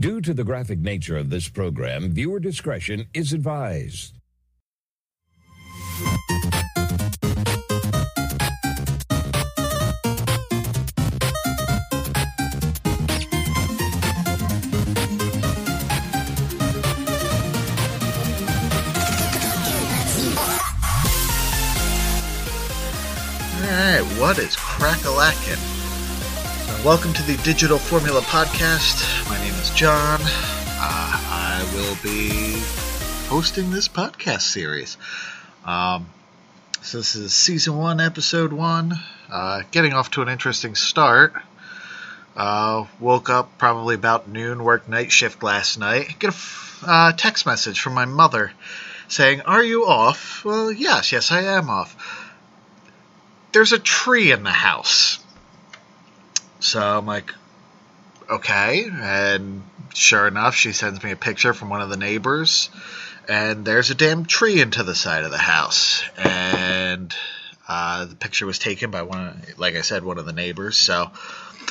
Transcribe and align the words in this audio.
Due 0.00 0.20
to 0.20 0.32
the 0.32 0.44
graphic 0.44 0.78
nature 0.78 1.16
of 1.16 1.28
this 1.28 1.48
program, 1.48 2.12
viewer 2.12 2.38
discretion 2.38 3.06
is 3.12 3.32
advised. 3.32 4.14
Alright, 23.64 24.04
what 24.20 24.38
is 24.38 24.54
crack-a-lackin'? 24.54 25.77
Welcome 26.84 27.12
to 27.14 27.22
the 27.24 27.36
Digital 27.42 27.76
Formula 27.76 28.20
Podcast. 28.20 29.28
My 29.28 29.36
name 29.38 29.52
is 29.54 29.70
John. 29.70 30.20
Uh, 30.22 30.28
I 30.80 31.70
will 31.74 31.96
be 32.04 32.62
hosting 33.28 33.72
this 33.72 33.88
podcast 33.88 34.42
series. 34.42 34.96
Um, 35.64 36.08
so 36.80 36.98
this 36.98 37.16
is 37.16 37.34
season 37.34 37.76
one, 37.76 38.00
episode 38.00 38.52
one. 38.52 38.94
Uh, 39.28 39.62
getting 39.72 39.92
off 39.92 40.12
to 40.12 40.22
an 40.22 40.28
interesting 40.28 40.76
start. 40.76 41.34
Uh, 42.36 42.86
woke 43.00 43.28
up 43.28 43.58
probably 43.58 43.96
about 43.96 44.28
noon, 44.28 44.62
worked 44.62 44.88
night 44.88 45.10
shift 45.10 45.42
last 45.42 45.80
night. 45.80 46.14
Get 46.20 46.32
a 46.32 46.36
uh, 46.88 47.12
text 47.12 47.44
message 47.44 47.80
from 47.80 47.94
my 47.94 48.04
mother 48.04 48.52
saying, 49.08 49.40
Are 49.42 49.64
you 49.64 49.84
off? 49.84 50.44
Well, 50.44 50.70
yes, 50.70 51.10
yes, 51.10 51.32
I 51.32 51.42
am 51.42 51.70
off 51.70 51.96
there's 53.52 53.72
a 53.72 53.78
tree 53.78 54.32
in 54.32 54.42
the 54.42 54.50
house. 54.50 55.18
So 56.60 56.80
I'm 56.80 57.06
like, 57.06 57.34
okay. 58.30 58.86
And 58.90 59.62
sure 59.94 60.26
enough, 60.26 60.54
she 60.54 60.72
sends 60.72 61.02
me 61.02 61.12
a 61.12 61.16
picture 61.16 61.54
from 61.54 61.70
one 61.70 61.82
of 61.82 61.90
the 61.90 61.96
neighbors, 61.96 62.70
and 63.28 63.64
there's 63.64 63.90
a 63.90 63.94
damn 63.94 64.24
tree 64.24 64.60
into 64.60 64.82
the 64.82 64.94
side 64.94 65.24
of 65.24 65.30
the 65.30 65.38
house. 65.38 66.02
And 66.16 67.14
uh, 67.68 68.06
the 68.06 68.16
picture 68.16 68.46
was 68.46 68.58
taken 68.58 68.90
by 68.90 69.02
one, 69.02 69.28
of, 69.28 69.58
like 69.58 69.76
I 69.76 69.82
said, 69.82 70.04
one 70.04 70.18
of 70.18 70.26
the 70.26 70.32
neighbors. 70.32 70.76
So 70.76 71.10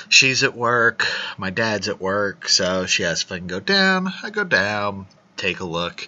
she's 0.10 0.44
at 0.44 0.56
work, 0.56 1.06
my 1.38 1.50
dad's 1.50 1.88
at 1.90 2.00
work, 2.00 2.48
so 2.48 2.86
she 2.86 3.04
asks 3.04 3.24
if 3.24 3.32
I 3.32 3.40
can 3.40 3.48
go 3.48 3.60
down. 3.60 4.14
I 4.24 4.30
go 4.30 4.44
down, 4.44 5.08
take 5.36 5.60
a 5.60 5.66
look. 5.66 6.08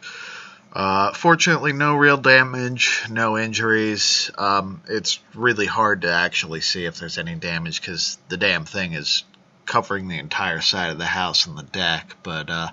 Uh, 0.71 1.13
fortunately, 1.13 1.73
no 1.73 1.95
real 1.95 2.17
damage, 2.17 3.03
no 3.09 3.37
injuries. 3.37 4.29
Um, 4.37 4.81
it's 4.87 5.19
really 5.33 5.65
hard 5.65 6.03
to 6.03 6.11
actually 6.11 6.61
see 6.61 6.85
if 6.85 6.99
there's 6.99 7.17
any 7.17 7.35
damage 7.35 7.81
because 7.81 8.17
the 8.29 8.37
damn 8.37 8.65
thing 8.65 8.93
is 8.93 9.23
covering 9.65 10.07
the 10.07 10.19
entire 10.19 10.61
side 10.61 10.91
of 10.91 10.99
the 10.99 11.05
house 11.05 11.47
and 11.47 11.57
the 11.57 11.63
deck. 11.63 12.15
But 12.21 12.49
uh, 12.49 12.69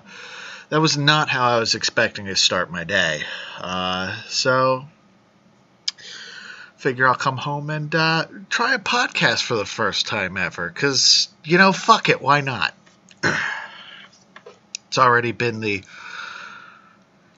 that 0.69 0.79
was 0.79 0.97
not 0.97 1.29
how 1.29 1.49
I 1.49 1.59
was 1.59 1.73
expecting 1.73 2.25
to 2.25 2.35
start 2.35 2.69
my 2.69 2.83
day. 2.83 3.23
Uh, 3.59 4.15
so, 4.27 4.85
figure 6.75 7.07
I'll 7.07 7.15
come 7.15 7.37
home 7.37 7.71
and 7.71 7.93
uh, 7.95 8.27
try 8.49 8.75
a 8.75 8.79
podcast 8.79 9.41
for 9.41 9.55
the 9.55 9.65
first 9.65 10.05
time 10.05 10.37
ever. 10.37 10.69
Because, 10.69 11.29
you 11.43 11.57
know, 11.57 11.71
fuck 11.71 12.09
it, 12.09 12.21
why 12.21 12.41
not? 12.41 12.75
it's 14.87 14.99
already 14.99 15.31
been 15.31 15.61
the 15.61 15.83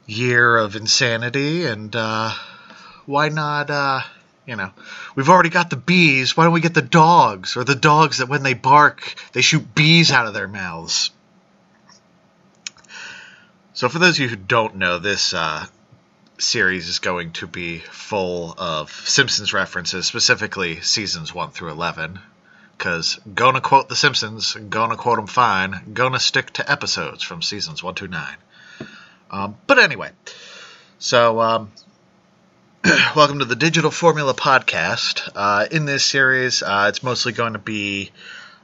year 0.10 0.58
of 0.58 0.76
insanity, 0.76 1.66
and 1.66 1.96
uh, 1.96 2.32
why 3.06 3.30
not? 3.30 3.70
Uh, 3.70 4.02
you 4.46 4.56
know, 4.56 4.72
we've 5.16 5.30
already 5.30 5.50
got 5.50 5.70
the 5.70 5.76
bees. 5.76 6.36
Why 6.36 6.46
don't 6.46 6.54
we 6.54 6.62
get 6.62 6.74
the 6.74 6.82
dogs, 6.82 7.56
or 7.56 7.64
the 7.64 7.76
dogs 7.76 8.18
that 8.18 8.30
when 8.30 8.44
they 8.44 8.56
bark, 8.56 9.16
they 9.34 9.42
shoot 9.42 9.76
bees 9.76 10.12
out 10.12 10.28
of 10.28 10.34
their 10.34 10.48
mouths? 10.48 11.12
So, 13.74 13.88
for 13.88 14.00
those 14.00 14.16
of 14.16 14.20
you 14.20 14.28
who 14.30 14.36
don't 14.36 14.76
know, 14.76 14.98
this 14.98 15.34
uh, 15.34 15.66
series 16.40 16.90
is 16.90 17.00
going 17.00 17.34
to 17.34 17.48
be 17.48 17.80
full 17.80 18.56
of 18.58 18.92
Simpsons 18.92 19.54
references, 19.54 20.06
specifically 20.06 20.82
seasons 20.82 21.34
1 21.34 21.52
through 21.52 21.70
11. 21.70 22.20
Because 22.78 23.20
gonna 23.36 23.60
quote 23.60 23.90
The 23.90 23.96
Simpsons, 23.96 24.54
gonna 24.54 24.96
quote 24.96 25.18
them 25.18 25.28
fine, 25.28 25.92
gonna 25.94 26.20
stick 26.20 26.52
to 26.54 26.72
episodes 26.72 27.24
from 27.24 27.42
seasons 27.42 27.84
1 27.84 27.96
to 27.96 28.08
9. 28.08 28.38
Um, 29.32 29.58
but 29.68 29.78
anyway, 29.78 30.10
so 30.98 31.40
um, 31.40 31.72
welcome 33.16 33.40
to 33.40 33.46
the 33.46 33.56
Digital 33.56 33.92
Formula 33.92 34.34
Podcast. 34.34 35.30
Uh, 35.36 35.68
in 35.72 35.86
this 35.86 36.04
series, 36.04 36.64
uh, 36.64 36.88
it's 36.90 37.04
mostly 37.04 37.32
going 37.32 37.54
to 37.54 37.60
be 37.60 38.12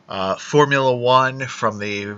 uh, 0.10 0.36
Formula 0.36 0.96
One 0.96 1.46
from 1.46 1.78
the 1.78 2.16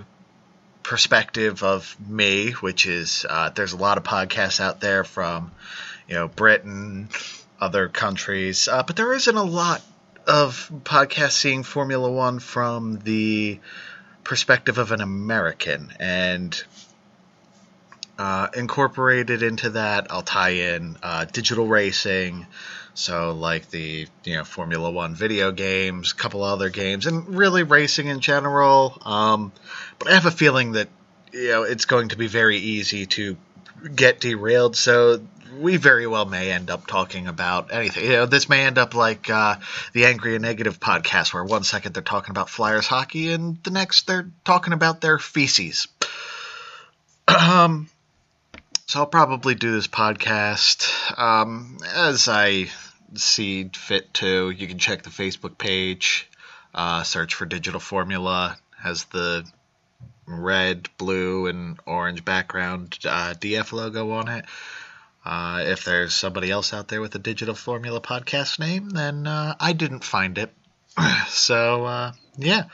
perspective 0.82 1.62
of 1.62 1.94
me, 2.00 2.52
which 2.52 2.86
is 2.86 3.26
uh, 3.28 3.50
there's 3.50 3.74
a 3.74 3.76
lot 3.76 3.98
of 3.98 4.04
podcasts 4.04 4.60
out 4.60 4.80
there 4.80 5.04
from 5.04 5.52
you 6.08 6.14
know 6.14 6.28
Britain, 6.28 7.10
other 7.60 7.88
countries, 7.88 8.66
uh, 8.66 8.82
but 8.82 8.96
there 8.96 9.12
isn't 9.12 9.36
a 9.36 9.42
lot 9.42 9.82
of 10.26 10.72
podcasts 10.84 11.32
seeing 11.32 11.64
Formula 11.64 12.10
One 12.10 12.38
from 12.38 12.98
the 13.00 13.60
perspective 14.24 14.78
of 14.78 14.92
an 14.92 15.02
American 15.02 15.92
and 16.00 16.64
uh, 18.18 18.48
incorporated 18.56 19.42
into 19.42 19.70
that, 19.70 20.08
I'll 20.10 20.22
tie 20.22 20.50
in 20.50 20.96
uh, 21.02 21.24
digital 21.26 21.68
racing, 21.68 22.46
so 22.94 23.32
like 23.32 23.70
the 23.70 24.08
you 24.24 24.34
know 24.34 24.44
Formula 24.44 24.90
One 24.90 25.14
video 25.14 25.52
games, 25.52 26.12
a 26.12 26.16
couple 26.16 26.42
other 26.42 26.68
games, 26.68 27.06
and 27.06 27.36
really 27.36 27.62
racing 27.62 28.08
in 28.08 28.20
general. 28.20 29.00
Um, 29.04 29.52
but 29.98 30.08
I 30.10 30.14
have 30.14 30.26
a 30.26 30.32
feeling 30.32 30.72
that 30.72 30.88
you 31.32 31.48
know 31.48 31.62
it's 31.62 31.84
going 31.84 32.08
to 32.08 32.16
be 32.16 32.26
very 32.26 32.58
easy 32.58 33.06
to 33.06 33.36
get 33.94 34.20
derailed. 34.20 34.74
So 34.74 35.20
we 35.58 35.76
very 35.76 36.06
well 36.06 36.24
may 36.24 36.50
end 36.50 36.70
up 36.70 36.86
talking 36.86 37.28
about 37.28 37.72
anything. 37.72 38.04
You 38.04 38.10
know, 38.10 38.26
this 38.26 38.48
may 38.48 38.66
end 38.66 38.78
up 38.78 38.94
like 38.94 39.30
uh, 39.30 39.56
the 39.92 40.06
Angry 40.06 40.34
and 40.34 40.42
Negative 40.42 40.78
podcast, 40.80 41.32
where 41.32 41.44
one 41.44 41.62
second 41.62 41.94
they're 41.94 42.02
talking 42.02 42.30
about 42.30 42.50
Flyers 42.50 42.88
hockey, 42.88 43.32
and 43.32 43.62
the 43.62 43.70
next 43.70 44.06
they're 44.08 44.28
talking 44.44 44.72
about 44.72 45.00
their 45.00 45.18
feces. 45.20 45.86
um, 47.28 47.88
so 48.88 49.00
I'll 49.00 49.06
probably 49.06 49.54
do 49.54 49.70
this 49.70 49.86
podcast 49.86 51.18
um, 51.18 51.76
as 51.94 52.26
I 52.26 52.68
see 53.14 53.64
fit 53.74 54.14
to. 54.14 54.48
You 54.48 54.66
can 54.66 54.78
check 54.78 55.02
the 55.02 55.10
Facebook 55.10 55.58
page, 55.58 56.26
uh, 56.74 57.02
search 57.02 57.34
for 57.34 57.44
Digital 57.44 57.80
Formula, 57.80 58.56
has 58.78 59.04
the 59.04 59.44
red, 60.26 60.88
blue, 60.96 61.48
and 61.48 61.78
orange 61.84 62.24
background 62.24 62.98
uh, 63.04 63.34
DF 63.34 63.72
logo 63.72 64.10
on 64.12 64.28
it. 64.28 64.46
Uh, 65.22 65.64
if 65.66 65.84
there's 65.84 66.14
somebody 66.14 66.50
else 66.50 66.72
out 66.72 66.88
there 66.88 67.02
with 67.02 67.14
a 67.14 67.18
Digital 67.18 67.54
Formula 67.54 68.00
podcast 68.00 68.58
name, 68.58 68.88
then 68.88 69.26
uh, 69.26 69.54
I 69.60 69.74
didn't 69.74 70.02
find 70.02 70.38
it. 70.38 70.50
so, 71.28 71.84
uh, 71.84 72.12
yeah. 72.38 72.64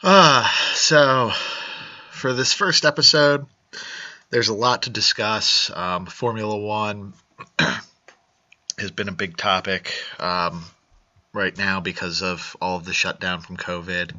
Uh, 0.00 0.48
so, 0.74 1.32
for 2.12 2.32
this 2.34 2.52
first 2.52 2.84
episode, 2.84 3.46
there's 4.30 4.48
a 4.48 4.54
lot 4.54 4.82
to 4.82 4.90
discuss. 4.90 5.70
Um, 5.74 6.06
Formula 6.06 6.56
One 6.56 7.14
has 8.78 8.90
been 8.90 9.08
a 9.08 9.12
big 9.12 9.36
topic 9.36 9.92
um, 10.18 10.64
right 11.32 11.56
now 11.56 11.80
because 11.80 12.22
of 12.22 12.56
all 12.60 12.76
of 12.76 12.84
the 12.84 12.92
shutdown 12.92 13.40
from 13.40 13.56
COVID. 13.56 14.12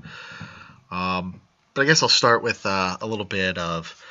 Um, 0.92 1.42
but 1.74 1.82
I 1.82 1.86
guess 1.86 2.02
I'll 2.02 2.10
start 2.10 2.42
with 2.42 2.66
uh, 2.66 2.98
a 3.02 3.08
little 3.08 3.26
bit 3.26 3.58
of 3.58 4.04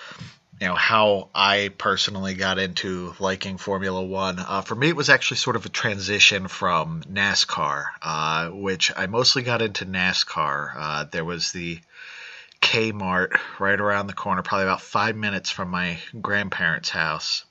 you 0.60 0.68
know 0.68 0.74
how 0.74 1.28
I 1.34 1.70
personally 1.76 2.34
got 2.34 2.58
into 2.58 3.14
liking 3.18 3.58
Formula 3.58 4.02
One. 4.02 4.38
Uh, 4.38 4.62
for 4.62 4.74
me, 4.74 4.88
it 4.88 4.96
was 4.96 5.10
actually 5.10 5.38
sort 5.38 5.56
of 5.56 5.66
a 5.66 5.70
transition 5.70 6.48
from 6.48 7.02
NASCAR, 7.02 7.86
uh, 8.00 8.48
which 8.50 8.90
I 8.96 9.06
mostly 9.06 9.42
got 9.42 9.60
into 9.60 9.84
NASCAR. 9.84 10.72
Uh, 10.76 11.04
there 11.10 11.24
was 11.24 11.52
the 11.52 11.80
Kmart 12.66 13.38
right 13.60 13.80
around 13.80 14.08
the 14.08 14.12
corner, 14.12 14.42
probably 14.42 14.64
about 14.64 14.80
five 14.80 15.14
minutes 15.14 15.50
from 15.50 15.70
my 15.70 15.98
grandparents' 16.20 16.90
house. 16.90 17.44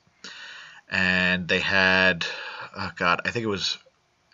And 0.90 1.48
they 1.48 1.60
had, 1.60 2.26
oh 2.76 2.90
God, 2.96 3.22
I 3.24 3.30
think 3.30 3.44
it 3.44 3.48
was 3.48 3.78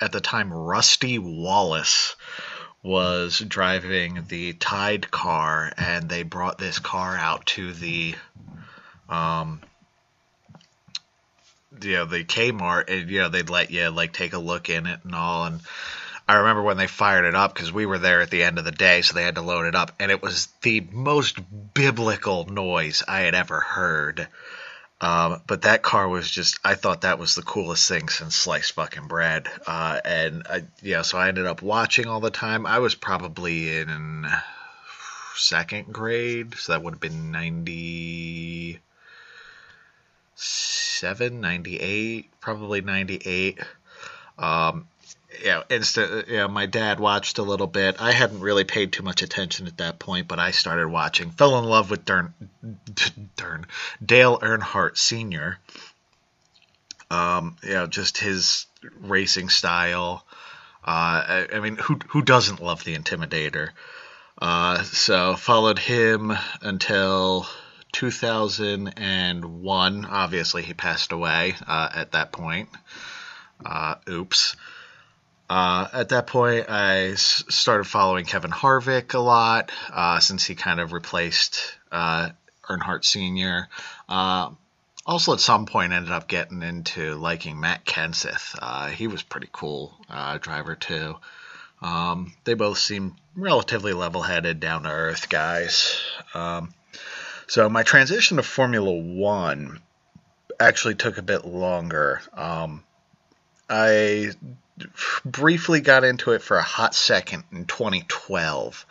at 0.01 0.11
the 0.11 0.21
time 0.21 0.53
Rusty 0.53 1.21
Wallace 1.21 2.17
was 2.83 3.39
driving 3.39 4.25
the 4.27 4.55
Tide 4.55 5.09
car, 5.09 5.73
and 5.77 6.09
they 6.09 6.25
brought 6.25 6.59
this 6.59 6.81
car 6.81 7.17
out 7.17 7.47
to 7.47 7.73
the, 7.73 8.17
um, 9.09 9.61
you 11.81 11.93
know, 11.93 12.07
the 12.07 12.25
Kmart, 12.25 12.91
and 12.91 13.09
you 13.09 13.21
know 13.21 13.29
they'd 13.29 13.49
let 13.49 13.71
you 13.71 13.89
like 13.91 14.13
take 14.13 14.33
a 14.33 14.39
look 14.39 14.69
in 14.69 14.89
it 14.89 14.99
and 15.05 15.15
all, 15.15 15.45
and 15.45 15.61
I 16.33 16.37
remember 16.37 16.63
when 16.63 16.79
they 16.79 16.87
fired 16.87 17.27
it 17.27 17.35
up 17.35 17.53
because 17.53 17.75
we 17.75 17.85
were 17.85 17.99
there 17.99 18.23
at 18.23 18.31
the 18.31 18.43
end 18.43 18.59
of 18.59 18.65
the 18.65 18.73
day, 18.73 19.03
so 19.03 19.13
they 19.13 19.23
had 19.23 19.35
to 19.35 19.43
load 19.43 19.67
it 19.67 19.75
up, 19.75 19.93
and 20.01 20.11
it 20.11 20.23
was 20.23 20.47
the 20.63 20.81
most 20.81 21.39
biblical 21.75 22.47
noise 22.47 23.03
I 23.07 23.21
had 23.21 23.35
ever 23.35 23.61
heard. 23.61 24.29
Um, 24.99 25.43
but 25.47 25.61
that 25.63 25.83
car 25.83 26.09
was 26.09 26.31
just, 26.31 26.59
I 26.65 26.75
thought 26.75 27.03
that 27.03 27.19
was 27.19 27.35
the 27.35 27.43
coolest 27.43 27.87
thing 27.87 28.09
since 28.09 28.35
sliced 28.35 28.73
fucking 28.73 29.09
bread. 29.09 29.47
Uh, 29.67 30.01
and 30.07 30.45
I, 30.49 30.63
yeah, 30.81 31.03
so 31.03 31.19
I 31.19 31.29
ended 31.29 31.45
up 31.45 31.61
watching 31.61 32.07
all 32.07 32.21
the 32.21 32.31
time. 32.31 32.65
I 32.65 32.79
was 32.79 32.95
probably 32.95 33.77
in 33.77 34.27
second 35.37 35.93
grade, 35.93 36.55
so 36.55 36.73
that 36.73 36.83
would 36.83 36.95
have 36.95 37.01
been 37.01 37.31
97, 37.31 38.81
98, 41.43 42.31
probably 42.41 42.81
98. 42.81 43.59
Um, 44.39 44.89
yeah, 45.43 45.63
instant. 45.71 46.29
Yeah, 46.29 46.47
my 46.47 46.67
dad 46.67 47.01
watched 47.01 47.39
a 47.39 47.43
little 47.43 47.67
bit. 47.67 47.97
I 48.01 48.13
hadn't 48.13 48.41
really 48.41 48.65
paid 48.65 48.93
too 48.93 49.03
much 49.03 49.23
attention 49.23 49.67
at 49.67 49.79
that 49.79 49.99
point, 49.99 50.29
but 50.29 50.39
I 50.39 50.51
started 50.51 50.89
watching. 50.89 51.31
Fell 51.31 51.59
in 51.59 51.65
love 51.65 51.91
with 51.91 52.05
Dern, 52.05 52.35
Dern 53.37 53.67
Dale 54.05 54.39
Earnhardt 54.39 54.99
Sr. 54.99 55.59
Um, 57.11 57.57
you 57.63 57.75
know, 57.75 57.87
just 57.87 58.19
his 58.19 58.67
racing 59.01 59.49
style. 59.49 60.25
Uh, 60.85 61.25
I, 61.29 61.47
I, 61.55 61.61
mean, 61.61 61.77
who 61.77 61.99
who 62.09 62.23
doesn't 62.23 62.63
love 62.63 62.85
the 62.85 62.97
Intimidator? 62.97 63.71
Uh, 64.39 64.83
so 64.83 65.37
followed 65.37 65.79
him 65.79 66.33
until 66.63 67.47
2001. 67.93 70.05
Obviously, 70.05 70.63
he 70.63 70.75
passed 70.75 71.13
away 71.13 71.55
uh, 71.67 71.89
at 71.95 72.13
that 72.13 72.33
point. 72.33 72.69
Uh, 73.65 73.95
oops. 74.09 74.57
Uh, 75.53 75.87
at 75.93 76.09
that 76.09 76.27
point, 76.29 76.71
I 76.71 77.09
s- 77.09 77.45
started 77.51 77.85
following 77.85 78.25
Kevin 78.25 78.51
Harvick 78.51 79.13
a 79.13 79.19
lot 79.19 79.71
uh, 79.93 80.19
since 80.19 80.47
he 80.47 80.55
kind 80.55 80.81
of 80.81 80.95
replaced 80.95 81.77
uh, 81.93 82.31
Earnhardt 82.71 83.05
Sr. 83.05 83.69
Uh, 84.09 84.49
also, 85.05 85.35
at 85.35 85.41
some 85.41 85.67
point, 85.67 85.93
ended 85.93 86.11
up 86.11 86.27
getting 86.27 86.63
into 86.63 87.17
liking 87.17 87.61
Matt 87.61 87.85
Kenseth. 87.85 88.57
Uh, 88.63 88.87
he 88.87 89.09
was 89.09 89.23
pretty 89.23 89.51
cool 89.53 89.95
driver 90.41 90.75
too. 90.75 91.17
Um, 91.83 92.33
they 92.45 92.55
both 92.55 92.79
seem 92.79 93.17
relatively 93.37 93.93
level-headed, 93.93 94.59
down-to-earth 94.59 95.29
guys. 95.29 96.01
Um, 96.33 96.73
so 97.47 97.69
my 97.69 97.83
transition 97.83 98.39
to 98.39 98.43
Formula 98.43 98.91
One 98.91 99.81
actually 100.59 100.95
took 100.95 101.19
a 101.19 101.23
bit 101.23 101.45
longer. 101.45 102.23
Um, 102.33 102.85
I 103.69 104.31
briefly 105.25 105.81
got 105.81 106.05
into 106.05 106.33
it 106.33 106.43
for 106.43 106.57
a 106.57 106.63
hot 106.63 106.95
second 106.95 107.45
in 107.53 107.65
2012. 107.67 108.87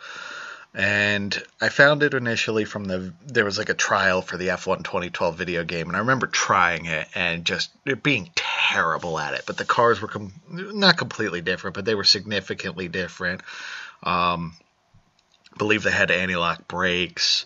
And 0.74 1.42
I 1.60 1.68
found 1.68 2.02
it 2.02 2.14
initially 2.14 2.64
from 2.64 2.84
the 2.84 3.12
there 3.26 3.44
was 3.44 3.58
like 3.58 3.68
a 3.68 3.74
trial 3.74 4.22
for 4.22 4.38
the 4.38 4.48
F1 4.48 4.78
2012 4.78 5.36
video 5.36 5.64
game, 5.64 5.88
and 5.88 5.96
I 5.96 6.00
remember 6.00 6.26
trying 6.26 6.86
it 6.86 7.08
and 7.14 7.44
just 7.44 7.70
being 8.02 8.30
terrible 8.34 9.18
at 9.18 9.34
it. 9.34 9.42
But 9.46 9.58
the 9.58 9.66
cars 9.66 10.00
were 10.00 10.08
com- 10.08 10.32
not 10.48 10.96
completely 10.96 11.42
different, 11.42 11.74
but 11.74 11.84
they 11.84 11.94
were 11.94 12.04
significantly 12.04 12.88
different. 12.88 13.42
Um, 14.02 14.54
believe 15.58 15.82
they 15.82 15.90
had 15.90 16.10
anti-lock 16.10 16.66
brakes. 16.68 17.44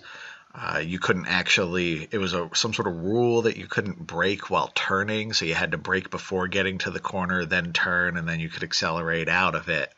Uh, 0.58 0.78
you 0.78 0.98
couldn't 0.98 1.26
actually. 1.26 2.08
It 2.10 2.16
was 2.16 2.32
a 2.32 2.48
some 2.54 2.72
sort 2.72 2.88
of 2.88 3.04
rule 3.04 3.42
that 3.42 3.58
you 3.58 3.66
couldn't 3.66 4.06
brake 4.06 4.48
while 4.48 4.70
turning, 4.74 5.34
so 5.34 5.44
you 5.44 5.54
had 5.54 5.72
to 5.72 5.78
brake 5.78 6.10
before 6.10 6.48
getting 6.48 6.78
to 6.78 6.90
the 6.90 6.98
corner, 6.98 7.44
then 7.44 7.74
turn, 7.74 8.16
and 8.16 8.26
then 8.26 8.40
you 8.40 8.48
could 8.48 8.62
accelerate 8.62 9.28
out 9.28 9.54
of 9.54 9.68
it. 9.68 9.92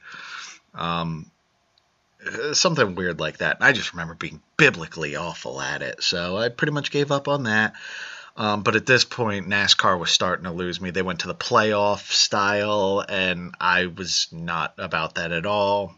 Um, 0.74 1.30
uh, 2.26 2.54
something 2.54 2.96
weird 2.96 3.20
like 3.20 3.38
that. 3.38 3.58
I 3.60 3.70
just 3.70 3.92
remember 3.92 4.14
being 4.14 4.42
biblically 4.56 5.14
awful 5.14 5.60
at 5.60 5.82
it, 5.82 6.02
so 6.02 6.36
I 6.36 6.48
pretty 6.48 6.72
much 6.72 6.90
gave 6.90 7.12
up 7.12 7.28
on 7.28 7.44
that. 7.44 7.74
Um, 8.36 8.62
but 8.62 8.74
at 8.74 8.86
this 8.86 9.04
point, 9.04 9.48
NASCAR 9.48 9.98
was 9.98 10.10
starting 10.10 10.44
to 10.44 10.50
lose 10.50 10.80
me. 10.80 10.90
They 10.90 11.02
went 11.02 11.20
to 11.20 11.28
the 11.28 11.34
playoff 11.36 12.10
style, 12.10 13.04
and 13.08 13.54
I 13.60 13.86
was 13.86 14.26
not 14.32 14.74
about 14.78 15.14
that 15.16 15.30
at 15.30 15.46
all. 15.46 15.94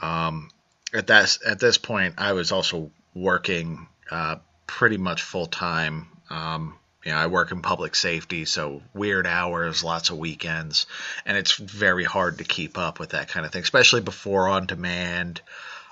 Um, 0.00 0.50
at 0.92 1.06
that 1.06 1.38
at 1.46 1.58
this 1.58 1.78
point, 1.78 2.16
I 2.18 2.32
was 2.34 2.52
also 2.52 2.90
working 3.18 3.88
uh, 4.10 4.36
pretty 4.66 4.96
much 4.96 5.22
full 5.22 5.46
time. 5.46 6.06
Um, 6.30 6.78
you 7.04 7.12
know, 7.12 7.18
I 7.18 7.26
work 7.26 7.52
in 7.52 7.62
public 7.62 7.94
safety, 7.94 8.44
so 8.44 8.82
weird 8.92 9.26
hours, 9.26 9.84
lots 9.84 10.10
of 10.10 10.18
weekends, 10.18 10.86
and 11.24 11.36
it's 11.36 11.56
very 11.56 12.04
hard 12.04 12.38
to 12.38 12.44
keep 12.44 12.76
up 12.76 12.98
with 12.98 13.10
that 13.10 13.28
kind 13.28 13.46
of 13.46 13.52
thing, 13.52 13.62
especially 13.62 14.00
before 14.00 14.48
on 14.48 14.66
demand, 14.66 15.40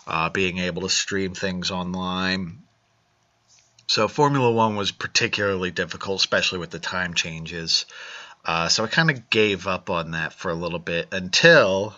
uh, 0.07 0.29
being 0.31 0.59
able 0.59 0.83
to 0.83 0.89
stream 0.89 1.35
things 1.35 1.71
online. 1.71 2.59
So 3.87 4.09
Formula 4.09 4.51
One 4.51 4.77
was 4.77 4.91
particularly 4.91 5.71
difficult, 5.71 6.21
especially 6.21 6.59
with 6.59 6.71
the 6.71 6.81
time 6.81 7.15
changes. 7.15 7.87
Uh, 8.45 8.69
so 8.69 8.85
I 8.85 8.89
kind 8.89 9.11
of 9.11 9.31
gave 9.31 9.67
up 9.67 9.91
on 9.91 10.13
that 10.13 10.33
for 10.33 10.51
a 10.51 10.55
little 10.55 10.79
bit 10.79 11.09
until 11.13 11.97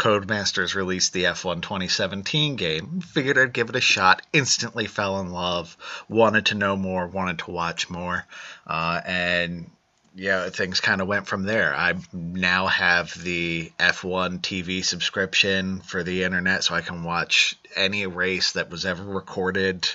Codemasters 0.00 0.74
released 0.74 1.12
the 1.12 1.24
F1 1.24 1.60
2017 1.60 2.56
game. 2.56 3.02
Figured 3.02 3.36
I'd 3.36 3.52
give 3.52 3.68
it 3.68 3.76
a 3.76 3.82
shot. 3.82 4.22
Instantly 4.32 4.86
fell 4.86 5.20
in 5.20 5.30
love. 5.30 5.76
Wanted 6.08 6.46
to 6.46 6.54
know 6.54 6.74
more. 6.74 7.06
Wanted 7.06 7.40
to 7.40 7.50
watch 7.50 7.90
more. 7.90 8.24
Uh, 8.66 9.02
and 9.04 9.70
yeah, 10.14 10.48
things 10.48 10.80
kind 10.80 11.02
of 11.02 11.06
went 11.06 11.26
from 11.26 11.42
there. 11.42 11.74
I 11.74 11.96
now 12.14 12.66
have 12.68 13.12
the 13.22 13.70
F1 13.78 14.40
TV 14.40 14.82
subscription 14.82 15.80
for 15.80 16.02
the 16.02 16.24
internet, 16.24 16.64
so 16.64 16.74
I 16.74 16.80
can 16.80 17.04
watch 17.04 17.56
any 17.76 18.06
race 18.06 18.52
that 18.52 18.70
was 18.70 18.86
ever 18.86 19.04
recorded 19.04 19.86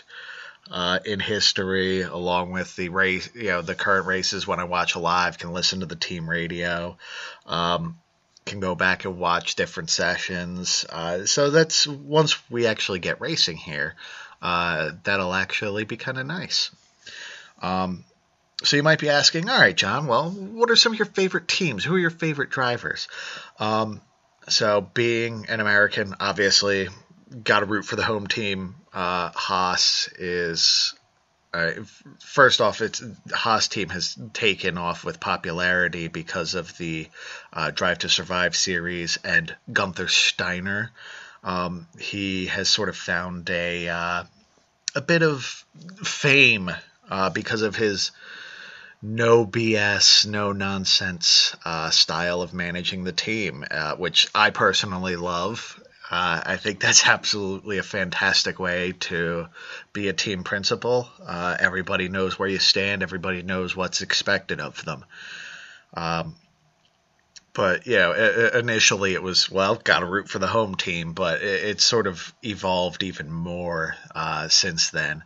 uh, 0.70 1.00
in 1.04 1.20
history, 1.20 2.02
along 2.02 2.52
with 2.52 2.76
the 2.76 2.90
race, 2.90 3.28
you 3.34 3.48
know, 3.48 3.64
the 3.64 3.74
current 3.74 4.06
races. 4.06 4.46
When 4.46 4.60
I 4.60 4.66
watch 4.66 4.96
live, 4.96 5.40
can 5.40 5.52
listen 5.52 5.80
to 5.80 5.88
the 5.88 5.96
team 5.96 6.30
radio. 6.30 6.96
Um, 7.48 7.98
can 8.46 8.60
go 8.60 8.76
back 8.76 9.06
and 9.06 9.18
watch 9.18 9.56
different 9.56 9.90
sessions. 9.90 10.86
Uh, 10.90 11.26
so 11.26 11.50
that's 11.50 11.88
once 11.88 12.38
we 12.50 12.68
actually 12.68 13.00
get 13.00 13.22
racing 13.22 13.58
here, 13.58 13.96
uh, 14.42 14.92
that'll 15.04 15.34
actually 15.34 15.86
be 15.86 15.98
kind 15.98 16.20
of 16.20 16.26
nice. 16.28 16.70
Um, 17.62 18.06
so 18.64 18.78
you 18.78 18.84
might 18.84 19.00
be 19.00 19.10
asking, 19.10 19.50
all 19.50 19.60
right, 19.60 19.76
John, 19.76 20.08
well, 20.08 20.30
what 20.30 20.70
are 20.70 20.76
some 20.76 20.94
of 20.94 21.00
your 21.00 21.08
favorite 21.08 21.48
teams? 21.48 21.84
Who 21.84 21.96
are 21.96 22.00
your 22.00 22.10
favorite 22.10 22.52
drivers? 22.52 23.08
Um, 23.60 24.02
so 24.48 24.82
being 24.82 25.48
an 25.50 25.60
American, 25.60 26.16
obviously, 26.20 26.88
got 27.44 27.62
to 27.62 27.66
root 27.66 27.86
for 27.86 27.96
the 27.96 28.04
home 28.04 28.28
team. 28.28 28.76
Uh, 28.94 29.32
Haas 29.34 30.08
is 30.20 30.94
uh, 31.56 31.72
first 32.20 32.60
off, 32.60 32.82
it's 32.82 33.02
Haas 33.32 33.70
team 33.70 33.88
has 33.88 34.18
taken 34.34 34.78
off 34.78 35.06
with 35.06 35.22
popularity 35.22 36.10
because 36.10 36.54
of 36.54 36.78
the 36.78 37.08
uh, 37.54 37.72
Drive 37.72 38.00
to 38.00 38.10
Survive 38.10 38.58
series 38.58 39.18
and 39.24 39.56
Gunther 39.72 40.10
Steiner. 40.10 40.92
Um, 41.46 41.88
he 41.98 42.48
has 42.48 42.68
sort 42.68 42.90
of 42.90 42.98
found 42.98 43.50
a 43.50 43.88
uh, 43.88 44.24
a 44.96 45.02
bit 45.02 45.24
of 45.24 45.46
fame 46.04 46.72
uh, 47.10 47.30
because 47.30 47.62
of 47.62 47.78
his 47.78 48.12
no 49.02 49.46
BS, 49.46 50.26
no 50.26 50.52
nonsense 50.52 51.56
uh, 51.64 51.90
style 51.90 52.42
of 52.42 52.54
managing 52.54 53.06
the 53.06 53.14
team, 53.14 53.64
which 53.98 54.28
I 54.36 54.50
personally 54.50 55.16
love. 55.16 55.82
Uh, 56.10 56.42
I 56.46 56.58
think 56.58 56.80
that's 56.80 57.08
absolutely 57.08 57.78
a 57.78 57.84
fantastic 57.84 58.60
way 58.60 58.94
to 59.02 59.48
be 59.94 60.08
a 60.08 60.14
team 60.14 60.44
principal. 60.44 61.10
Uh, 61.26 61.56
everybody 61.60 62.10
knows 62.10 62.38
where 62.38 62.50
you 62.50 62.60
stand. 62.60 63.04
Everybody 63.04 63.42
knows 63.42 63.76
what's 63.76 64.02
expected 64.02 64.60
of 64.60 64.84
them. 64.86 65.06
Um, 65.94 66.36
but 67.54 67.88
yeah, 67.88 68.58
initially 68.60 69.14
it 69.14 69.24
was 69.24 69.50
well, 69.50 69.76
got 69.76 70.00
to 70.00 70.06
root 70.06 70.28
for 70.28 70.40
the 70.40 70.48
home 70.48 70.76
team, 70.76 71.14
but 71.14 71.42
it, 71.42 71.64
it's 71.64 71.86
sort 71.86 72.06
of 72.06 72.34
evolved 72.44 73.02
even 73.02 73.32
more 73.32 73.96
uh, 74.14 74.50
since 74.50 74.90
then. 74.90 75.24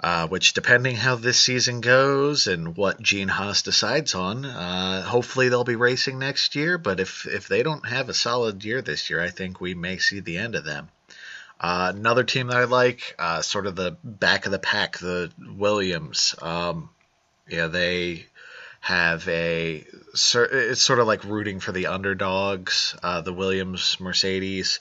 Uh, 0.00 0.28
which, 0.28 0.52
depending 0.52 0.94
how 0.94 1.16
this 1.16 1.40
season 1.40 1.80
goes 1.80 2.46
and 2.46 2.76
what 2.76 3.02
Gene 3.02 3.26
Haas 3.26 3.62
decides 3.62 4.14
on, 4.14 4.44
uh, 4.44 5.02
hopefully 5.02 5.48
they'll 5.48 5.64
be 5.64 5.74
racing 5.74 6.20
next 6.20 6.54
year. 6.54 6.78
But 6.78 7.00
if 7.00 7.26
if 7.26 7.48
they 7.48 7.64
don't 7.64 7.84
have 7.84 8.08
a 8.08 8.14
solid 8.14 8.64
year 8.64 8.80
this 8.80 9.10
year, 9.10 9.20
I 9.20 9.30
think 9.30 9.60
we 9.60 9.74
may 9.74 9.98
see 9.98 10.20
the 10.20 10.38
end 10.38 10.54
of 10.54 10.64
them. 10.64 10.88
Uh, 11.60 11.92
another 11.96 12.22
team 12.22 12.46
that 12.46 12.56
I 12.56 12.64
like, 12.64 13.16
uh, 13.18 13.42
sort 13.42 13.66
of 13.66 13.74
the 13.74 13.96
back 14.04 14.46
of 14.46 14.52
the 14.52 14.60
pack, 14.60 14.98
the 14.98 15.32
Williams. 15.56 16.36
Um, 16.40 16.90
yeah, 17.48 17.66
they 17.66 18.26
have 18.80 19.26
a. 19.28 19.84
It's 20.14 20.82
sort 20.82 21.00
of 21.00 21.06
like 21.06 21.24
rooting 21.24 21.58
for 21.58 21.72
the 21.72 21.88
underdogs. 21.88 22.94
Uh, 23.02 23.20
the 23.22 23.32
Williams 23.32 23.96
Mercedes. 23.98 24.78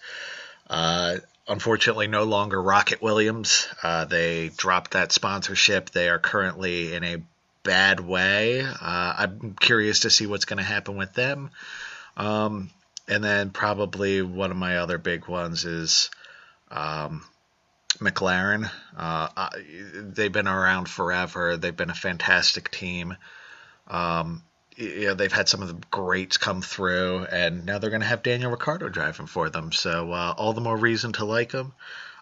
Uh, 0.70 1.18
unfortunately 1.48 2.08
no 2.08 2.24
longer 2.24 2.62
ROKiT 2.62 3.02
Williams. 3.02 3.68
Uh, 3.82 4.06
they 4.06 4.50
dropped 4.50 4.92
that 4.92 5.12
sponsorship. 5.12 5.90
They 5.90 6.10
are 6.10 6.20
currently 6.20 6.94
in 6.94 7.04
a 7.04 7.18
bad 7.64 8.00
way. 8.00 8.62
Uh, 8.62 8.74
I'm 8.82 9.56
curious 9.60 10.02
to 10.02 10.10
see 10.10 10.28
what's 10.28 10.46
going 10.46 10.58
to 10.58 10.64
happen 10.64 10.98
with 10.98 11.14
them. 11.14 11.52
Um, 12.16 12.70
and 13.08 13.24
then 13.24 13.52
probably 13.52 14.22
one 14.22 14.52
of 14.52 14.58
my 14.58 14.78
other 14.78 14.98
big 14.98 15.28
ones 15.28 15.66
is 15.66 16.10
um, 16.70 17.24
McLaren. 18.00 18.70
Uh, 18.96 19.50
they've 19.94 20.32
been 20.32 20.48
around 20.48 20.90
forever. 20.90 21.58
They've 21.58 21.76
been 21.76 21.90
a 21.90 21.96
fantastic 21.96 22.72
team. 22.72 23.16
Um, 23.88 24.44
you 24.78 25.08
know, 25.08 25.14
they've 25.16 25.32
had 25.32 25.50
some 25.50 25.62
of 25.62 25.68
the 25.68 25.88
greats 25.90 26.38
come 26.38 26.62
through, 26.62 27.26
and 27.26 27.66
now 27.66 27.80
they're 27.80 27.90
going 27.90 28.02
to 28.02 28.08
have 28.08 28.24
Daniel 28.24 28.52
Ricciardo 28.52 28.90
driving 28.90 29.26
for 29.26 29.50
them. 29.50 29.72
So 29.72 30.12
uh, 30.12 30.34
all 30.38 30.54
the 30.54 30.62
more 30.62 30.78
reason 30.78 31.14
to 31.14 31.26
like 31.26 31.52
them. 31.52 31.74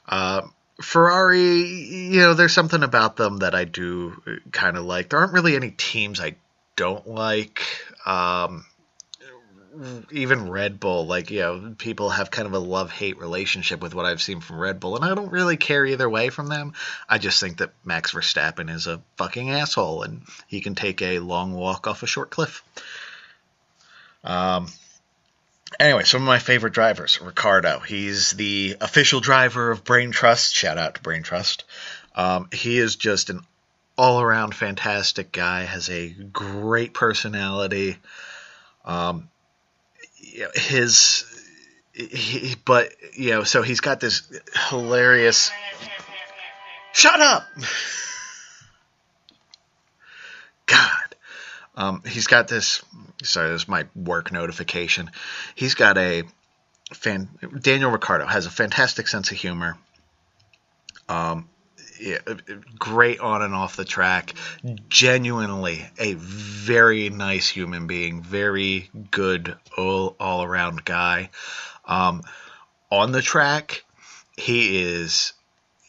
Uh, 0.07 0.43
Ferrari, 0.81 1.41
you 1.41 2.19
know, 2.19 2.33
there's 2.33 2.53
something 2.53 2.83
about 2.83 3.17
them 3.17 3.37
that 3.37 3.55
I 3.55 3.65
do 3.65 4.21
kind 4.51 4.77
of 4.77 4.85
like. 4.85 5.09
There 5.09 5.19
aren't 5.19 5.33
really 5.33 5.55
any 5.55 5.71
teams 5.71 6.19
I 6.19 6.35
don't 6.75 7.07
like. 7.07 7.61
Um, 8.05 8.65
even 10.11 10.49
Red 10.49 10.79
Bull, 10.79 11.05
like, 11.05 11.31
you 11.31 11.39
know, 11.39 11.75
people 11.77 12.09
have 12.09 12.31
kind 12.31 12.47
of 12.47 12.53
a 12.53 12.59
love 12.59 12.91
hate 12.91 13.17
relationship 13.17 13.81
with 13.81 13.93
what 13.93 14.05
I've 14.05 14.21
seen 14.21 14.41
from 14.41 14.59
Red 14.59 14.79
Bull, 14.79 14.95
and 14.95 15.05
I 15.05 15.13
don't 15.13 15.31
really 15.31 15.57
care 15.57 15.85
either 15.85 16.09
way 16.09 16.29
from 16.29 16.47
them. 16.47 16.73
I 17.07 17.17
just 17.17 17.39
think 17.39 17.57
that 17.57 17.71
Max 17.83 18.13
Verstappen 18.13 18.69
is 18.69 18.87
a 18.87 19.01
fucking 19.17 19.49
asshole, 19.51 20.03
and 20.03 20.21
he 20.47 20.61
can 20.61 20.75
take 20.75 21.01
a 21.01 21.19
long 21.19 21.53
walk 21.53 21.87
off 21.87 22.03
a 22.03 22.07
short 22.07 22.29
cliff. 22.29 22.63
Um, 24.23 24.67
anyway, 25.79 26.03
some 26.03 26.21
of 26.21 26.27
my 26.27 26.39
favorite 26.39 26.73
drivers 26.73 27.21
Ricciardo. 27.21 27.79
He's 27.79 28.31
the 28.31 28.77
official 28.81 29.19
driver 29.19 29.71
of 29.71 29.83
Brain 29.83 30.11
Trust. 30.11 30.55
Shout 30.55 30.77
out 30.77 30.95
to 30.95 31.01
Brain 31.01 31.23
Trust. 31.23 31.63
Um, 32.15 32.49
he 32.51 32.77
is 32.79 32.95
just 32.95 33.29
an 33.29 33.41
all 33.97 34.21
around 34.21 34.53
fantastic 34.53 35.31
guy, 35.31 35.63
has 35.63 35.89
a 35.89 36.09
great 36.09 36.93
personality. 36.93 37.97
Um, 38.83 39.29
his 40.55 41.25
he, 41.93 42.55
but 42.65 42.91
you 43.13 43.31
know, 43.31 43.43
so 43.43 43.61
he's 43.61 43.81
got 43.81 43.99
this 43.99 44.23
hilarious. 44.69 45.51
Shut 46.93 47.19
up. 47.19 47.43
God. 50.65 51.15
Um, 51.75 52.03
he's 52.05 52.27
got 52.27 52.47
this. 52.47 52.81
Sorry, 53.23 53.49
this 53.51 53.63
is 53.63 53.67
my 53.67 53.85
work 53.95 54.31
notification. 54.31 55.11
He's 55.55 55.73
got 55.73 55.97
a 55.97 56.23
fan. 56.93 57.29
Daniel 57.61 57.91
Ricciardo 57.91 58.25
has 58.25 58.45
a 58.45 58.51
fantastic 58.51 59.07
sense 59.07 59.31
of 59.31 59.37
humor. 59.37 59.77
Um, 61.07 61.49
yeah, 62.05 62.19
great 62.77 63.19
on 63.19 63.41
and 63.41 63.55
off 63.55 63.75
the 63.75 63.83
track. 63.83 64.33
Genuinely 64.87 65.83
a 65.97 66.13
very 66.13 67.09
nice 67.09 67.49
human 67.49 67.87
being, 67.87 68.21
very 68.21 68.89
good 69.09 69.55
all, 69.75 70.15
all 70.19 70.43
around 70.43 70.85
guy. 70.85 71.31
Um, 71.83 72.21
on 72.91 73.11
the 73.11 73.23
track, 73.23 73.83
he 74.37 74.83
is, 74.83 75.33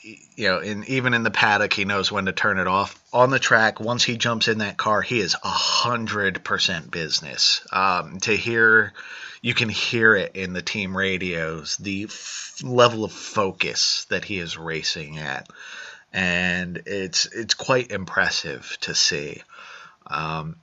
you 0.02 0.48
know, 0.48 0.60
and 0.60 0.88
even 0.88 1.12
in 1.12 1.22
the 1.22 1.30
paddock, 1.30 1.74
he 1.74 1.84
knows 1.84 2.10
when 2.10 2.24
to 2.26 2.32
turn 2.32 2.58
it 2.58 2.66
off. 2.66 2.98
On 3.12 3.28
the 3.28 3.38
track, 3.38 3.78
once 3.78 4.02
he 4.02 4.16
jumps 4.16 4.48
in 4.48 4.58
that 4.58 4.78
car, 4.78 5.02
he 5.02 5.20
is 5.20 5.34
a 5.34 5.48
hundred 5.48 6.42
percent 6.42 6.90
business. 6.90 7.60
Um, 7.70 8.20
to 8.20 8.34
hear, 8.34 8.94
you 9.42 9.52
can 9.52 9.68
hear 9.68 10.14
it 10.14 10.34
in 10.34 10.54
the 10.54 10.62
team 10.62 10.96
radios, 10.96 11.76
the 11.76 12.04
f- 12.04 12.54
level 12.62 13.04
of 13.04 13.12
focus 13.12 14.06
that 14.08 14.24
he 14.24 14.38
is 14.38 14.56
racing 14.56 15.18
at 15.18 15.46
and 16.16 16.82
it's 16.86 17.26
it's 17.26 17.52
quite 17.52 17.92
impressive 17.92 18.76
to 18.80 18.94
see. 18.94 19.42
Um, 20.06 20.56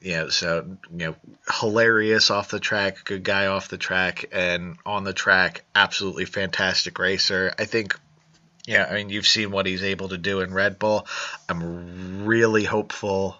you 0.00 0.12
know, 0.12 0.28
so 0.28 0.76
you 0.92 1.06
know, 1.06 1.16
hilarious 1.60 2.30
off 2.30 2.50
the 2.50 2.60
track, 2.60 3.04
good 3.04 3.24
guy 3.24 3.46
off 3.46 3.68
the 3.68 3.78
track, 3.78 4.26
and 4.32 4.76
on 4.84 5.04
the 5.04 5.14
track, 5.14 5.64
absolutely 5.74 6.26
fantastic 6.26 6.98
racer. 6.98 7.52
I 7.58 7.64
think, 7.64 7.98
yeah, 8.66 8.86
I 8.88 8.94
mean, 8.94 9.08
you've 9.08 9.26
seen 9.26 9.50
what 9.50 9.64
he's 9.64 9.82
able 9.82 10.10
to 10.10 10.18
do 10.18 10.40
in 10.40 10.52
Red 10.52 10.78
Bull. 10.78 11.06
I'm 11.48 12.26
really 12.26 12.64
hopeful. 12.64 13.38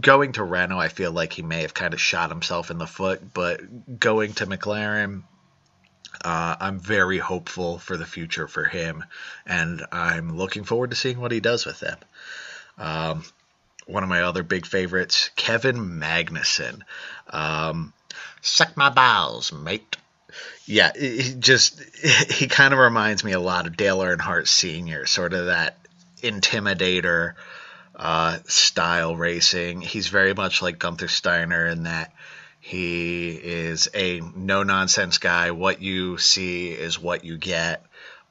Going 0.00 0.32
to 0.32 0.44
Renault, 0.44 0.78
I 0.78 0.88
feel 0.88 1.10
like 1.10 1.32
he 1.32 1.42
may 1.42 1.62
have 1.62 1.74
kind 1.74 1.92
of 1.92 2.00
shot 2.00 2.30
himself 2.30 2.70
in 2.70 2.78
the 2.78 2.86
foot, 2.86 3.34
but 3.34 3.98
going 3.98 4.34
to 4.34 4.46
McLaren, 4.46 5.24
uh, 6.24 6.56
I'm 6.58 6.80
very 6.80 7.18
hopeful 7.18 7.78
for 7.78 7.96
the 7.96 8.06
future 8.06 8.48
for 8.48 8.64
him, 8.64 9.04
and 9.46 9.84
I'm 9.92 10.36
looking 10.36 10.64
forward 10.64 10.90
to 10.90 10.96
seeing 10.96 11.20
what 11.20 11.32
he 11.32 11.40
does 11.40 11.66
with 11.66 11.80
them. 11.80 11.98
Um, 12.78 13.24
one 13.86 14.02
of 14.02 14.08
my 14.08 14.22
other 14.22 14.42
big 14.42 14.66
favorites, 14.66 15.30
Kevin 15.36 15.76
Magnussen. 15.76 16.80
Um, 17.28 17.92
Suck 18.40 18.76
my 18.76 18.90
balls, 18.90 19.52
mate. 19.52 19.96
Yeah, 20.66 20.92
he 20.94 21.34
just 21.38 21.80
he 22.30 22.46
kind 22.46 22.74
of 22.74 22.78
reminds 22.78 23.24
me 23.24 23.32
a 23.32 23.40
lot 23.40 23.66
of 23.66 23.76
Dale 23.76 24.00
Earnhardt 24.00 24.48
Sr., 24.48 25.06
sort 25.06 25.32
of 25.32 25.46
that 25.46 25.78
intimidator 26.22 27.34
uh, 27.96 28.38
style 28.46 29.16
racing. 29.16 29.80
He's 29.80 30.08
very 30.08 30.34
much 30.34 30.60
like 30.60 30.78
Gunther 30.78 31.08
Steiner 31.08 31.66
in 31.66 31.84
that 31.84 32.12
he 32.66 33.28
is 33.30 33.90
a 33.94 34.20
no 34.34 34.62
nonsense 34.62 35.18
guy. 35.18 35.50
What 35.50 35.82
you 35.82 36.16
see 36.16 36.70
is 36.70 36.98
what 36.98 37.22
you 37.22 37.36
get. 37.36 37.84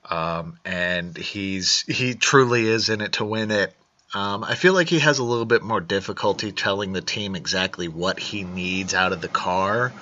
Um, 0.09 0.57
and 0.65 1.15
he's 1.15 1.81
he 1.81 2.15
truly 2.15 2.65
is 2.65 2.89
in 2.89 3.01
it 3.01 3.13
to 3.13 3.25
win 3.25 3.51
it. 3.51 3.75
Um, 4.15 4.43
I 4.43 4.55
feel 4.55 4.73
like 4.73 4.89
he 4.89 4.97
has 4.97 5.19
a 5.19 5.23
little 5.23 5.45
bit 5.45 5.61
more 5.61 5.81
difficulty 5.81 6.51
telling 6.51 6.93
the 6.93 7.01
team 7.01 7.35
exactly 7.35 7.87
what 7.87 8.19
he 8.19 8.43
needs 8.43 8.95
out 8.95 9.13
of 9.13 9.21
the 9.21 9.29
car, 9.29 9.93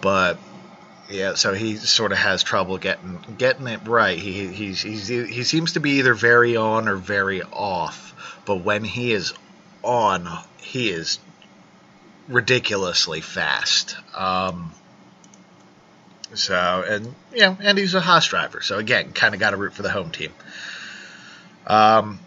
but 0.00 0.38
yeah, 1.10 1.34
so 1.34 1.52
he 1.52 1.76
sort 1.76 2.12
of 2.12 2.18
has 2.18 2.42
trouble 2.42 2.78
getting 2.78 3.18
getting 3.36 3.66
it 3.66 3.86
right. 3.86 4.18
He 4.18 4.46
he's, 4.46 4.80
he's 4.80 5.06
he 5.06 5.44
seems 5.44 5.74
to 5.74 5.80
be 5.80 5.98
either 5.98 6.14
very 6.14 6.56
on 6.56 6.88
or 6.88 6.96
very 6.96 7.42
off, 7.42 8.40
but 8.46 8.64
when 8.64 8.84
he 8.84 9.12
is 9.12 9.34
on, 9.82 10.26
he 10.56 10.88
is 10.88 11.18
ridiculously 12.28 13.20
fast. 13.20 13.96
Um, 14.14 14.72
so, 16.34 16.84
and 16.86 17.14
you 17.32 17.40
know, 17.40 17.56
and 17.60 17.78
he's 17.78 17.94
a 17.94 18.00
Haas 18.00 18.26
driver, 18.26 18.60
so 18.60 18.78
again, 18.78 19.12
kind 19.12 19.34
of 19.34 19.40
got 19.40 19.50
to 19.50 19.56
root 19.56 19.74
for 19.74 19.82
the 19.82 19.90
home 19.90 20.10
team. 20.10 20.32
Um, 21.66 22.20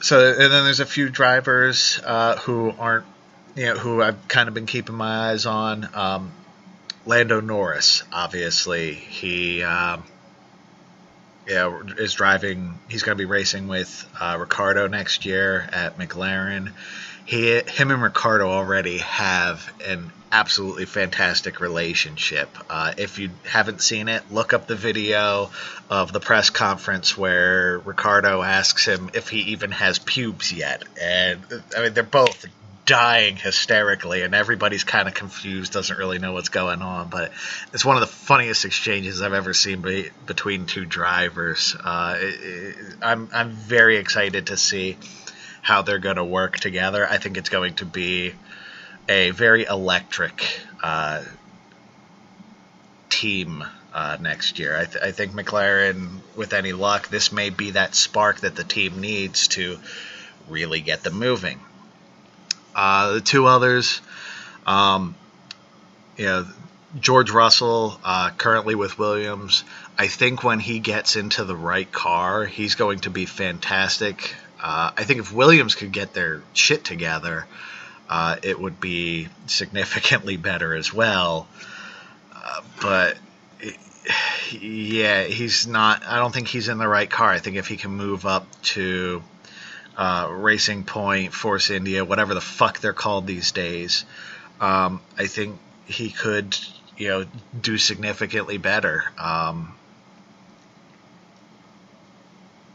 so, 0.00 0.30
and 0.30 0.52
then 0.52 0.64
there's 0.64 0.80
a 0.80 0.86
few 0.86 1.08
drivers 1.08 2.00
uh, 2.04 2.36
who 2.38 2.72
aren't, 2.76 3.06
you 3.54 3.66
know, 3.66 3.74
who 3.74 4.02
I've 4.02 4.26
kind 4.28 4.48
of 4.48 4.54
been 4.54 4.66
keeping 4.66 4.94
my 4.94 5.30
eyes 5.30 5.46
on. 5.46 5.88
Um, 5.94 6.32
Lando 7.04 7.40
Norris, 7.40 8.02
obviously, 8.12 8.94
he, 8.94 9.62
um, 9.62 10.04
yeah, 11.46 11.80
is 11.98 12.14
driving. 12.14 12.78
He's 12.88 13.02
going 13.02 13.16
to 13.16 13.20
be 13.20 13.28
racing 13.28 13.68
with 13.68 14.06
uh, 14.20 14.36
Ricciardo 14.38 14.88
next 14.88 15.24
year 15.24 15.68
at 15.72 15.98
McLaren 15.98 16.72
he, 17.24 17.60
him 17.60 17.90
and 17.90 18.02
Ricciardo 18.02 18.48
already 18.48 18.98
have 18.98 19.72
an 19.86 20.10
absolutely 20.32 20.86
fantastic 20.86 21.60
relationship. 21.60 22.48
Uh, 22.70 22.94
if 22.96 23.18
you 23.18 23.30
haven't 23.44 23.82
seen 23.82 24.08
it, 24.08 24.22
look 24.32 24.54
up 24.54 24.66
the 24.66 24.74
video 24.74 25.50
of 25.90 26.12
the 26.12 26.20
press 26.20 26.50
conference 26.50 27.16
where 27.16 27.78
Ricciardo 27.80 28.42
asks 28.42 28.86
him 28.86 29.10
if 29.14 29.28
he 29.28 29.52
even 29.52 29.70
has 29.72 29.98
pubes 29.98 30.52
yet, 30.52 30.84
and 31.00 31.40
I 31.76 31.82
mean 31.82 31.94
they're 31.94 32.02
both 32.02 32.46
dying 32.84 33.36
hysterically, 33.36 34.22
and 34.22 34.34
everybody's 34.34 34.84
kind 34.84 35.06
of 35.06 35.14
confused, 35.14 35.72
doesn't 35.72 35.96
really 35.98 36.18
know 36.18 36.32
what's 36.32 36.48
going 36.48 36.82
on. 36.82 37.08
But 37.08 37.32
it's 37.72 37.84
one 37.84 37.96
of 37.96 38.00
the 38.00 38.06
funniest 38.08 38.64
exchanges 38.64 39.22
I've 39.22 39.34
ever 39.34 39.54
seen 39.54 39.82
be, 39.82 40.10
between 40.26 40.66
two 40.66 40.84
drivers. 40.84 41.76
Uh, 41.78 42.16
it, 42.18 42.40
it, 42.40 42.76
I'm 43.02 43.28
I'm 43.32 43.50
very 43.50 43.98
excited 43.98 44.46
to 44.48 44.56
see 44.56 44.96
how 45.62 45.82
they're 45.82 45.98
going 45.98 46.16
to 46.16 46.24
work 46.24 46.58
together. 46.58 47.06
I 47.08 47.16
think 47.16 47.38
it's 47.38 47.48
going 47.48 47.74
to 47.76 47.86
be 47.86 48.34
a 49.08 49.30
very 49.30 49.64
electric 49.64 50.44
uh, 50.82 51.22
team 53.08 53.64
uh, 53.94 54.16
next 54.20 54.58
year. 54.58 54.76
I, 54.76 54.84
th- 54.84 55.04
I, 55.04 55.12
think 55.12 55.32
McLaren, 55.32 56.18
with 56.34 56.52
any 56.52 56.72
luck, 56.72 57.08
this 57.08 57.30
may 57.30 57.50
be 57.50 57.72
that 57.72 57.94
spark 57.94 58.40
that 58.40 58.56
the 58.56 58.64
team 58.64 59.00
needs 59.00 59.48
to 59.48 59.78
really 60.48 60.80
get 60.80 61.04
them 61.04 61.14
moving. 61.14 61.60
Uh, 62.74 63.14
the 63.14 63.20
two 63.20 63.46
others, 63.46 64.00
um, 64.66 65.14
you 66.16 66.24
know, 66.24 66.46
George 66.98 67.30
Russell, 67.30 67.98
uh, 68.04 68.30
currently 68.36 68.74
with 68.74 68.98
Williams. 68.98 69.64
I 69.98 70.08
think 70.08 70.42
when 70.42 70.58
he 70.58 70.78
gets 70.78 71.16
into 71.16 71.44
the 71.44 71.56
right 71.56 71.90
car, 71.90 72.44
he's 72.44 72.74
going 72.74 73.00
to 73.00 73.10
be 73.10 73.26
fantastic. 73.26 74.34
Uh, 74.62 74.92
I 74.96 75.04
think 75.04 75.20
if 75.20 75.32
Williams 75.32 75.74
could 75.74 75.90
get 75.92 76.14
their 76.14 76.42
shit 76.52 76.84
together, 76.84 77.46
uh, 78.08 78.36
it 78.42 78.60
would 78.60 78.80
be 78.80 79.28
significantly 79.46 80.36
better 80.36 80.74
as 80.74 80.92
well. 80.92 81.48
Uh, 82.34 82.60
but 82.80 83.16
yeah, 84.52 85.24
he's 85.24 85.66
not. 85.66 86.04
I 86.06 86.16
don't 86.16 86.32
think 86.32 86.48
he's 86.48 86.68
in 86.68 86.78
the 86.78 86.88
right 86.88 87.10
car. 87.10 87.30
I 87.30 87.38
think 87.38 87.56
if 87.56 87.66
he 87.66 87.76
can 87.76 87.90
move 87.90 88.24
up 88.24 88.46
to 88.62 89.22
uh, 89.96 90.28
Racing 90.30 90.84
Point, 90.84 91.32
Force 91.32 91.70
India, 91.70 92.04
whatever 92.04 92.34
the 92.34 92.40
fuck 92.40 92.80
they're 92.80 92.92
called 92.92 93.26
these 93.26 93.52
days, 93.52 94.04
um, 94.60 95.00
I 95.18 95.26
think 95.26 95.58
he 95.86 96.10
could, 96.10 96.56
you 96.96 97.08
know, 97.08 97.26
do 97.60 97.78
significantly 97.78 98.58
better. 98.58 99.04
Um, 99.18 99.74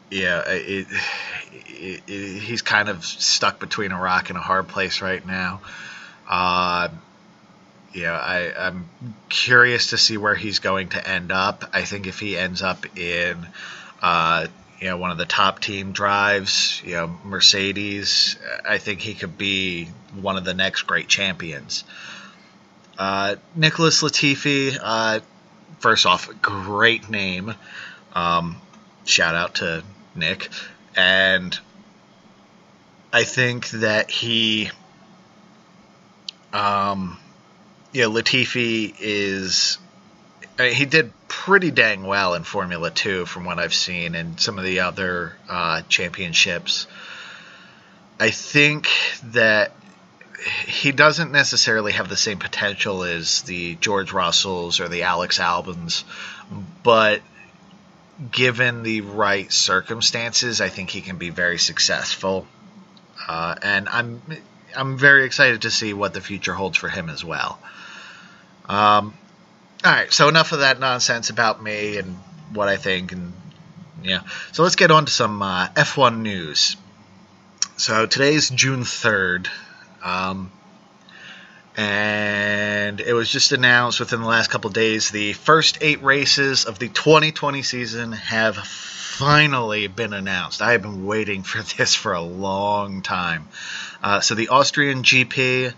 yeah, 0.10 0.44
it, 0.48 0.88
it, 1.52 2.04
it, 2.08 2.40
he's 2.42 2.62
kind 2.62 2.90
of 2.90 3.06
stuck 3.06 3.60
between 3.60 3.92
a 3.92 4.00
rock 4.00 4.30
and 4.30 4.38
a 4.38 4.42
hard 4.42 4.68
place 4.68 5.02
right 5.02 5.26
now. 5.26 5.62
Uh, 6.28 6.90
yeah, 7.94 8.14
I, 8.14 8.68
I'm 8.68 8.90
curious 9.30 9.88
to 9.88 9.98
see 9.98 10.18
where 10.18 10.36
he's 10.36 10.60
going 10.60 10.90
to 10.90 11.08
end 11.08 11.32
up. 11.32 11.70
I 11.74 11.84
think 11.84 12.08
if 12.08 12.20
he 12.20 12.38
ends 12.38 12.62
up 12.62 12.86
in 12.98 13.48
uh, 14.02 14.48
you 14.80 14.90
know, 14.90 14.98
one 14.98 15.12
of 15.12 15.18
the 15.18 15.26
top 15.26 15.60
team 15.60 15.92
drives, 15.92 16.82
you 16.86 16.94
know, 16.94 17.18
Mercedes. 17.24 18.38
I 18.68 18.78
think 18.78 19.02
he 19.02 19.16
could 19.16 19.38
be 19.38 19.86
one 20.20 20.38
of 20.38 20.46
the 20.46 20.54
next 20.54 20.84
great 20.84 21.08
champions. 21.08 21.84
Uh, 22.98 23.36
Nicholas 23.56 24.02
Latifi, 24.02 24.78
uh, 24.82 25.20
first 25.80 26.06
off, 26.06 26.30
great 26.42 27.10
name. 27.10 27.54
Um, 28.14 28.58
shout 29.06 29.36
out 29.36 29.56
to 29.56 29.84
Nick. 30.16 30.50
And 30.98 31.58
I 33.14 33.24
think 33.24 33.70
that 33.70 34.10
he, 34.10 34.72
um, 36.52 37.18
yeah, 37.94 38.06
Latifi 38.06 38.96
is 39.00 39.78
he 40.60 40.86
did 40.86 41.14
pretty 41.28 41.70
dang 41.70 42.04
well 42.04 42.34
in 42.34 42.44
Formula 42.44 42.90
Two 42.90 43.26
from 43.28 43.46
what 43.46 43.60
I've 43.60 43.76
seen 43.76 44.16
and 44.16 44.40
some 44.40 44.58
of 44.58 44.66
the 44.66 44.80
other 44.80 45.38
uh, 45.48 45.84
championships. 45.88 46.88
I 48.20 48.32
think 48.32 48.88
that 49.26 49.72
he 50.66 50.92
doesn't 50.92 51.32
necessarily 51.32 51.92
have 51.92 52.10
the 52.10 52.18
same 52.18 52.40
potential 52.40 53.04
as 53.04 53.44
the 53.44 53.76
George 53.76 54.12
Russells 54.12 54.80
or 54.80 54.88
the 54.88 55.04
Alex 55.04 55.38
Albons, 55.40 56.04
but 56.82 57.22
given 58.32 58.84
the 58.84 59.02
right 59.02 59.52
circumstances, 59.52 60.62
I 60.62 60.70
think 60.70 60.90
he 60.90 61.02
can 61.02 61.18
be 61.18 61.30
very 61.30 61.58
successful. 61.58 62.48
Uh, 63.28 63.56
and 63.62 63.90
I'm 63.90 64.22
I'm 64.76 64.98
very 64.98 65.26
excited 65.26 65.64
to 65.64 65.72
see 65.72 65.94
what 65.94 66.14
the 66.14 66.22
future 66.22 66.54
holds 66.54 66.78
for 66.78 66.90
him 66.90 67.10
as 67.10 67.24
well. 67.24 67.60
Um, 68.68 69.14
all 69.84 69.92
right, 69.92 70.12
so 70.12 70.28
enough 70.28 70.52
of 70.52 70.60
that 70.60 70.80
nonsense 70.80 71.30
about 71.30 71.62
me 71.62 71.98
and 71.98 72.16
what 72.52 72.68
I 72.68 72.78
think, 72.78 73.12
and 73.12 73.34
yeah. 74.04 74.22
So 74.52 74.64
let's 74.64 74.76
get 74.76 74.92
on 74.92 75.06
to 75.06 75.12
some 75.12 75.42
uh, 75.42 75.68
F1 75.70 76.20
news. 76.20 76.76
So 77.78 78.06
today's 78.06 78.50
June 78.50 78.84
third, 78.84 79.50
um, 80.04 80.52
and 81.78 83.00
it 83.00 83.14
was 83.14 83.30
just 83.30 83.52
announced 83.52 84.00
within 84.00 84.22
the 84.22 84.28
last 84.28 84.50
couple 84.50 84.72
days 84.72 85.12
the 85.12 85.34
first 85.34 85.78
eight 85.82 86.02
races 86.02 86.66
of 86.66 86.80
the 86.80 86.90
2020 86.90 87.62
season 87.62 88.12
have 88.14 88.58
finally 88.58 89.86
been 89.86 90.14
announced. 90.14 90.62
I 90.62 90.72
have 90.72 90.82
been 90.82 91.06
waiting 91.06 91.44
for 91.44 91.62
this 91.78 91.94
for 91.94 92.14
a 92.14 92.22
long 92.22 93.04
time. 93.04 93.48
Uh, 94.02 94.22
so 94.22 94.34
the 94.34 94.50
Austrian 94.50 95.04
GP 95.04 95.74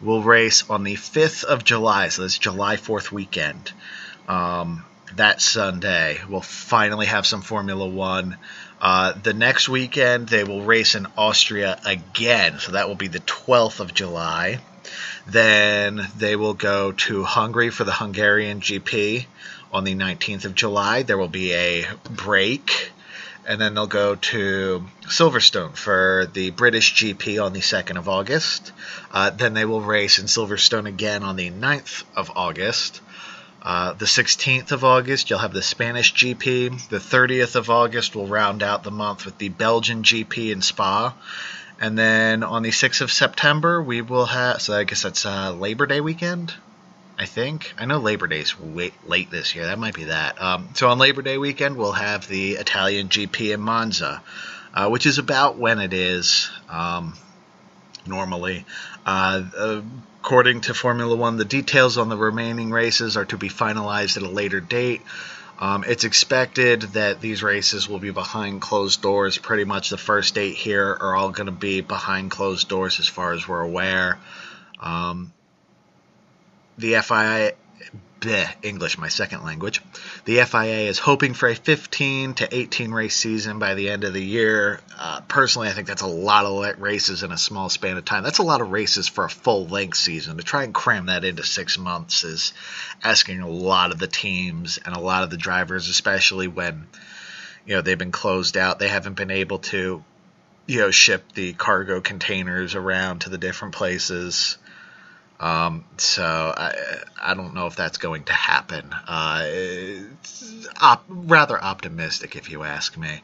will 0.00 0.22
race 0.22 0.68
on 0.68 0.82
the 0.82 0.94
5th 0.94 1.44
of 1.44 1.62
July, 1.62 2.08
so 2.08 2.22
that's 2.22 2.36
July 2.36 2.76
4th 2.76 3.12
weekend. 3.12 3.72
Um, 4.28 4.84
that 5.16 5.40
Sunday, 5.40 6.18
we'll 6.28 6.40
finally 6.40 7.06
have 7.06 7.26
some 7.26 7.42
Formula 7.42 7.86
One. 7.86 8.36
Uh, 8.80 9.12
the 9.12 9.34
next 9.34 9.68
weekend, 9.68 10.28
they 10.28 10.42
will 10.42 10.62
race 10.62 10.96
in 10.96 11.06
Austria 11.16 11.78
again, 11.84 12.58
so 12.58 12.72
that 12.72 12.88
will 12.88 12.96
be 12.96 13.08
the 13.08 13.20
12th 13.20 13.78
of 13.78 13.94
July. 13.94 14.60
Then 15.26 16.08
they 16.16 16.36
will 16.36 16.54
go 16.54 16.92
to 16.92 17.24
Hungary 17.24 17.70
for 17.70 17.84
the 17.84 17.92
Hungarian 17.92 18.60
GP 18.60 19.26
on 19.72 19.84
the 19.84 19.94
19th 19.94 20.44
of 20.44 20.54
July. 20.54 21.02
There 21.02 21.18
will 21.18 21.28
be 21.28 21.52
a 21.52 21.86
break 22.10 22.92
and 23.46 23.60
then 23.60 23.74
they'll 23.74 23.86
go 23.86 24.14
to 24.14 24.84
Silverstone 25.06 25.76
for 25.76 26.28
the 26.32 26.50
British 26.50 26.94
GP 26.94 27.44
on 27.44 27.52
the 27.52 27.60
2nd 27.60 27.98
of 27.98 28.08
August. 28.08 28.72
Uh, 29.12 29.30
then 29.30 29.54
they 29.54 29.64
will 29.64 29.80
race 29.80 30.18
in 30.18 30.26
Silverstone 30.26 30.86
again 30.86 31.22
on 31.22 31.36
the 31.36 31.50
9th 31.50 32.04
of 32.16 32.30
August. 32.36 33.00
Uh, 33.62 33.94
the 33.94 34.04
16th 34.04 34.72
of 34.72 34.84
August, 34.84 35.30
you'll 35.30 35.38
have 35.38 35.54
the 35.54 35.62
Spanish 35.62 36.14
GP. 36.14 36.88
The 36.88 36.98
30th 36.98 37.56
of 37.56 37.70
August 37.70 38.14
will 38.14 38.26
round 38.26 38.62
out 38.62 38.82
the 38.82 38.90
month 38.90 39.24
with 39.24 39.38
the 39.38 39.48
Belgian 39.48 40.02
GP 40.02 40.52
in 40.52 40.60
Spa. 40.60 41.14
And 41.80 41.98
then 41.98 42.42
on 42.44 42.62
the 42.62 42.70
6th 42.70 43.00
of 43.00 43.10
September, 43.10 43.82
we 43.82 44.00
will 44.00 44.26
have, 44.26 44.62
so 44.62 44.76
I 44.76 44.84
guess 44.84 45.02
that's 45.02 45.26
uh, 45.26 45.52
Labor 45.52 45.86
Day 45.86 46.00
weekend. 46.00 46.54
I 47.18 47.26
think. 47.26 47.72
I 47.78 47.84
know 47.86 47.98
Labor 47.98 48.26
Day 48.26 48.42
Day's 48.42 48.54
late 49.06 49.30
this 49.30 49.54
year. 49.54 49.66
That 49.66 49.78
might 49.78 49.94
be 49.94 50.04
that. 50.04 50.40
Um, 50.42 50.70
so 50.74 50.88
on 50.88 50.98
Labor 50.98 51.22
Day 51.22 51.38
weekend, 51.38 51.76
we'll 51.76 51.92
have 51.92 52.26
the 52.26 52.52
Italian 52.52 53.08
GP 53.08 53.54
in 53.54 53.60
Monza, 53.60 54.20
uh, 54.74 54.88
which 54.88 55.06
is 55.06 55.18
about 55.18 55.56
when 55.56 55.78
it 55.78 55.92
is 55.92 56.50
um, 56.68 57.14
normally. 58.06 58.64
Uh, 59.06 59.82
according 60.20 60.62
to 60.62 60.74
Formula 60.74 61.14
One, 61.14 61.36
the 61.36 61.44
details 61.44 61.98
on 61.98 62.08
the 62.08 62.16
remaining 62.16 62.70
races 62.70 63.16
are 63.16 63.26
to 63.26 63.36
be 63.36 63.48
finalized 63.48 64.16
at 64.16 64.24
a 64.24 64.28
later 64.28 64.60
date. 64.60 65.02
Um, 65.58 65.84
it's 65.86 66.04
expected 66.04 66.82
that 66.94 67.20
these 67.20 67.42
races 67.42 67.88
will 67.88 68.00
be 68.00 68.10
behind 68.10 68.60
closed 68.60 69.02
doors. 69.02 69.38
Pretty 69.38 69.64
much 69.64 69.90
the 69.90 69.96
first 69.96 70.36
eight 70.36 70.56
here 70.56 70.88
are 71.00 71.14
all 71.14 71.30
going 71.30 71.46
to 71.46 71.52
be 71.52 71.80
behind 71.80 72.30
closed 72.30 72.68
doors 72.68 72.98
as 72.98 73.06
far 73.06 73.32
as 73.32 73.46
we're 73.46 73.60
aware. 73.60 74.18
Um, 74.80 75.32
the 76.76 77.00
FIA, 77.00 77.52
bleh, 78.24 78.48
English, 78.62 78.96
my 78.98 79.08
second 79.08 79.44
language. 79.44 79.82
The 80.24 80.42
FIA 80.44 80.88
is 80.88 80.98
hoping 80.98 81.34
for 81.34 81.48
a 81.48 81.54
15 81.54 82.34
to 82.34 82.54
18 82.54 82.90
race 82.90 83.16
season 83.16 83.58
by 83.58 83.74
the 83.74 83.90
end 83.90 84.04
of 84.04 84.14
the 84.14 84.22
year. 84.22 84.80
Uh, 84.98 85.20
personally, 85.28 85.68
I 85.68 85.72
think 85.72 85.86
that's 85.86 86.02
a 86.02 86.06
lot 86.06 86.46
of 86.46 86.80
races 86.80 87.22
in 87.22 87.32
a 87.32 87.38
small 87.38 87.68
span 87.68 87.96
of 87.96 88.04
time. 88.04 88.24
That's 88.24 88.38
a 88.38 88.44
lot 88.44 88.60
of 88.60 88.70
races 88.70 89.08
for 89.08 89.24
a 89.24 89.30
full 89.30 89.66
length 89.66 89.98
season. 89.98 90.38
To 90.38 90.42
try 90.42 90.64
and 90.64 90.72
cram 90.72 91.06
that 91.06 91.24
into 91.24 91.44
six 91.44 91.78
months 91.78 92.24
is 92.24 92.52
asking 93.02 93.40
a 93.40 93.48
lot 93.48 93.92
of 93.92 93.98
the 93.98 94.06
teams 94.06 94.78
and 94.84 94.96
a 94.96 95.00
lot 95.00 95.22
of 95.22 95.30
the 95.30 95.36
drivers, 95.36 95.88
especially 95.88 96.48
when 96.48 96.86
you 97.66 97.74
know 97.74 97.82
they've 97.82 97.98
been 97.98 98.12
closed 98.12 98.56
out. 98.56 98.78
They 98.78 98.88
haven't 98.88 99.16
been 99.16 99.30
able 99.30 99.58
to 99.58 100.02
you 100.66 100.80
know 100.80 100.90
ship 100.90 101.32
the 101.34 101.52
cargo 101.52 102.00
containers 102.00 102.74
around 102.74 103.20
to 103.20 103.30
the 103.30 103.38
different 103.38 103.74
places 103.74 104.56
um, 105.40 105.84
so 105.96 106.24
I, 106.24 106.74
I 107.20 107.34
don't 107.34 107.54
know 107.54 107.66
if 107.66 107.76
that's 107.76 107.98
going 107.98 108.24
to 108.24 108.32
happen. 108.32 108.92
Uh, 108.92 109.46
op- 110.80 111.04
rather 111.08 111.62
optimistic, 111.62 112.36
if 112.36 112.50
you 112.50 112.62
ask 112.62 112.96
me. 112.96 113.22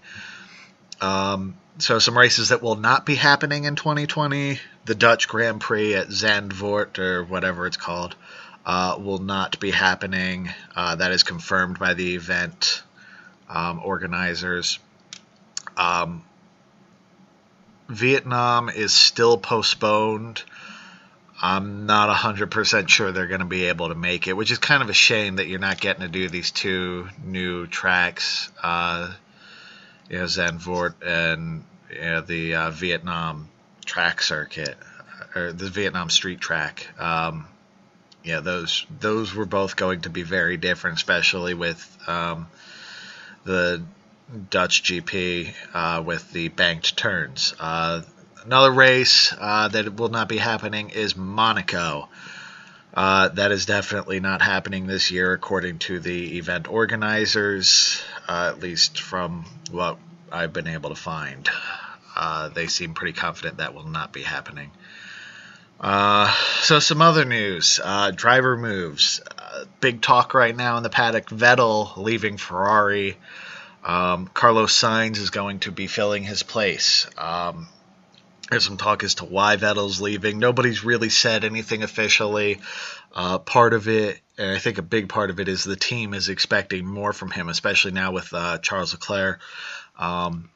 Um, 1.01 1.57
so 1.79 1.99
some 1.99 2.19
races 2.19 2.51
that 2.51 2.63
will 2.63 2.77
not 2.77 3.07
be 3.07 3.15
happening 3.15 3.65
in 3.65 3.77
2020: 3.77 4.59
the 4.85 4.95
Dutch 4.95 5.29
Grand 5.29 5.61
Prix 5.61 5.95
at 5.95 6.09
Zandvoort 6.09 6.99
or 6.99 7.25
whatever 7.25 7.67
it's 7.67 7.77
called 7.77 8.17
uh, 8.67 8.97
will 8.99 9.19
not 9.19 9.61
be 9.61 9.71
happening. 9.71 10.51
Uh, 10.77 10.97
that 10.97 11.13
is 11.13 11.23
confirmed 11.23 11.79
by 11.79 11.95
the 11.95 12.17
event 12.17 12.83
um, 13.49 13.81
organizers. 13.83 14.79
Um, 15.77 16.25
Vietnam 17.89 18.69
is 18.69 18.93
still 18.93 19.39
postponed. 19.39 20.43
I'm 21.43 21.87
not 21.87 22.15
100% 22.15 22.89
sure 22.89 23.13
they're 23.13 23.27
going 23.27 23.41
to 23.41 23.47
be 23.47 23.67
able 23.67 23.89
to 23.89 23.95
make 23.95 24.29
it, 24.29 24.35
which 24.35 24.51
is 24.51 24.59
kind 24.59 24.83
of 24.83 24.91
a 24.91 24.95
shame 24.95 25.37
that 25.37 25.47
you're 25.47 25.59
not 25.59 25.81
getting 25.81 26.03
to 26.03 26.09
do 26.09 26.29
these 26.29 26.51
two 26.51 27.09
new 27.25 27.67
tracks, 27.67 28.51
uh, 28.63 29.11
you 30.11 30.19
know, 30.19 30.91
and 31.03 31.65
you 31.91 32.01
know, 32.01 32.21
the 32.21 32.55
uh, 32.55 32.71
Vietnam 32.71 33.49
track 33.87 34.21
circuit, 34.21 34.77
or 35.35 35.53
the 35.53 35.71
Vietnam 35.71 36.11
street 36.11 36.41
track. 36.41 36.89
Um, 37.01 37.47
yeah, 38.23 38.41
those 38.41 38.85
those 39.01 39.35
were 39.35 39.47
both 39.47 39.77
going 39.77 40.03
to 40.03 40.11
be 40.11 40.23
very 40.23 40.59
different, 40.59 40.97
especially 40.97 41.55
with 41.55 41.99
um, 42.07 42.49
the 43.45 43.83
Dutch 44.51 44.83
GP 44.83 45.55
uh, 45.73 46.03
with 46.03 46.31
the 46.33 46.49
banked 46.49 46.97
turns. 46.97 47.55
Uh, 47.59 48.03
Another 48.45 48.73
race 48.73 49.35
uh, 49.39 49.69
that 49.69 49.97
will 49.97 50.09
not 50.09 50.29
be 50.29 50.39
happening 50.39 50.91
is 50.91 51.15
Monaco. 51.15 52.09
Uh, 52.95 53.29
that 53.29 53.53
is 53.53 53.67
definitely 53.67 54.19
not 54.19 54.41
happening 54.41 54.87
this 54.87 55.11
year, 55.11 55.35
according 55.35 55.79
to 55.79 56.01
the 56.01 56.39
event 56.39 56.67
organizers, 56.67 58.03
uh, 58.27 58.51
at 58.55 58.61
least 58.61 59.01
from 59.01 59.45
what 59.71 59.99
I've 60.33 60.55
been 60.55 60.69
able 60.69 60.89
to 60.89 60.97
find. 60.97 61.49
Uh, 62.17 62.49
they 62.49 62.67
seem 62.67 62.95
pretty 62.95 63.13
confident 63.13 63.59
that 63.59 63.75
will 63.75 63.87
not 63.87 64.11
be 64.13 64.23
happening. 64.23 64.71
Uh, 65.79 66.33
so, 66.63 66.79
some 66.79 67.03
other 67.03 67.27
news 67.27 67.79
uh, 67.83 68.11
driver 68.11 68.57
moves. 68.57 69.21
big 69.81 70.01
talk 70.01 70.33
right 70.33 70.57
now 70.57 70.79
in 70.79 70.83
the 70.83 70.91
paddock 70.91 71.27
Vettel 71.27 71.95
leaving 71.99 72.39
Ferrari. 72.39 73.19
Um, 73.85 74.29
Carlos 74.33 74.73
Sainz 74.79 75.19
is 75.19 75.31
going 75.31 75.61
to 75.61 75.71
be 75.71 75.87
filling 75.87 76.23
his 76.23 76.43
place. 76.43 77.07
Um, 77.19 77.69
there's 78.51 78.65
some 78.65 78.77
talk 78.77 79.05
as 79.05 79.17
to 79.17 79.25
why 79.25 79.57
Vettel's 79.57 80.01
leaving. 80.01 80.39
Nobody's 80.39 80.85
really 80.85 81.09
said 81.09 81.45
anything 81.45 81.83
officially. 81.83 82.61
Uh, 83.15 83.39
part 83.39 83.73
of 83.73 83.89
it, 83.89 84.21
and 84.37 84.51
I 84.51 84.59
think 84.59 84.79
a 84.79 84.83
big 84.83 85.09
part 85.09 85.31
of 85.31 85.41
it, 85.41 85.49
is 85.49 85.65
the 85.65 85.77
team 85.77 86.15
is 86.15 86.29
expecting 86.29 86.85
more 86.85 87.13
from 87.13 87.31
him, 87.31 87.49
especially 87.49 87.93
now 87.93 88.13
with 88.13 88.33
uh, 88.35 88.59
Charles 88.59 88.93
Leclerc. 88.93 89.41
Um, 89.99 90.51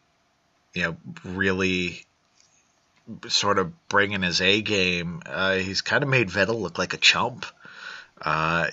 you 0.74 0.82
know, 0.82 0.96
really 1.24 2.04
sort 3.28 3.58
of 3.58 3.72
bringing 3.88 4.22
his 4.22 4.40
A 4.40 4.60
game. 4.60 5.22
Uh, 5.24 5.54
he's 5.56 5.82
kind 5.82 6.02
of 6.02 6.08
made 6.08 6.28
Vettel 6.28 6.60
look 6.60 6.78
like 6.78 6.94
a 6.94 6.98
chump. 6.98 7.46
Uh, 8.20 8.68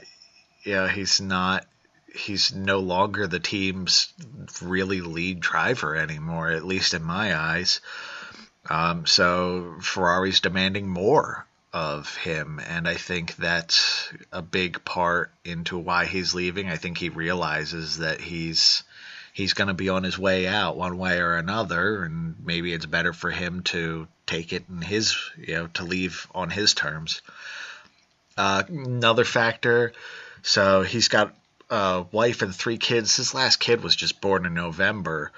yeah, 0.66 0.90
he's 0.90 1.22
not 1.22 1.66
he's 2.14 2.54
no 2.54 2.80
longer 2.80 3.28
the 3.28 3.40
team's 3.40 4.14
really 4.62 5.02
lead 5.02 5.40
driver 5.40 5.96
anymore, 5.96 6.52
at 6.52 6.66
least 6.66 6.94
in 6.94 7.04
my 7.04 7.38
eyes. 7.38 7.82
Um, 8.70 9.06
so 9.06 9.78
Ferrari's 9.82 10.40
demanding 10.40 10.88
more 10.88 11.46
of 11.74 12.16
him, 12.18 12.60
and 12.60 12.88
I 12.88 12.96
think 12.96 13.36
that's 13.36 14.12
a 14.32 14.42
big 14.42 14.84
part 14.84 15.32
into 15.44 15.78
why 15.78 16.06
he's 16.06 16.36
leaving. 16.36 16.70
I 16.70 16.76
think 16.76 16.98
he 16.98 17.10
realizes 17.10 18.00
that 18.00 18.20
he's 18.20 18.84
he's 19.34 19.54
going 19.54 19.70
to 19.70 19.74
be 19.74 19.90
on 19.90 20.04
his 20.04 20.20
way 20.20 20.48
out 20.48 20.78
one 20.78 20.98
way 20.98 21.20
or 21.20 21.36
another, 21.36 22.04
and 22.04 22.36
maybe 22.44 22.74
it's 22.74 22.86
better 22.86 23.14
for 23.14 23.32
him 23.32 23.64
to 23.64 24.08
take 24.28 24.54
it 24.54 24.66
in 24.70 24.82
his 24.82 25.18
you 25.38 25.54
know 25.56 25.68
to 25.68 25.84
leave 25.84 26.28
on 26.36 26.50
his 26.50 26.74
terms. 26.74 27.22
Uh, 28.38 28.64
another 28.68 29.26
factor, 29.26 29.94
so 30.42 30.84
he's 30.84 31.08
got 31.08 31.34
a 31.70 32.06
wife 32.12 32.42
and 32.42 32.54
three 32.54 32.78
kids. 32.78 33.16
His 33.16 33.34
last 33.34 33.60
kid 33.60 33.82
was 33.82 33.96
just 33.96 34.22
born 34.22 34.46
in 34.46 34.54
November. 34.54 35.32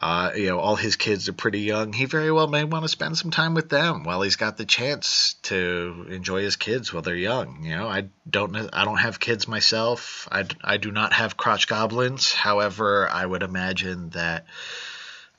Uh, 0.00 0.32
you 0.34 0.46
know, 0.46 0.58
all 0.58 0.76
his 0.76 0.96
kids 0.96 1.28
are 1.28 1.34
pretty 1.34 1.60
young. 1.60 1.92
He 1.92 2.06
very 2.06 2.32
well 2.32 2.46
may 2.46 2.64
want 2.64 2.84
to 2.84 2.88
spend 2.88 3.18
some 3.18 3.30
time 3.30 3.52
with 3.52 3.68
them 3.68 4.04
while 4.04 4.22
he's 4.22 4.36
got 4.36 4.56
the 4.56 4.64
chance 4.64 5.34
to 5.42 6.06
enjoy 6.08 6.40
his 6.40 6.56
kids 6.56 6.90
while 6.90 7.02
they're 7.02 7.14
young. 7.14 7.64
You 7.64 7.76
know, 7.76 7.86
I 7.86 8.08
don't, 8.28 8.56
I 8.72 8.86
don't 8.86 8.96
have 8.96 9.20
kids 9.20 9.46
myself. 9.46 10.26
I, 10.32 10.46
I 10.64 10.78
do 10.78 10.90
not 10.90 11.12
have 11.12 11.36
crotch 11.36 11.68
goblins. 11.68 12.32
However, 12.32 13.10
I 13.10 13.26
would 13.26 13.42
imagine 13.42 14.08
that, 14.10 14.46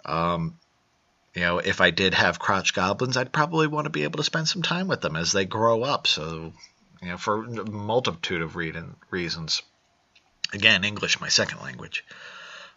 um, 0.05 0.59
you 1.33 1.41
know, 1.41 1.57
if 1.57 1.81
I 1.81 1.89
did 1.89 2.13
have 2.13 2.37
crotch 2.37 2.75
goblins, 2.75 3.17
I'd 3.17 3.33
probably 3.33 3.65
want 3.65 3.85
to 3.85 3.89
be 3.91 4.03
able 4.03 4.17
to 4.17 4.23
spend 4.23 4.47
some 4.47 4.61
time 4.61 4.87
with 4.87 5.01
them 5.01 5.15
as 5.15 5.31
they 5.31 5.45
grow 5.45 5.81
up. 5.81 6.05
So, 6.05 6.53
you 7.01 7.09
know, 7.09 7.17
for 7.17 7.45
a 7.45 7.65
multitude 7.65 8.43
of 8.43 8.55
reading 8.55 8.95
reasons. 9.09 9.63
Again, 10.53 10.83
English, 10.83 11.19
my 11.19 11.29
second 11.29 11.61
language. 11.61 12.05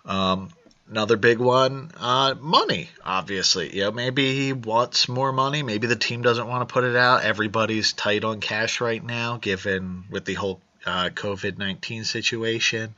Um, 0.06 0.50
Another 0.88 1.16
big 1.16 1.38
one, 1.38 1.90
uh, 1.98 2.34
money. 2.38 2.90
Obviously, 3.02 3.74
you 3.74 3.82
know, 3.82 3.90
maybe 3.90 4.34
he 4.34 4.52
wants 4.52 5.08
more 5.08 5.32
money. 5.32 5.62
Maybe 5.62 5.86
the 5.86 5.96
team 5.96 6.20
doesn't 6.20 6.46
want 6.46 6.68
to 6.68 6.72
put 6.72 6.84
it 6.84 6.94
out. 6.94 7.24
Everybody's 7.24 7.94
tight 7.94 8.22
on 8.22 8.40
cash 8.40 8.82
right 8.82 9.02
now, 9.02 9.38
given 9.38 10.04
with 10.10 10.26
the 10.26 10.34
whole 10.34 10.60
uh, 10.84 11.08
COVID 11.08 11.56
nineteen 11.56 12.04
situation. 12.04 12.94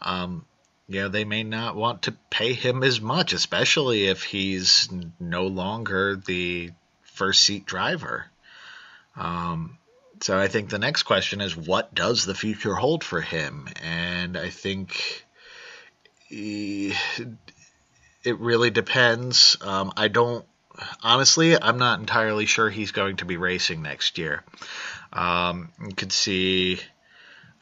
Um, 0.00 0.44
you 0.88 1.00
know, 1.00 1.08
they 1.08 1.24
may 1.24 1.42
not 1.42 1.74
want 1.74 2.02
to 2.02 2.14
pay 2.30 2.52
him 2.52 2.84
as 2.84 3.00
much, 3.00 3.32
especially 3.32 4.06
if 4.06 4.22
he's 4.22 4.88
no 5.18 5.48
longer 5.48 6.16
the 6.16 6.70
first 7.02 7.42
seat 7.42 7.66
driver. 7.66 8.26
Um, 9.16 9.76
so 10.20 10.38
I 10.38 10.48
think 10.48 10.70
the 10.70 10.78
next 10.78 11.02
question 11.02 11.40
is, 11.40 11.56
what 11.56 11.92
does 11.94 12.24
the 12.24 12.34
future 12.34 12.74
hold 12.74 13.02
for 13.02 13.20
him? 13.20 13.68
And 13.82 14.36
I 14.36 14.50
think 14.50 15.24
it 16.32 16.96
really 18.38 18.70
depends. 18.70 19.56
Um, 19.60 19.92
I 19.96 20.08
don't 20.08 20.44
honestly. 21.02 21.60
I'm 21.60 21.78
not 21.78 22.00
entirely 22.00 22.46
sure 22.46 22.70
he's 22.70 22.92
going 22.92 23.16
to 23.16 23.24
be 23.24 23.36
racing 23.36 23.82
next 23.82 24.18
year. 24.18 24.44
Um, 25.12 25.70
you 25.86 25.94
could 25.94 26.12
see 26.12 26.80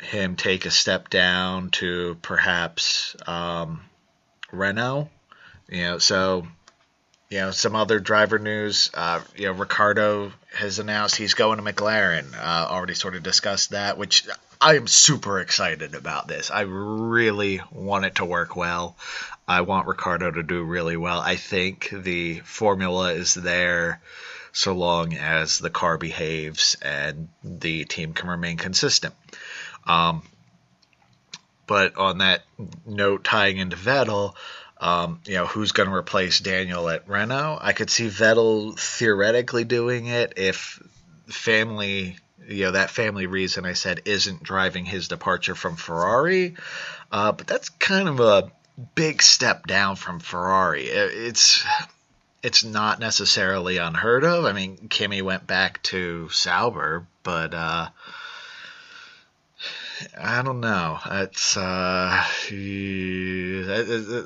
him 0.01 0.37
take 0.37 0.67
a 0.67 0.71
step 0.71 1.11
down 1.11 1.71
to 1.71 2.17
perhaps 2.23 3.17
um, 3.27 3.83
Renault. 4.53 5.09
You 5.69 5.83
know, 5.83 5.99
so 5.99 6.47
you 7.31 7.39
know 7.39 7.53
some 7.53 7.77
other 7.77 8.01
driver 8.01 8.39
news. 8.39 8.91
Uh, 8.93 9.21
you 9.37 9.47
know, 9.47 9.53
Ricciardo 9.53 10.33
has 10.53 10.79
announced 10.81 11.17
he's 11.17 11.35
going 11.35 11.59
to 11.59 11.73
McLaren. 11.73 12.35
Uh, 12.35 12.67
already 12.69 12.95
sort 12.95 13.15
of 13.15 13.23
discussed 13.23 13.71
that, 13.71 13.97
which 13.97 14.27
I 14.61 14.77
am 14.77 14.89
super 14.89 15.39
excited 15.41 15.95
about 15.95 16.27
this. 16.29 16.51
I 16.51 16.63
really 16.63 17.61
want 17.71 18.05
it 18.05 18.17
to 18.17 18.25
work 18.25 18.57
well. 18.57 18.97
I 19.47 19.63
want 19.63 19.87
Ricciardo 19.87 20.33
to 20.33 20.43
do 20.43 20.63
really 20.63 20.97
well. 20.97 21.21
I 21.21 21.37
think 21.37 21.89
the 21.93 22.41
formula 22.41 23.15
is 23.15 23.35
there 23.35 24.01
so 24.53 24.75
long 24.75 25.15
as 25.15 25.59
the 25.59 25.71
car 25.71 25.99
behaves 25.99 26.77
and 26.83 27.29
the 27.45 27.85
team 27.85 28.13
can 28.13 28.29
remain 28.29 28.57
consistent. 28.57 29.15
Um, 29.87 30.23
but 31.67 31.97
on 31.97 32.19
that 32.19 32.43
note, 32.85 33.23
tying 33.23 33.59
into 33.59 33.77
Vettel, 33.77 34.35
um, 34.81 35.21
you 35.27 35.35
know, 35.35 35.47
who's 35.47 35.73
going 35.73 35.89
to 35.89 35.95
replace 35.95 36.41
Daniel 36.41 36.89
at 36.89 37.09
Renault? 37.09 37.59
I 37.61 37.73
could 37.73 37.91
see 37.91 38.09
Vettel 38.09 38.79
theoretically 38.79 39.65
doing 39.65 40.07
it 40.07 40.35
if 40.37 40.83
family 41.29 42.17
you 42.49 42.65
know 42.65 42.71
that 42.73 42.91
family 42.91 43.27
reason 43.27 43.65
I 43.65 43.75
said 43.75 44.03
isn't 44.07 44.43
driving 44.43 44.85
his 44.85 45.09
departure 45.09 45.55
from 45.55 45.77
Ferrari, 45.77 46.57
uh, 47.13 47.33
but 47.33 47.47
that's 47.47 47.69
kind 47.69 48.09
of 48.09 48.21
a 48.21 48.51
big 48.95 49.23
step 49.23 49.67
down 49.67 49.97
from 49.97 50.19
Ferrari. 50.19 50.85
It's 50.85 51.65
it's 52.43 52.65
not 52.65 52.99
necessarily 52.99 53.77
unheard 53.77 54.25
of. 54.25 54.45
I 54.47 54.53
mean, 54.53 54.89
Kimi 54.89 55.23
went 55.23 55.47
back 55.47 55.83
to 55.85 56.29
Sauber, 56.31 57.07
but 57.23 57.55
uh, 57.55 57.89
I 60.19 60.43
don't 60.43 60.61
know. 60.61 60.99
It's 61.05 61.57
uh, 61.57 62.25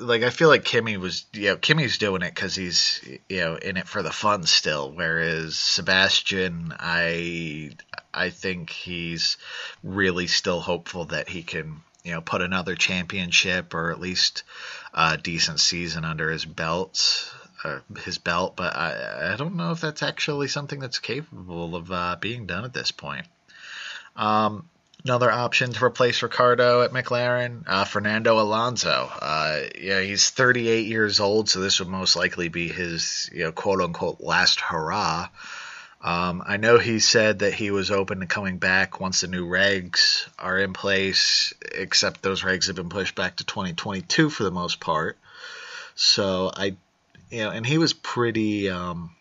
like 0.01 0.23
I 0.23 0.29
feel 0.29 0.47
like 0.47 0.63
Kimi 0.63 0.97
was, 0.97 1.25
you 1.33 1.47
know, 1.47 1.57
Kimi's 1.57 1.97
doing 1.97 2.21
it 2.21 2.33
because 2.33 2.55
he's, 2.55 3.01
you 3.27 3.41
know, 3.41 3.55
in 3.55 3.77
it 3.77 3.87
for 3.87 4.01
the 4.01 4.11
fun 4.11 4.43
still. 4.43 4.91
Whereas 4.91 5.57
Sebastian, 5.57 6.73
I, 6.79 7.71
I 8.13 8.29
think 8.29 8.69
he's 8.69 9.37
really 9.83 10.27
still 10.27 10.61
hopeful 10.61 11.05
that 11.05 11.29
he 11.29 11.43
can, 11.43 11.81
you 12.03 12.13
know, 12.13 12.21
put 12.21 12.41
another 12.41 12.75
championship 12.75 13.73
or 13.73 13.91
at 13.91 13.99
least 13.99 14.43
a 14.93 15.17
decent 15.17 15.59
season 15.59 16.05
under 16.05 16.31
his 16.31 16.45
belt, 16.45 17.33
uh, 17.63 17.79
his 18.03 18.17
belt. 18.17 18.55
But 18.55 18.75
I, 18.75 19.33
I 19.33 19.35
don't 19.35 19.55
know 19.55 19.71
if 19.71 19.81
that's 19.81 20.03
actually 20.03 20.47
something 20.47 20.79
that's 20.79 20.99
capable 20.99 21.75
of 21.75 21.91
uh, 21.91 22.15
being 22.19 22.45
done 22.45 22.63
at 22.63 22.73
this 22.73 22.91
point. 22.91 23.25
Um, 24.15 24.69
another 25.05 25.31
option 25.31 25.71
to 25.71 25.85
replace 25.85 26.23
Ricciardo 26.23 26.81
at 26.81 26.91
McLaren, 26.91 27.63
uh, 27.67 27.85
Fernando 27.85 28.39
Alonso. 28.39 29.11
Uh, 29.21 29.61
yeah, 29.79 30.01
he's 30.01 30.31
38 30.31 30.87
years 30.87 31.19
old, 31.19 31.47
so 31.47 31.59
this 31.59 31.79
would 31.79 31.87
most 31.87 32.15
likely 32.15 32.49
be 32.49 32.67
his, 32.67 33.29
you 33.31 33.43
know, 33.43 33.51
quote 33.51 33.81
unquote 33.81 34.19
last 34.19 34.59
hurrah. 34.59 35.29
Um, 36.01 36.43
I 36.45 36.57
know 36.57 36.79
he 36.79 36.99
said 36.99 37.39
that 37.39 37.53
he 37.53 37.69
was 37.69 37.91
open 37.91 38.19
to 38.19 38.25
coming 38.25 38.57
back 38.57 38.99
once 38.99 39.21
the 39.21 39.27
new 39.27 39.47
regs 39.47 40.27
are 40.39 40.57
in 40.57 40.73
place, 40.73 41.53
except 41.71 42.23
those 42.23 42.41
regs 42.41 42.67
have 42.67 42.75
been 42.75 42.89
pushed 42.89 43.15
back 43.15 43.37
to 43.37 43.45
2022 43.45 44.31
for 44.31 44.43
the 44.43 44.51
most 44.51 44.79
part. 44.79 45.17
So 45.93 46.51
I, 46.53 46.75
you 47.29 47.43
know, 47.43 47.51
and 47.51 47.65
he 47.65 47.77
was 47.77 47.93
pretty. 47.93 48.69
Um, 48.71 49.11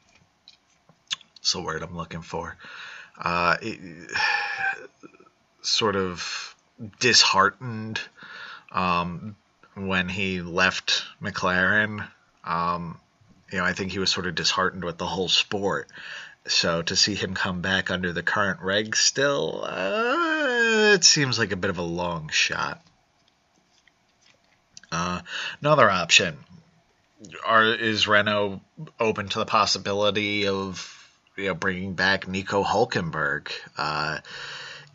what's 1.36 1.52
the 1.52 1.62
word 1.62 1.82
I'm 1.82 1.96
looking 1.96 2.22
for? 2.22 2.56
Uh, 3.18 3.56
sort 5.66 5.96
of 5.96 6.54
disheartened 7.00 8.00
um, 8.72 9.36
when 9.74 10.08
he 10.08 10.40
left 10.40 11.04
McLaren. 11.22 12.06
Um, 12.44 12.98
you 13.50 13.58
know, 13.58 13.64
I 13.64 13.72
think 13.72 13.92
he 13.92 13.98
was 13.98 14.10
sort 14.10 14.26
of 14.26 14.34
disheartened 14.34 14.84
with 14.84 14.98
the 14.98 15.06
whole 15.06 15.28
sport. 15.28 15.88
So 16.46 16.82
to 16.82 16.96
see 16.96 17.14
him 17.14 17.34
come 17.34 17.62
back 17.62 17.90
under 17.90 18.12
the 18.12 18.22
current 18.22 18.60
regs 18.60 18.96
still, 18.96 19.64
uh, 19.64 20.92
it 20.94 21.04
seems 21.04 21.38
like 21.38 21.52
a 21.52 21.56
bit 21.56 21.70
of 21.70 21.78
a 21.78 21.82
long 21.82 22.28
shot. 22.28 22.82
Uh, 24.92 25.20
another 25.60 25.90
option 25.90 26.36
are 27.44 27.64
is 27.64 28.06
Renault 28.06 28.60
open 29.00 29.28
to 29.28 29.38
the 29.38 29.46
possibility 29.46 30.46
of 30.46 30.90
you 31.36 31.46
know 31.46 31.54
bringing 31.54 31.94
back 31.94 32.28
Nico 32.28 32.62
Hulkenberg? 32.62 33.50
Uh, 33.76 34.18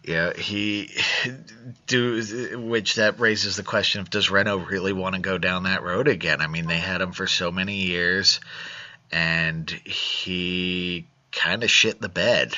yeah, 0.10 0.34
he 0.34 0.90
do 1.88 2.58
which 2.58 2.96
that 2.96 3.20
raises 3.20 3.56
the 3.56 3.64
question 3.64 4.02
of 4.02 4.10
does 4.10 4.32
Renault 4.32 4.58
really 4.58 4.92
want 4.92 5.14
to 5.14 5.22
go 5.22 5.38
down 5.38 5.64
that 5.64 5.84
road 5.84 6.08
again? 6.08 6.42
I 6.42 6.48
mean, 6.48 6.66
they 6.66 6.80
had 6.80 7.00
him 7.00 7.12
for 7.12 7.28
so 7.28 7.52
many 7.52 7.76
years, 7.76 8.40
and 9.12 9.70
he 9.70 11.06
kind 11.32 11.64
of 11.64 11.70
shit 11.70 12.02
the 12.02 12.10
bed. 12.10 12.56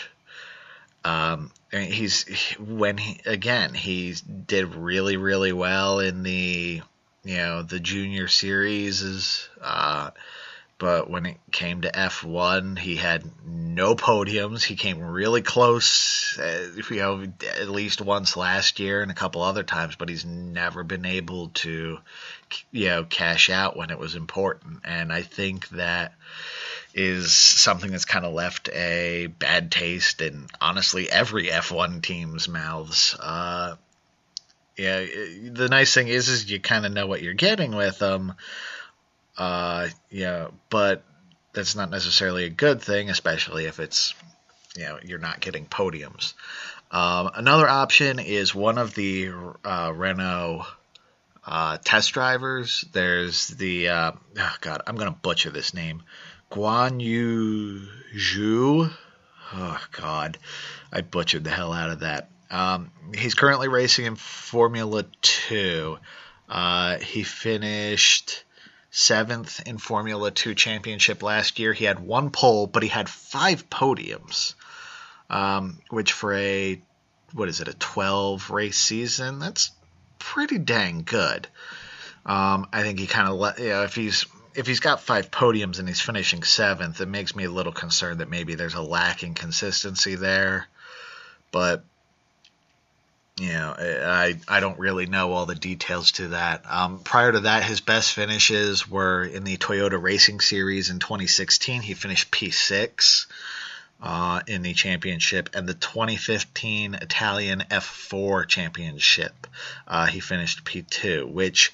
Um, 1.04 1.52
I 1.74 1.80
mean, 1.80 1.92
he's 1.92 2.24
when 2.58 2.98
he 2.98 3.20
again 3.26 3.74
he 3.74 4.16
did 4.48 4.74
really 4.74 5.18
really 5.18 5.52
well 5.52 6.00
in 6.00 6.24
the 6.24 6.82
you 7.26 7.36
know 7.36 7.64
the 7.64 7.82
junior 7.82 8.30
series 8.30 9.02
is 9.02 9.50
uh, 9.62 10.12
but 10.82 11.08
when 11.08 11.28
it 11.28 11.38
came 11.52 11.82
to 11.82 11.92
F1, 11.92 12.80
he 12.80 12.96
had 12.96 13.24
no 13.46 13.94
podiums. 13.94 14.64
He 14.64 14.76
came 14.76 15.00
really 15.00 15.44
close, 15.44 16.40
uh, 16.40 16.72
you 16.90 16.96
know, 16.96 17.24
at 17.60 17.70
least 17.70 18.02
once 18.02 18.36
last 18.36 18.80
year 18.80 19.04
and 19.04 19.12
a 19.12 19.14
couple 19.14 19.44
other 19.44 19.62
times, 19.62 19.96
but 19.96 20.10
he's 20.10 20.26
never 20.26 20.84
been 20.84 21.06
able 21.06 21.50
to, 21.50 22.00
you 22.72 22.88
know, 22.88 23.04
cash 23.04 23.52
out 23.52 23.78
when 23.78 23.92
it 23.92 24.00
was 24.00 24.16
important. 24.16 24.80
And 24.84 25.14
I 25.14 25.22
think 25.22 25.70
that 25.70 26.14
is 26.96 27.32
something 27.32 27.92
that's 27.92 28.06
kind 28.06 28.26
of 28.26 28.34
left 28.34 28.68
a 28.70 29.28
bad 29.28 29.72
taste 29.72 30.20
in 30.20 30.48
honestly 30.60 31.12
every 31.12 31.46
F1 31.46 32.02
team's 32.02 32.50
mouths. 32.50 33.16
Uh, 33.20 33.76
yeah, 34.76 35.06
the 35.52 35.68
nice 35.70 35.94
thing 35.94 36.08
is, 36.08 36.28
is 36.28 36.50
you 36.50 36.60
kind 36.60 36.88
of 36.88 36.92
know 36.92 37.06
what 37.06 37.22
you're 37.22 37.36
getting 37.36 37.76
with 37.76 38.00
them. 38.00 38.34
Uh, 39.38 39.88
yeah, 40.10 40.48
but 40.70 41.04
that's 41.54 41.76
not 41.76 41.90
necessarily 41.90 42.46
a 42.46 42.50
good 42.50 42.82
thing, 42.82 43.10
especially 43.10 43.66
if 43.66 43.80
it's, 43.80 44.14
you 44.76 44.84
know, 44.84 45.00
you're 45.04 45.20
not 45.20 45.40
getting 45.40 45.66
podiums. 45.66 46.34
Um, 46.92 47.32
another 47.36 47.68
option 47.68 48.20
is 48.20 48.54
one 48.54 48.78
of 48.78 48.94
the 48.94 49.32
uh, 49.64 49.94
Renault 49.96 50.66
uh, 51.46 51.78
test 51.84 52.14
drivers. 52.14 52.86
There's 52.92 53.48
the 53.48 53.90
uh, 53.90 54.12
oh 54.38 54.56
God, 54.60 54.82
I'm 54.86 54.96
gonna 54.96 55.12
butcher 55.12 55.50
this 55.50 55.74
name, 55.74 56.04
Guan 56.52 57.02
Yu 57.02 57.82
Zhu. 58.16 58.92
Oh 59.54 59.86
God, 59.92 60.38
I 60.92 61.02
butchered 61.02 61.44
the 61.44 61.50
hell 61.50 61.74
out 61.74 61.90
of 61.90 62.02
that. 62.02 62.30
Um, 62.50 62.92
he's 63.16 63.36
currently 63.36 63.70
racing 63.70 64.06
in 64.06 64.16
Formula 64.18 65.06
Two. 65.22 65.98
Uh, 66.50 66.98
he 66.98 67.24
finished 67.24 68.44
seventh 68.92 69.62
in 69.66 69.78
Formula 69.78 70.30
Two 70.30 70.54
championship 70.54 71.24
last 71.24 71.58
year. 71.58 71.74
He 71.74 71.86
had 71.86 72.00
one 72.00 72.30
pole, 72.30 72.68
but 72.68 72.84
he 72.84 72.90
had 72.90 73.10
five 73.10 73.70
podiums, 73.70 74.54
um, 75.30 75.80
which 75.90 76.12
for 76.12 76.34
a 76.34 76.80
what 77.34 77.50
is 77.50 77.62
it 77.62 77.70
a 77.70 77.74
12 77.74 78.50
race 78.50 78.78
season? 78.78 79.40
That's 79.40 79.72
pretty 80.20 80.58
dang 80.58 81.04
good. 81.04 81.48
Um, 82.26 82.68
I 82.72 82.84
think 82.84 83.00
he 83.00 83.08
kind 83.08 83.28
of 83.28 83.36
let 83.36 83.58
you 83.58 83.70
know 83.70 83.84
if 83.84 83.96
he's 83.96 84.26
if 84.54 84.68
he's 84.68 84.82
got 84.82 85.02
five 85.02 85.32
podiums 85.32 85.80
and 85.80 85.88
he's 85.88 86.02
finishing 86.02 86.44
seventh, 86.44 87.00
it 87.00 87.08
makes 87.08 87.36
me 87.36 87.46
a 87.46 87.52
little 87.52 87.72
concerned 87.72 88.20
that 88.20 88.30
maybe 88.30 88.56
there's 88.56 88.74
a 88.74 88.82
lack 88.82 89.24
in 89.24 89.34
consistency 89.34 90.16
there. 90.16 90.68
But 91.52 91.86
you 93.40 93.54
know, 93.54 93.74
I 93.78 94.40
I 94.48 94.60
don't 94.60 94.80
really 94.80 95.06
know 95.06 95.32
all 95.34 95.46
the 95.46 95.56
details 95.56 96.14
to 96.14 96.30
that. 96.30 96.64
Um, 96.70 97.00
prior 97.00 97.32
to 97.32 97.42
that, 97.42 97.64
his 97.64 97.82
best 97.82 98.14
finishes 98.14 98.90
were 98.90 99.24
in 99.24 99.44
the 99.44 99.58
Toyota 99.58 100.02
Racing 100.02 100.42
Series 100.42 100.90
in 100.90 101.00
2016. 101.00 101.82
He 101.82 101.94
finished 101.94 102.30
P6 102.32 103.26
uh, 104.02 104.42
in 104.48 104.62
the 104.62 104.74
championship, 104.74 105.50
and 105.54 105.68
the 105.68 105.74
2015 105.74 106.96
Italian 106.96 107.64
F4 107.70 108.48
Championship. 108.48 109.48
Uh, 109.88 110.08
he 110.08 110.20
finished 110.20 110.64
P2, 110.66 111.32
which 111.32 111.72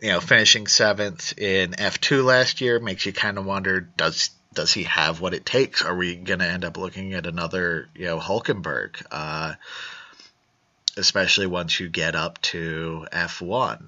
you 0.00 0.10
know, 0.10 0.20
finishing 0.20 0.66
seventh 0.66 1.38
in 1.38 1.70
F2 1.72 2.24
last 2.24 2.60
year 2.60 2.78
makes 2.80 3.06
you 3.06 3.12
kind 3.12 3.38
of 3.38 3.46
wonder 3.46 3.80
does 3.80 4.30
does 4.52 4.72
he 4.72 4.84
have 4.84 5.20
what 5.20 5.34
it 5.34 5.44
takes? 5.44 5.82
Are 5.82 5.96
we 5.96 6.14
going 6.14 6.38
to 6.38 6.46
end 6.46 6.64
up 6.64 6.76
looking 6.76 7.14
at 7.14 7.26
another, 7.26 7.88
you 7.94 8.06
know, 8.06 8.20
Hulkenberg? 8.20 9.02
Uh, 9.10 9.54
especially 10.96 11.46
once 11.46 11.78
you 11.78 11.88
get 11.88 12.14
up 12.14 12.40
to 12.42 13.06
F1. 13.12 13.82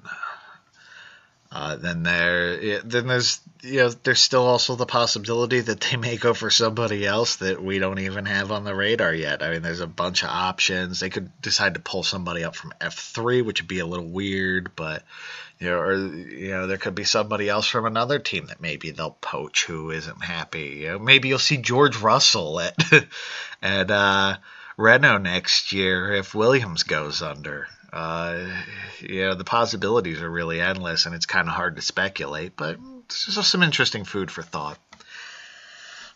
Uh, 1.51 1.77
then 1.77 2.03
there, 2.03 2.83
then 2.83 3.07
there's 3.07 3.41
you 3.63 3.79
know 3.79 3.89
there's 3.89 4.21
still 4.21 4.45
also 4.45 4.75
the 4.75 4.85
possibility 4.85 5.61
that 5.61 5.81
they 5.81 5.97
may 5.97 6.17
go 6.17 6.35
for 6.35 6.51
somebody 6.51 7.07
else 7.07 7.37
that 7.37 7.63
we 7.63 7.79
don't 7.79 8.01
even 8.01 8.27
have 8.27 8.51
on 8.51 8.65
the 8.65 8.75
radar 8.75 9.15
yet. 9.15 9.43
I 9.43 9.51
mean, 9.51 9.63
there's 9.63 9.81
a 9.81 9.87
bunch 9.87 10.23
of 10.23 10.29
options. 10.29 11.01
They 11.01 11.09
could 11.09 11.31
decide 11.41 11.75
to 11.75 11.81
pull 11.81 12.03
somebody 12.03 12.45
up 12.45 12.57
from 12.57 12.75
F3, 12.81 13.45
which 13.45 13.63
would 13.63 13.69
be 13.69 13.79
a 13.79 13.87
little 13.87 14.09
weird, 14.09 14.75
but 14.75 15.05
you 15.59 15.71
know, 15.71 15.79
or 15.79 15.95
you 15.95 16.51
know, 16.51 16.67
there 16.67 16.77
could 16.77 16.95
be 16.95 17.05
somebody 17.05 17.49
else 17.49 17.67
from 17.67 17.87
another 17.87 18.19
team 18.19 18.47
that 18.47 18.61
maybe 18.61 18.91
they'll 18.91 19.17
poach 19.21 19.65
who 19.65 19.91
isn't 19.91 20.23
happy. 20.23 20.81
You 20.81 20.89
know, 20.89 20.99
maybe 20.99 21.29
you'll 21.29 21.39
see 21.39 21.57
George 21.57 21.97
Russell 21.97 22.61
at 22.61 22.77
at 23.63 23.91
uh, 23.91 24.37
Renault 24.77 25.19
next 25.19 25.73
year 25.73 26.13
if 26.13 26.35
Williams 26.35 26.83
goes 26.83 27.23
under. 27.23 27.69
Uh, 27.93 28.47
you 29.01 29.23
know, 29.23 29.35
the 29.35 29.45
possibilities 29.45 30.21
are 30.21 30.31
really 30.31 30.61
endless, 30.61 31.07
and 31.07 31.15
it's 31.15 31.27
kind 31.27 31.49
of 31.49 31.55
hard 31.55 31.77
to 31.77 31.83
speculate. 31.83 32.57
But 32.57 32.79
it's 33.05 33.35
just 33.35 33.51
some 33.51 33.63
interesting 33.63 34.05
food 34.05 34.31
for 34.31 34.43
thought. 34.43 34.79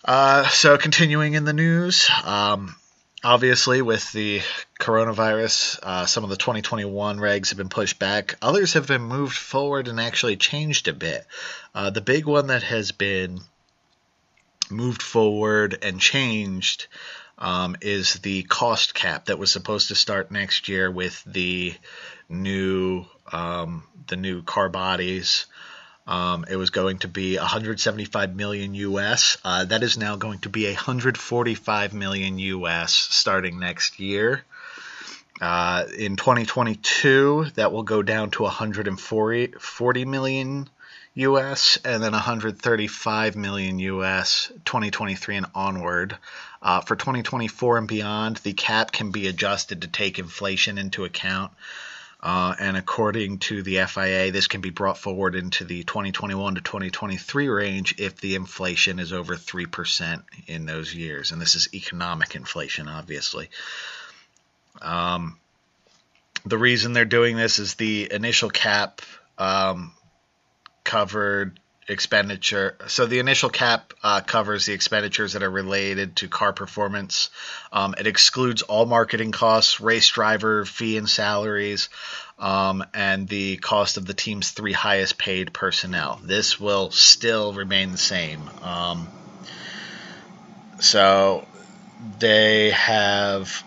Uh, 0.05 0.46
so, 0.49 0.77
continuing 0.77 1.35
in 1.35 1.44
the 1.44 1.53
news, 1.53 2.11
um, 2.25 2.75
obviously 3.23 3.83
with 3.83 4.11
the 4.12 4.40
coronavirus, 4.79 5.79
uh, 5.83 6.07
some 6.07 6.25
of 6.25 6.31
the 6.31 6.37
2021 6.37 7.18
regs 7.18 7.51
have 7.51 7.59
been 7.59 7.68
pushed 7.68 7.99
back. 7.99 8.37
Others 8.42 8.75
have 8.75 8.87
been 8.87 9.03
moved 9.03 9.37
forward 9.37 9.88
and 9.88 10.01
actually 10.01 10.37
changed 10.37 10.88
a 10.88 10.92
bit. 10.92 11.27
Uh, 11.75 11.90
the 11.90 12.01
big 12.01 12.27
one 12.27 12.49
that 12.49 12.62
has 12.62 12.92
been 12.92 13.40
moved 14.70 15.03
forward 15.03 15.79
and 15.83 16.01
changed 16.01 16.87
um, 17.40 17.76
is 17.81 18.14
the 18.14 18.42
cost 18.42 18.94
cap 18.94 19.26
that 19.26 19.38
was 19.38 19.50
supposed 19.50 19.88
to 19.88 19.94
start 19.94 20.31
next 20.31 20.68
year 20.68 20.90
with 20.90 21.22
the 21.24 21.74
new 22.29 23.05
um, 23.33 23.85
the 24.07 24.16
new 24.16 24.42
car 24.42 24.68
bodies. 24.68 25.46
Um, 26.07 26.44
it 26.50 26.57
was 26.57 26.70
going 26.70 26.98
to 26.98 27.09
be 27.09 27.37
175 27.37 28.35
million 28.35 28.74
US. 28.74 29.37
Uh, 29.44 29.64
that 29.66 29.83
is 29.83 29.96
now 29.96 30.16
going 30.16 30.40
to 30.40 30.48
be 30.48 30.66
145 30.66 31.94
million 31.94 32.38
US 32.38 32.92
starting 32.92 33.61
next 33.61 34.00
year. 34.00 34.42
Uh, 35.40 35.85
in 35.96 36.16
2022, 36.16 37.46
that 37.55 37.72
will 37.72 37.85
go 37.85 38.03
down 38.03 38.31
to 38.33 38.42
140 38.42 39.46
40 39.59 40.05
million 40.05 40.68
US 41.14 41.79
and 41.85 42.03
then 42.03 42.12
135 42.12 43.37
million 43.37 43.79
US 43.79 44.53
2023 44.64 45.37
and 45.37 45.46
onward. 45.55 46.16
Uh, 46.62 46.81
for 46.83 46.94
2024 46.94 47.79
and 47.79 47.88
beyond, 47.88 48.37
the 48.38 48.53
cap 48.53 48.92
can 48.92 49.11
be 49.11 49.27
adjusted 49.27 49.83
to 49.83 49.88
take 49.88 50.18
inflation 50.18 50.79
into 50.79 51.05
account. 51.05 51.53
Uh, 52.23 52.55
and 52.61 52.77
according 52.77 53.38
to 53.38 53.62
the 53.62 53.83
FIA, 53.87 54.31
this 54.31 54.46
can 54.46 54.61
be 54.61 54.68
brought 54.68 54.99
forward 54.99 55.35
into 55.35 55.64
the 55.64 55.83
2021 55.85 56.57
to 56.57 56.61
2023 56.61 57.49
range 57.49 57.94
if 57.99 58.20
the 58.20 58.35
inflation 58.35 58.99
is 58.99 59.12
over 59.12 59.37
3% 59.37 60.23
in 60.46 60.66
those 60.66 60.94
years. 60.94 61.33
And 61.33 61.40
this 61.40 61.55
is 61.55 61.73
economic 61.73 62.35
inflation, 62.35 62.88
obviously. 62.88 63.49
Um, 64.83 65.38
the 66.44 66.59
reason 66.59 66.92
they're 66.92 67.07
doing 67.07 67.37
this 67.37 67.59
is 67.59 67.75
the 67.75 68.12
initial 68.12 68.51
cap 68.51 69.01
um, 69.38 69.94
covered 70.85 71.59
expenditure. 71.88 72.77
So 72.87 73.07
the 73.07 73.19
initial 73.19 73.51
cap 73.51 73.93
uh, 74.03 74.21
covers 74.21 74.66
the 74.66 74.73
expenditures 74.73 75.33
that 75.33 75.43
are 75.43 75.51
related 75.51 76.16
to 76.16 76.29
car 76.29 76.53
performance. 76.53 77.31
Um, 77.73 77.95
it 77.99 78.07
excludes 78.07 78.62
all 78.62 78.87
marketing 78.87 79.33
costs, 79.33 79.81
race 79.81 80.09
driver 80.09 80.64
fee 80.64 80.97
and 80.97 81.09
salaries, 81.09 81.88
um, 82.38 82.85
and 82.95 83.29
the 83.29 83.57
cost 83.57 83.97
of 83.97 84.07
the 84.07 84.14
team's 84.14 84.51
three 84.51 84.73
highest 84.73 85.19
paid 85.19 85.53
personnel. 85.53 86.21
This 86.23 86.61
will 86.61 86.90
still 86.93 87.53
remain 87.53 87.93
the 87.93 87.99
same. 87.99 88.49
Um, 88.62 89.09
so 90.79 91.47
they 92.19 92.71
have 92.71 93.64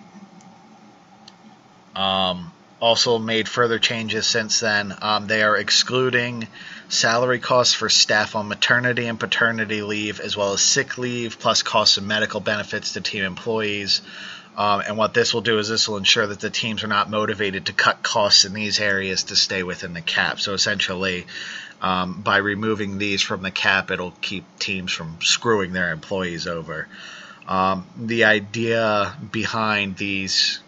um, 1.95 2.52
also 2.84 3.17
made 3.17 3.48
further 3.48 3.80
changes 3.80 4.28
since 4.28 4.60
then. 4.60 4.93
Um, 5.02 5.26
they 5.26 5.41
are 5.41 5.56
excluding 5.56 6.50
salary 6.89 7.39
costs 7.39 7.74
for 7.74 7.88
staff 7.88 8.36
on 8.36 8.50
maternity 8.50 9.06
and 9.06 9.17
paternity 9.17 9.82
leave, 9.82 10.19
as 10.19 10.36
well 10.36 10.52
as 10.52 10.62
sick 10.62 10.98
leave, 10.98 11.39
plus 11.39 11.63
costs 11.63 11.96
of 11.96 12.04
medical 12.04 12.41
benefits 12.41 12.91
to 12.93 13.02
team 13.02 13.24
employees. 13.24 14.02
Um, 14.58 14.82
and 14.86 14.98
what 14.98 15.13
this 15.13 15.34
will 15.34 15.41
do 15.41 15.60
is 15.60 15.69
this 15.69 15.88
will 15.88 15.96
ensure 15.96 16.28
that 16.28 16.41
the 16.41 16.50
teams 16.50 16.84
are 16.84 16.88
not 16.88 17.10
motivated 17.10 17.67
to 17.67 17.74
cut 17.74 18.04
costs 18.04 18.43
in 18.43 18.54
these 18.54 18.82
areas 18.82 19.24
to 19.24 19.38
stay 19.38 19.63
within 19.63 19.93
the 19.93 20.02
cap. 20.02 20.41
So 20.41 20.54
essentially, 20.54 21.26
um, 21.82 22.22
by 22.22 22.38
removing 22.38 22.98
these 22.98 23.22
from 23.22 23.43
the 23.43 23.52
cap, 23.52 23.91
it'll 23.91 24.13
keep 24.19 24.43
teams 24.60 24.91
from 24.91 25.19
screwing 25.22 25.72
their 25.72 25.93
employees 25.93 26.48
over. 26.48 26.89
Um, 27.48 27.88
the 27.98 28.26
idea 28.26 29.15
behind 29.32 29.96
these 29.96 30.60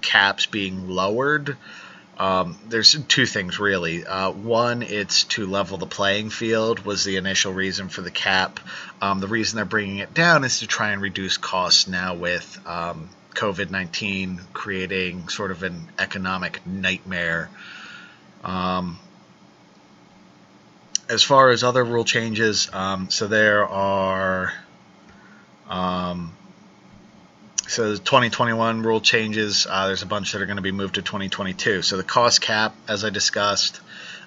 caps 0.00 0.46
being 0.46 0.88
lowered 0.88 1.56
um, 2.18 2.58
there's 2.68 2.96
two 3.08 3.26
things 3.26 3.58
really. 3.58 4.06
Uh, 4.06 4.30
one, 4.30 4.82
it's 4.82 5.24
to 5.24 5.46
level 5.46 5.76
the 5.76 5.86
playing 5.86 6.30
field 6.30 6.80
was 6.80 7.04
the 7.04 7.16
initial 7.16 7.52
reason 7.52 7.88
for 7.88 8.00
the 8.00 8.10
cap. 8.10 8.58
Um, 9.02 9.20
the 9.20 9.26
reason 9.26 9.56
they're 9.56 9.66
bringing 9.66 9.98
it 9.98 10.14
down 10.14 10.44
is 10.44 10.60
to 10.60 10.66
try 10.66 10.92
and 10.92 11.02
reduce 11.02 11.36
costs 11.36 11.86
now 11.86 12.14
with 12.14 12.58
um, 12.66 13.10
COVID 13.34 13.70
19 13.70 14.40
creating 14.54 15.28
sort 15.28 15.50
of 15.50 15.62
an 15.62 15.88
economic 15.98 16.66
nightmare. 16.66 17.50
Um, 18.42 18.98
as 21.10 21.22
far 21.22 21.50
as 21.50 21.62
other 21.62 21.84
rule 21.84 22.04
changes, 22.04 22.70
um, 22.72 23.10
so 23.10 23.26
there 23.26 23.68
are 23.68 24.54
um, 25.68 26.35
so 27.68 27.92
the 27.92 27.98
2021 27.98 28.82
rule 28.82 29.00
changes. 29.00 29.66
Uh, 29.68 29.88
there's 29.88 30.02
a 30.02 30.06
bunch 30.06 30.32
that 30.32 30.42
are 30.42 30.46
going 30.46 30.56
to 30.56 30.62
be 30.62 30.72
moved 30.72 30.96
to 30.96 31.02
2022. 31.02 31.82
So 31.82 31.96
the 31.96 32.04
cost 32.04 32.40
cap, 32.40 32.74
as 32.88 33.04
I 33.04 33.10
discussed, 33.10 33.80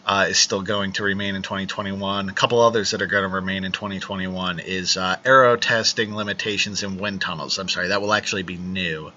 uh, 0.06 0.26
is 0.30 0.40
still 0.40 0.62
going 0.62 0.94
to 0.94 1.04
remain 1.04 1.36
in 1.36 1.42
2021. 1.42 2.30
A 2.30 2.34
couple 2.34 2.62
others 2.62 2.92
that 2.92 3.02
are 3.02 3.08
going 3.08 3.24
to 3.24 3.30
remain 3.30 3.64
in 3.64 3.72
2021 3.72 4.60
is 4.60 4.98
uh, 4.98 5.18
aero 5.24 5.56
testing 5.56 6.16
limitations 6.16 6.84
in 6.84 6.98
wind 6.98 7.22
tunnels. 7.22 7.60
I'm 7.60 7.70
sorry, 7.70 7.90
that 7.90 8.02
will 8.02 8.14
actually 8.14 8.44
be 8.44 8.58
new. 8.58 9.12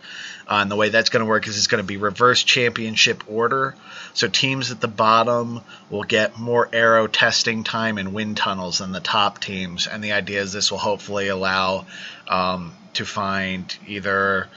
Uh, 0.47 0.59
and 0.61 0.71
the 0.71 0.77
way 0.77 0.91
that's 0.91 1.09
going 1.09 1.25
to 1.25 1.29
work 1.29 1.47
is 1.47 1.57
it's 1.57 1.67
going 1.67 1.83
to 1.83 1.87
be 1.87 1.97
reverse 1.97 2.43
championship 2.43 3.25
order. 3.27 3.75
So 4.13 4.29
teams 4.29 4.71
at 4.71 4.81
the 4.81 4.89
bottom 4.89 5.63
will 5.89 6.03
get 6.03 6.39
more 6.39 6.69
aero 6.73 7.07
testing 7.07 7.65
time 7.65 7.97
in 7.97 8.13
wind 8.13 8.37
tunnels 8.37 8.79
than 8.79 8.93
the 8.93 9.01
top 9.01 9.41
teams. 9.41 9.87
And 9.87 10.05
the 10.05 10.13
idea 10.13 10.43
is 10.43 10.53
this 10.53 10.71
will 10.71 10.79
hopefully 10.79 11.29
allow 11.29 11.87
um, 12.33 12.75
to 12.95 13.05
find 13.05 13.77
either 13.87 14.49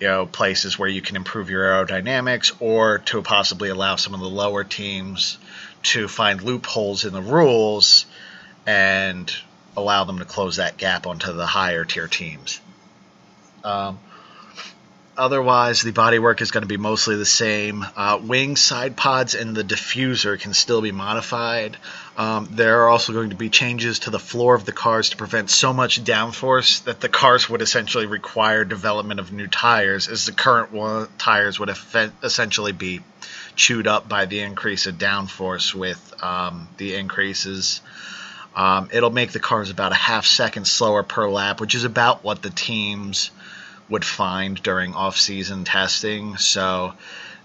you 0.00 0.06
know 0.06 0.26
places 0.26 0.78
where 0.78 0.88
you 0.88 1.02
can 1.02 1.16
improve 1.16 1.50
your 1.50 1.64
aerodynamics 1.64 2.54
or 2.60 2.98
to 2.98 3.20
possibly 3.22 3.68
allow 3.68 3.96
some 3.96 4.14
of 4.14 4.20
the 4.20 4.28
lower 4.28 4.62
teams 4.62 5.36
to 5.82 6.06
find 6.06 6.40
loopholes 6.42 7.04
in 7.04 7.12
the 7.12 7.22
rules 7.22 8.06
and 8.66 9.32
allow 9.76 10.04
them 10.04 10.18
to 10.18 10.24
close 10.24 10.56
that 10.56 10.76
gap 10.76 11.06
onto 11.06 11.32
the 11.32 11.46
higher 11.46 11.84
tier 11.84 12.08
teams. 12.08 12.60
Um, 13.62 13.98
otherwise, 15.16 15.82
the 15.82 15.92
bodywork 15.92 16.40
is 16.40 16.50
going 16.50 16.62
to 16.62 16.68
be 16.68 16.76
mostly 16.76 17.16
the 17.16 17.24
same. 17.24 17.84
Uh, 17.96 18.18
wing 18.22 18.56
side 18.56 18.96
pods 18.96 19.34
and 19.34 19.54
the 19.54 19.64
diffuser 19.64 20.38
can 20.38 20.54
still 20.54 20.82
be 20.82 20.92
modified. 20.92 21.76
Um, 22.16 22.48
there 22.50 22.82
are 22.82 22.88
also 22.88 23.12
going 23.12 23.30
to 23.30 23.36
be 23.36 23.50
changes 23.50 24.00
to 24.00 24.10
the 24.10 24.18
floor 24.18 24.54
of 24.54 24.64
the 24.64 24.72
cars 24.72 25.10
to 25.10 25.16
prevent 25.16 25.50
so 25.50 25.72
much 25.72 26.02
downforce 26.02 26.84
that 26.84 27.00
the 27.00 27.08
cars 27.08 27.48
would 27.48 27.62
essentially 27.62 28.06
require 28.06 28.64
development 28.64 29.20
of 29.20 29.32
new 29.32 29.46
tires, 29.46 30.08
as 30.08 30.26
the 30.26 30.32
current 30.32 30.72
one, 30.72 31.08
tires 31.18 31.58
would 31.58 31.70
essentially 32.22 32.72
be 32.72 33.00
chewed 33.54 33.86
up 33.86 34.08
by 34.08 34.26
the 34.26 34.40
increase 34.40 34.86
of 34.86 34.96
downforce 34.96 35.74
with 35.74 36.14
um, 36.22 36.68
the 36.76 36.94
increases. 36.94 37.80
Um, 38.54 38.88
it'll 38.92 39.10
make 39.10 39.32
the 39.32 39.40
cars 39.40 39.68
about 39.68 39.92
a 39.92 39.96
half 39.96 40.24
second 40.24 40.66
slower 40.66 41.02
per 41.02 41.28
lap, 41.28 41.60
which 41.60 41.74
is 41.74 41.84
about 41.84 42.24
what 42.24 42.40
the 42.40 42.50
teams 42.50 43.30
would 43.88 44.04
find 44.04 44.60
during 44.62 44.94
off-season 44.94 45.64
testing. 45.64 46.36
So 46.36 46.94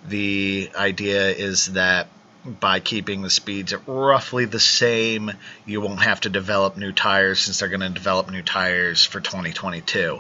the 0.07 0.69
idea 0.75 1.29
is 1.29 1.67
that 1.73 2.07
by 2.43 2.79
keeping 2.79 3.21
the 3.21 3.29
speeds 3.29 3.73
at 3.73 3.81
roughly 3.85 4.45
the 4.45 4.59
same, 4.59 5.31
you 5.65 5.79
won't 5.79 6.01
have 6.01 6.21
to 6.21 6.29
develop 6.29 6.75
new 6.75 6.91
tires 6.91 7.39
since 7.39 7.59
they're 7.59 7.69
going 7.69 7.81
to 7.81 7.89
develop 7.89 8.29
new 8.31 8.41
tires 8.41 9.05
for 9.05 9.19
2022. 9.19 10.19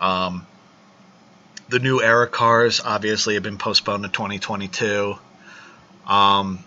Um, 0.00 0.46
the 1.68 1.78
new 1.78 2.02
era 2.02 2.26
cars 2.26 2.80
obviously 2.84 3.34
have 3.34 3.44
been 3.44 3.58
postponed 3.58 4.02
to 4.02 4.08
2022. 4.08 5.16
Um, 6.06 6.64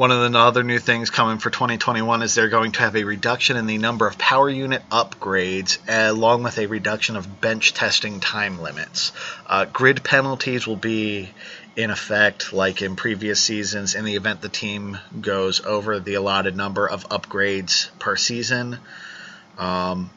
one 0.00 0.10
of 0.10 0.32
the 0.32 0.38
other 0.38 0.62
new 0.62 0.78
things 0.78 1.10
coming 1.10 1.36
for 1.36 1.50
2021 1.50 2.22
is 2.22 2.34
they're 2.34 2.48
going 2.48 2.72
to 2.72 2.80
have 2.80 2.96
a 2.96 3.04
reduction 3.04 3.58
in 3.58 3.66
the 3.66 3.76
number 3.76 4.06
of 4.06 4.16
power 4.16 4.48
unit 4.48 4.80
upgrades, 4.88 5.76
along 5.86 6.42
with 6.42 6.56
a 6.56 6.64
reduction 6.64 7.16
of 7.16 7.42
bench 7.42 7.74
testing 7.74 8.18
time 8.18 8.62
limits. 8.62 9.12
Uh, 9.46 9.66
grid 9.66 10.02
penalties 10.02 10.66
will 10.66 10.74
be 10.74 11.28
in 11.76 11.90
effect, 11.90 12.54
like 12.54 12.80
in 12.80 12.96
previous 12.96 13.42
seasons, 13.42 13.94
in 13.94 14.06
the 14.06 14.16
event 14.16 14.40
the 14.40 14.48
team 14.48 14.96
goes 15.20 15.62
over 15.66 16.00
the 16.00 16.14
allotted 16.14 16.56
number 16.56 16.88
of 16.88 17.06
upgrades 17.10 17.90
per 17.98 18.16
season. 18.16 18.78
Um, 19.58 20.08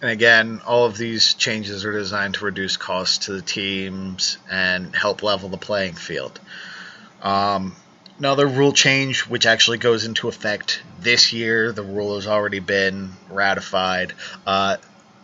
and 0.00 0.12
again, 0.12 0.60
all 0.64 0.84
of 0.84 0.96
these 0.96 1.34
changes 1.34 1.84
are 1.84 1.92
designed 1.92 2.34
to 2.34 2.44
reduce 2.44 2.76
costs 2.76 3.26
to 3.26 3.32
the 3.32 3.42
teams 3.42 4.38
and 4.48 4.94
help 4.94 5.24
level 5.24 5.48
the 5.48 5.56
playing 5.56 5.94
field. 5.94 6.38
Um, 7.20 7.74
another 8.18 8.46
rule 8.46 8.72
change, 8.72 9.22
which 9.22 9.46
actually 9.46 9.78
goes 9.78 10.04
into 10.04 10.28
effect 10.28 10.82
this 11.00 11.32
year, 11.32 11.72
the 11.72 11.82
rule 11.82 12.14
has 12.16 12.26
already 12.26 12.60
been 12.60 13.12
ratified. 13.30 14.12
Uh, 14.46 14.76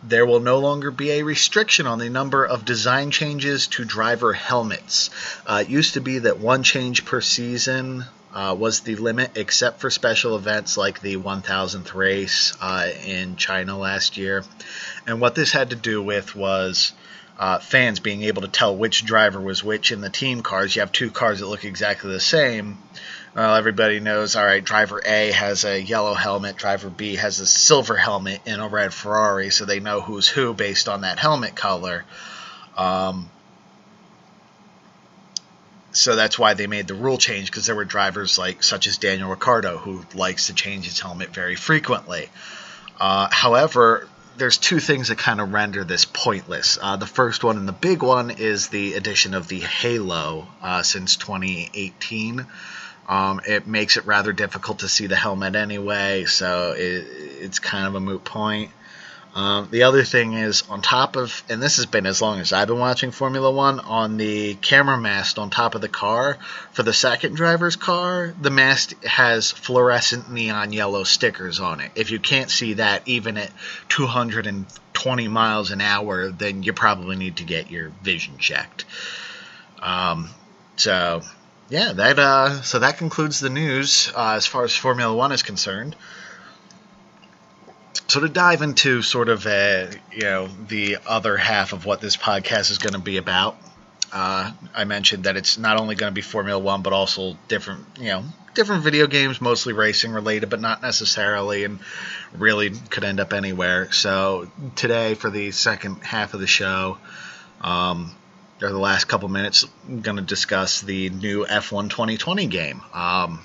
there 0.03 0.25
will 0.25 0.41
no 0.41 0.59
longer 0.59 0.91
be 0.91 1.11
a 1.11 1.23
restriction 1.23 1.87
on 1.87 1.97
the 1.97 2.09
number 2.09 2.45
of 2.45 2.65
design 2.65 3.09
changes 3.09 3.67
to 3.67 3.85
driver 3.85 4.33
helmets. 4.33 5.09
Uh, 5.47 5.63
it 5.65 5.69
used 5.69 5.93
to 5.93 6.01
be 6.01 6.19
that 6.19 6.39
one 6.39 6.63
change 6.63 7.05
per 7.05 7.21
season 7.21 8.03
uh, 8.33 8.55
was 8.57 8.81
the 8.81 8.95
limit, 8.95 9.31
except 9.35 9.79
for 9.79 9.89
special 9.89 10.35
events 10.35 10.75
like 10.75 11.01
the 11.01 11.15
1000th 11.17 11.93
race 11.93 12.53
uh, 12.61 12.89
in 13.05 13.35
China 13.37 13.77
last 13.77 14.17
year. 14.17 14.43
And 15.07 15.21
what 15.21 15.35
this 15.35 15.51
had 15.51 15.69
to 15.69 15.75
do 15.75 16.01
with 16.01 16.35
was 16.35 16.93
uh, 17.37 17.59
fans 17.59 17.99
being 17.99 18.23
able 18.23 18.43
to 18.43 18.47
tell 18.47 18.75
which 18.75 19.05
driver 19.05 19.39
was 19.39 19.63
which 19.63 19.91
in 19.91 20.01
the 20.01 20.09
team 20.09 20.41
cars. 20.41 20.75
You 20.75 20.81
have 20.81 20.91
two 20.91 21.11
cars 21.11 21.39
that 21.39 21.47
look 21.47 21.65
exactly 21.65 22.11
the 22.11 22.19
same. 22.19 22.77
Well, 23.35 23.55
everybody 23.55 23.99
knows, 23.99 24.35
all 24.35 24.45
right, 24.45 24.63
driver 24.63 25.01
A 25.03 25.31
has 25.31 25.65
a 25.65 25.81
yellow 25.81 26.13
helmet, 26.13 26.55
driver 26.55 26.89
B 26.89 27.15
has 27.15 27.39
a 27.39 27.47
silver 27.47 27.97
helmet 27.97 28.41
in 28.45 28.59
a 28.59 28.67
red 28.67 28.93
Ferrari, 28.93 29.49
so 29.49 29.65
they 29.65 29.79
know 29.79 30.01
who's 30.01 30.27
who 30.27 30.53
based 30.53 30.87
on 30.87 31.01
that 31.01 31.17
helmet 31.17 31.55
color. 31.55 32.05
Um, 32.77 33.29
so 35.93 36.15
that's 36.15 36.37
why 36.37 36.53
they 36.53 36.67
made 36.67 36.87
the 36.87 36.93
rule 36.95 37.17
change 37.17 37.49
because 37.49 37.65
there 37.65 37.75
were 37.75 37.85
drivers 37.85 38.37
like 38.37 38.63
such 38.63 38.87
as 38.87 38.97
Daniel 38.97 39.29
Ricciardo 39.29 39.77
who 39.77 40.03
likes 40.13 40.47
to 40.47 40.53
change 40.53 40.85
his 40.85 40.99
helmet 40.99 41.29
very 41.29 41.55
frequently. 41.55 42.29
Uh, 42.99 43.29
however, 43.31 44.07
there's 44.37 44.57
two 44.57 44.79
things 44.79 45.09
that 45.09 45.17
kind 45.17 45.39
of 45.39 45.53
render 45.53 45.83
this 45.83 46.05
pointless. 46.05 46.77
Uh, 46.81 46.97
the 46.97 47.07
first 47.07 47.43
one 47.43 47.57
and 47.57 47.67
the 47.67 47.73
big 47.73 48.01
one 48.01 48.31
is 48.31 48.69
the 48.69 48.93
addition 48.93 49.33
of 49.33 49.47
the 49.47 49.59
halo 49.59 50.47
uh, 50.61 50.83
since 50.83 51.15
2018. 51.17 52.45
Um, 53.07 53.41
it 53.45 53.67
makes 53.67 53.97
it 53.97 54.05
rather 54.05 54.31
difficult 54.31 54.79
to 54.79 54.87
see 54.87 55.07
the 55.07 55.15
helmet 55.15 55.55
anyway, 55.55 56.25
so 56.25 56.71
it, 56.71 57.05
it's 57.41 57.59
kind 57.59 57.85
of 57.85 57.95
a 57.95 57.99
moot 57.99 58.23
point. 58.23 58.71
Um, 59.35 59.67
the 59.71 59.83
other 59.83 60.03
thing 60.03 60.33
is 60.33 60.63
on 60.69 60.83
top 60.83 61.15
of, 61.15 61.43
and 61.49 61.61
this 61.61 61.77
has 61.77 61.87
been 61.87 62.05
as 62.05 62.21
long 62.21 62.39
as 62.39 62.53
I've 62.53 62.67
been 62.67 62.77
watching 62.77 63.09
Formula 63.09 63.49
One, 63.49 63.79
on 63.79 64.17
the 64.17 64.53
camera 64.55 64.97
mast 64.97 65.39
on 65.39 65.49
top 65.49 65.73
of 65.73 65.81
the 65.81 65.89
car 65.89 66.37
for 66.71 66.83
the 66.83 66.93
second 66.93 67.35
driver's 67.35 67.75
car, 67.75 68.35
the 68.39 68.51
mast 68.51 68.93
has 69.03 69.49
fluorescent 69.49 70.31
neon 70.31 70.71
yellow 70.71 71.03
stickers 71.03 71.59
on 71.59 71.79
it. 71.79 71.91
If 71.95 72.11
you 72.11 72.19
can't 72.19 72.51
see 72.51 72.73
that 72.73 73.07
even 73.07 73.37
at 73.37 73.51
220 73.89 75.27
miles 75.29 75.71
an 75.71 75.81
hour, 75.81 76.29
then 76.29 76.61
you 76.61 76.73
probably 76.73 77.15
need 77.15 77.37
to 77.37 77.43
get 77.43 77.71
your 77.71 77.89
vision 78.03 78.37
checked. 78.37 78.85
Um, 79.81 80.29
so 80.75 81.23
yeah, 81.69 81.93
that 81.93 82.19
uh, 82.19 82.61
so 82.61 82.79
that 82.79 82.99
concludes 82.99 83.39
the 83.39 83.49
news 83.49 84.11
uh, 84.15 84.33
as 84.33 84.45
far 84.45 84.63
as 84.63 84.75
Formula 84.75 85.15
One 85.15 85.31
is 85.31 85.41
concerned 85.41 85.95
so 88.07 88.19
to 88.19 88.29
dive 88.29 88.61
into 88.61 89.01
sort 89.01 89.29
of 89.29 89.45
a, 89.47 89.89
you 90.11 90.21
know 90.21 90.47
the 90.67 90.97
other 91.07 91.37
half 91.37 91.73
of 91.73 91.85
what 91.85 92.01
this 92.01 92.17
podcast 92.17 92.71
is 92.71 92.77
going 92.77 92.93
to 92.93 92.99
be 92.99 93.17
about 93.17 93.57
uh, 94.11 94.51
i 94.73 94.83
mentioned 94.83 95.25
that 95.25 95.37
it's 95.37 95.57
not 95.57 95.79
only 95.79 95.95
going 95.95 96.11
to 96.11 96.15
be 96.15 96.21
formula 96.21 96.59
one 96.59 96.81
but 96.81 96.93
also 96.93 97.37
different 97.47 97.85
you 97.97 98.09
know 98.09 98.23
different 98.53 98.83
video 98.83 99.07
games 99.07 99.41
mostly 99.41 99.73
racing 99.73 100.11
related 100.11 100.49
but 100.49 100.61
not 100.61 100.81
necessarily 100.81 101.63
and 101.63 101.79
really 102.33 102.69
could 102.69 103.03
end 103.03 103.19
up 103.19 103.33
anywhere. 103.33 103.91
So 103.91 104.51
today 104.75 105.15
for 105.15 105.29
the 105.29 105.51
second 105.51 106.03
half 106.03 106.33
of 106.33 106.39
the 106.39 106.47
show 106.47 106.97
um, 107.61 108.13
or 108.61 108.69
the 108.69 108.79
last 108.79 109.05
couple 109.05 109.27
minutes 109.29 109.65
i'm 109.87 110.01
going 110.01 110.17
to 110.17 110.23
discuss 110.23 110.81
the 110.81 111.09
new 111.09 111.45
f1 111.45 111.89
2020 111.89 112.47
game. 112.47 112.81
Um, 112.93 113.41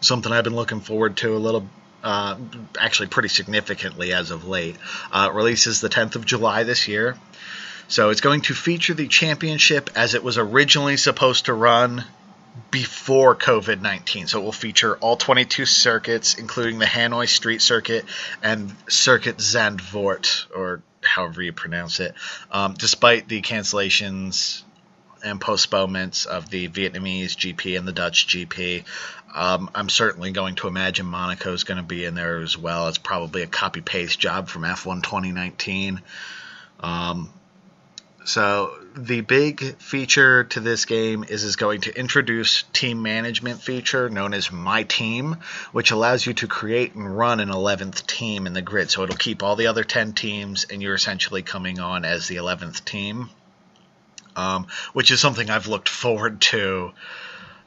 something 0.00 0.32
i've 0.32 0.44
been 0.44 0.56
looking 0.56 0.80
forward 0.80 1.16
to 1.18 1.34
a 1.34 1.38
little 1.38 1.68
uh, 2.02 2.36
actually 2.78 3.08
pretty 3.08 3.28
significantly 3.28 4.12
as 4.12 4.30
of 4.30 4.46
late. 4.46 4.76
Uh, 5.12 5.30
releases 5.32 5.80
the 5.80 5.88
10th 5.88 6.16
of 6.16 6.24
July 6.24 6.64
this 6.64 6.88
year. 6.88 7.16
So 7.88 8.10
it's 8.10 8.20
going 8.20 8.42
to 8.42 8.54
feature 8.54 8.94
the 8.94 9.08
championship 9.08 9.90
as 9.96 10.14
it 10.14 10.22
was 10.22 10.38
originally 10.38 10.96
supposed 10.96 11.46
to 11.46 11.54
run 11.54 12.04
before 12.70 13.34
COVID 13.34 13.80
19. 13.80 14.26
So 14.28 14.40
it 14.40 14.44
will 14.44 14.52
feature 14.52 14.96
all 14.96 15.16
22 15.16 15.66
circuits, 15.66 16.34
including 16.34 16.78
the 16.78 16.86
Hanoi 16.86 17.28
Street 17.28 17.62
Circuit 17.62 18.04
and 18.42 18.74
Circuit 18.88 19.38
Zandvoort, 19.38 20.46
or 20.54 20.82
however 21.02 21.42
you 21.42 21.52
pronounce 21.52 22.00
it, 22.00 22.14
um, 22.50 22.74
despite 22.74 23.28
the 23.28 23.42
cancellations 23.42 24.62
and 25.22 25.40
postponements 25.40 26.24
of 26.24 26.48
the 26.50 26.68
Vietnamese 26.68 27.36
GP 27.36 27.78
and 27.78 27.86
the 27.86 27.92
Dutch 27.92 28.26
GP. 28.26 28.84
Um, 29.34 29.70
I'm 29.74 29.88
certainly 29.88 30.32
going 30.32 30.56
to 30.56 30.68
imagine 30.68 31.06
Monaco 31.06 31.52
is 31.52 31.64
going 31.64 31.78
to 31.78 31.84
be 31.84 32.04
in 32.04 32.14
there 32.14 32.40
as 32.40 32.58
well. 32.58 32.88
It's 32.88 32.98
probably 32.98 33.42
a 33.42 33.46
copy 33.46 33.80
paste 33.80 34.18
job 34.18 34.48
from 34.48 34.62
F1 34.62 35.02
2019. 35.02 36.00
Um, 36.80 37.30
so 38.24 38.76
the 38.96 39.20
big 39.22 39.76
feature 39.78 40.44
to 40.44 40.60
this 40.60 40.84
game 40.84 41.24
is 41.24 41.44
is 41.44 41.56
going 41.56 41.82
to 41.82 41.98
introduce 41.98 42.64
team 42.72 43.02
management 43.02 43.62
feature 43.62 44.10
known 44.10 44.34
as 44.34 44.52
My 44.52 44.82
Team, 44.82 45.36
which 45.72 45.90
allows 45.90 46.26
you 46.26 46.34
to 46.34 46.46
create 46.46 46.94
and 46.94 47.16
run 47.16 47.40
an 47.40 47.48
11th 47.48 48.06
team 48.06 48.46
in 48.46 48.52
the 48.52 48.62
grid. 48.62 48.90
So 48.90 49.04
it'll 49.04 49.16
keep 49.16 49.42
all 49.42 49.56
the 49.56 49.68
other 49.68 49.84
10 49.84 50.12
teams, 50.12 50.64
and 50.64 50.82
you're 50.82 50.94
essentially 50.94 51.42
coming 51.42 51.80
on 51.80 52.04
as 52.04 52.28
the 52.28 52.36
11th 52.36 52.84
team, 52.84 53.30
um, 54.36 54.66
which 54.92 55.10
is 55.10 55.20
something 55.20 55.48
I've 55.48 55.68
looked 55.68 55.88
forward 55.88 56.40
to 56.42 56.92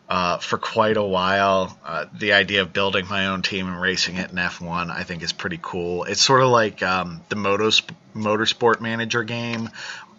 uh, 0.09 0.37
for 0.37 0.57
quite 0.57 0.97
a 0.97 1.03
while. 1.03 1.77
Uh, 1.85 2.05
the 2.13 2.33
idea 2.33 2.61
of 2.61 2.73
building 2.73 3.07
my 3.07 3.27
own 3.27 3.41
team 3.41 3.67
and 3.67 3.79
racing 3.79 4.17
it 4.17 4.31
in 4.31 4.37
F1, 4.37 4.89
I 4.91 5.03
think, 5.03 5.23
is 5.23 5.33
pretty 5.33 5.59
cool. 5.61 6.03
It's 6.03 6.21
sort 6.21 6.41
of 6.41 6.49
like 6.49 6.83
um, 6.83 7.21
the 7.29 7.35
Motos- 7.35 7.83
Motorsport 8.15 8.81
Manager 8.81 9.23
game, 9.23 9.69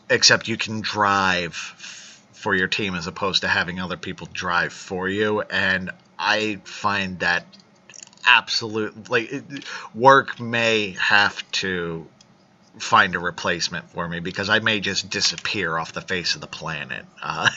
except 0.09 0.49
you 0.49 0.57
can 0.57 0.81
drive 0.81 1.55
for 2.33 2.55
your 2.55 2.69
team 2.69 2.95
as 2.95 3.07
opposed 3.07 3.43
to 3.43 3.49
having 3.49 3.81
other 3.81 3.97
people 3.97 4.29
drive 4.33 4.73
for 4.73 5.09
you. 5.09 5.41
And 5.41 5.91
I 6.19 6.61
find 6.65 7.19
that 7.21 7.47
absolute 8.27 9.11
like 9.11 9.31
work 9.95 10.41
may 10.41 10.97
have 10.99 11.51
to 11.53 12.07
find 12.79 13.15
a 13.15 13.19
replacement 13.19 13.89
for 13.91 14.09
me 14.09 14.19
because 14.19 14.49
I 14.49 14.59
may 14.59 14.81
just 14.81 15.09
disappear 15.09 15.79
off 15.79 15.93
the 15.93 16.01
face 16.01 16.35
of 16.35 16.41
the 16.41 16.47
planet. 16.47 17.05
Uh, 17.27 17.49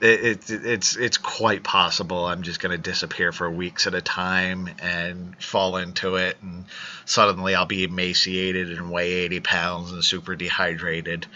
it, 0.00 0.50
it, 0.50 0.50
it's 0.50 0.96
it's 0.96 1.18
quite 1.18 1.62
possible 1.62 2.26
I'm 2.26 2.42
just 2.42 2.58
going 2.58 2.72
to 2.72 2.78
disappear 2.78 3.30
for 3.30 3.48
weeks 3.48 3.86
at 3.86 3.94
a 3.94 4.00
time 4.00 4.68
and 4.82 5.40
fall 5.40 5.76
into 5.76 6.16
it, 6.16 6.36
and 6.42 6.64
suddenly 7.04 7.54
I'll 7.54 7.64
be 7.64 7.84
emaciated 7.84 8.76
and 8.76 8.90
weigh 8.90 9.12
80 9.12 9.40
pounds 9.40 9.92
and 9.92 10.04
super 10.04 10.34
dehydrated, 10.34 11.26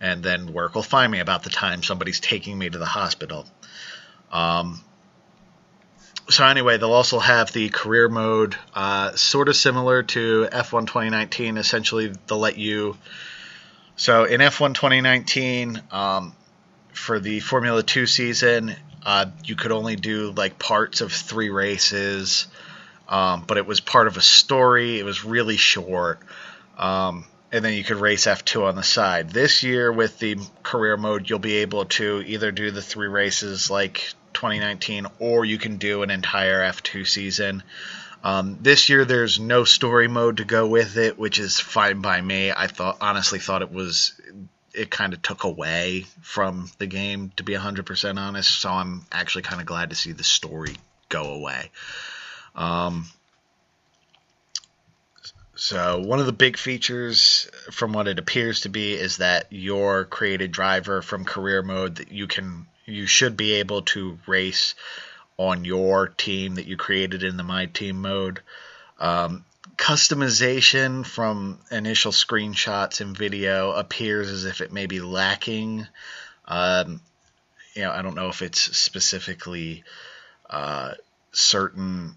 and 0.00 0.20
then 0.20 0.52
work 0.52 0.74
will 0.74 0.82
find 0.82 1.12
me 1.12 1.20
about 1.20 1.44
the 1.44 1.50
time 1.50 1.84
somebody's 1.84 2.18
taking 2.18 2.58
me 2.58 2.68
to 2.68 2.78
the 2.78 2.86
hospital. 2.86 3.46
Um, 4.32 4.82
so 6.28 6.46
anyway, 6.46 6.78
they'll 6.78 6.92
also 6.92 7.18
have 7.18 7.52
the 7.52 7.68
career 7.68 8.08
mode, 8.08 8.56
uh, 8.74 9.14
sort 9.16 9.48
of 9.48 9.56
similar 9.56 10.02
to 10.02 10.48
F1 10.50 10.86
2019. 10.86 11.56
Essentially, 11.56 12.12
they'll 12.26 12.38
let 12.38 12.58
you. 12.58 12.96
So 13.96 14.24
in 14.24 14.40
F1 14.40 14.74
2019, 14.74 15.82
um, 15.90 16.34
for 16.92 17.18
the 17.18 17.40
Formula 17.40 17.82
2 17.82 18.06
season, 18.06 18.74
uh, 19.04 19.26
you 19.44 19.56
could 19.56 19.72
only 19.72 19.96
do 19.96 20.30
like 20.30 20.58
parts 20.58 21.00
of 21.00 21.12
three 21.12 21.50
races, 21.50 22.46
um, 23.08 23.44
but 23.46 23.56
it 23.56 23.66
was 23.66 23.80
part 23.80 24.06
of 24.06 24.16
a 24.16 24.22
story. 24.22 24.98
It 24.98 25.04
was 25.04 25.24
really 25.24 25.56
short. 25.56 26.20
Um, 26.78 27.26
and 27.50 27.62
then 27.62 27.74
you 27.74 27.84
could 27.84 27.98
race 27.98 28.26
F2 28.26 28.64
on 28.64 28.76
the 28.76 28.82
side. 28.82 29.30
This 29.30 29.62
year, 29.62 29.92
with 29.92 30.18
the 30.18 30.38
career 30.62 30.96
mode, 30.96 31.28
you'll 31.28 31.38
be 31.38 31.56
able 31.56 31.84
to 31.84 32.22
either 32.26 32.50
do 32.50 32.70
the 32.70 32.80
three 32.80 33.08
races 33.08 33.70
like 33.70 34.14
2019, 34.42 35.06
or 35.20 35.44
you 35.44 35.56
can 35.56 35.76
do 35.76 36.02
an 36.02 36.10
entire 36.10 36.62
F2 36.62 37.06
season. 37.06 37.62
Um, 38.24 38.58
this 38.60 38.88
year, 38.88 39.04
there's 39.04 39.38
no 39.38 39.62
story 39.62 40.08
mode 40.08 40.38
to 40.38 40.44
go 40.44 40.66
with 40.66 40.96
it, 40.96 41.16
which 41.16 41.38
is 41.38 41.60
fine 41.60 42.00
by 42.00 42.20
me. 42.20 42.50
I 42.50 42.66
thought, 42.66 42.98
honestly, 43.00 43.38
thought 43.38 43.62
it 43.62 43.70
was, 43.70 44.20
it 44.74 44.90
kind 44.90 45.12
of 45.12 45.22
took 45.22 45.44
away 45.44 46.06
from 46.22 46.68
the 46.78 46.88
game, 46.88 47.30
to 47.36 47.44
be 47.44 47.52
100% 47.52 48.18
honest. 48.18 48.60
So 48.60 48.68
I'm 48.68 49.06
actually 49.12 49.42
kind 49.42 49.60
of 49.60 49.66
glad 49.66 49.90
to 49.90 49.96
see 49.96 50.10
the 50.10 50.24
story 50.24 50.74
go 51.08 51.34
away. 51.34 51.70
Um, 52.56 53.06
so 55.54 56.00
one 56.00 56.18
of 56.18 56.26
the 56.26 56.32
big 56.32 56.56
features, 56.56 57.48
from 57.70 57.92
what 57.92 58.08
it 58.08 58.18
appears 58.18 58.62
to 58.62 58.68
be, 58.68 58.94
is 58.94 59.18
that 59.18 59.46
your 59.50 60.04
created 60.04 60.50
driver 60.50 61.00
from 61.00 61.24
career 61.24 61.62
mode 61.62 61.96
that 61.96 62.10
you 62.10 62.26
can 62.26 62.66
you 62.92 63.06
should 63.06 63.36
be 63.36 63.54
able 63.54 63.82
to 63.82 64.18
race 64.26 64.74
on 65.36 65.64
your 65.64 66.08
team 66.08 66.56
that 66.56 66.66
you 66.66 66.76
created 66.76 67.22
in 67.22 67.36
the 67.36 67.42
My 67.42 67.66
Team 67.66 68.00
mode. 68.00 68.40
Um, 68.98 69.44
customization 69.76 71.04
from 71.04 71.58
initial 71.70 72.12
screenshots 72.12 73.00
and 73.00 73.16
video 73.16 73.72
appears 73.72 74.30
as 74.30 74.44
if 74.44 74.60
it 74.60 74.72
may 74.72 74.86
be 74.86 75.00
lacking. 75.00 75.86
Um, 76.46 77.00
you 77.74 77.82
know, 77.82 77.90
I 77.90 78.02
don't 78.02 78.14
know 78.14 78.28
if 78.28 78.42
it's 78.42 78.60
specifically 78.76 79.82
uh, 80.48 80.92
certain 81.32 82.16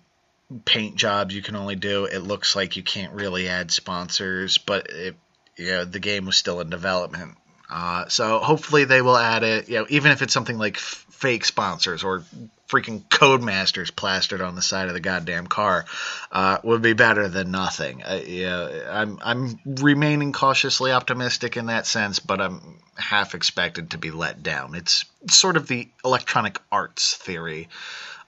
paint 0.66 0.96
jobs 0.96 1.34
you 1.34 1.42
can 1.42 1.56
only 1.56 1.76
do. 1.76 2.06
It 2.06 2.20
looks 2.20 2.56
like 2.56 2.76
you 2.76 2.84
can't 2.84 3.14
really 3.14 3.48
add 3.48 3.72
sponsors, 3.72 4.58
but 4.58 4.90
it, 4.90 5.16
you 5.56 5.68
know, 5.68 5.86
the 5.86 6.00
game 6.00 6.26
was 6.26 6.36
still 6.36 6.60
in 6.60 6.70
development 6.70 7.38
uh, 7.70 8.08
so 8.08 8.40
hopefully 8.40 8.86
they 8.86 9.02
will 9.02 9.18
add 9.18 9.44
it. 9.44 9.70
You 9.70 9.80
know, 9.80 9.86
even 9.90 10.12
if 10.12 10.22
it's 10.22 10.34
something 10.34 10.58
like 10.58 10.78
f- 10.78 11.06
fake 11.10 11.46
sponsors 11.46 12.04
or 12.04 12.24
freaking 12.68 13.04
Codemasters 13.10 13.96
plastered 13.96 14.42
on 14.42 14.56
the 14.56 14.62
side 14.62 14.88
of 14.88 14.94
the 14.94 15.00
goddamn 15.00 15.48
car, 15.48 15.86
uh, 16.32 16.58
would 16.64 16.82
be 16.82 16.94
better 16.94 17.28
than 17.28 17.52
nothing. 17.52 18.04
Uh, 18.04 18.22
yeah, 18.26 18.88
I'm 18.90 19.20
I'm 19.24 19.60
remaining 19.66 20.32
cautiously 20.34 20.92
optimistic 20.92 21.58
in 21.58 21.68
that 21.68 21.88
sense, 21.88 22.20
but 22.20 22.42
I'm 22.42 22.80
half 22.96 23.36
expected 23.36 23.92
to 23.92 23.98
be 23.98 24.12
let 24.12 24.44
down. 24.44 24.76
It's 24.76 25.06
sort 25.30 25.58
of 25.58 25.68
the 25.68 25.90
Electronic 26.04 26.60
Arts 26.72 27.16
theory 27.16 27.70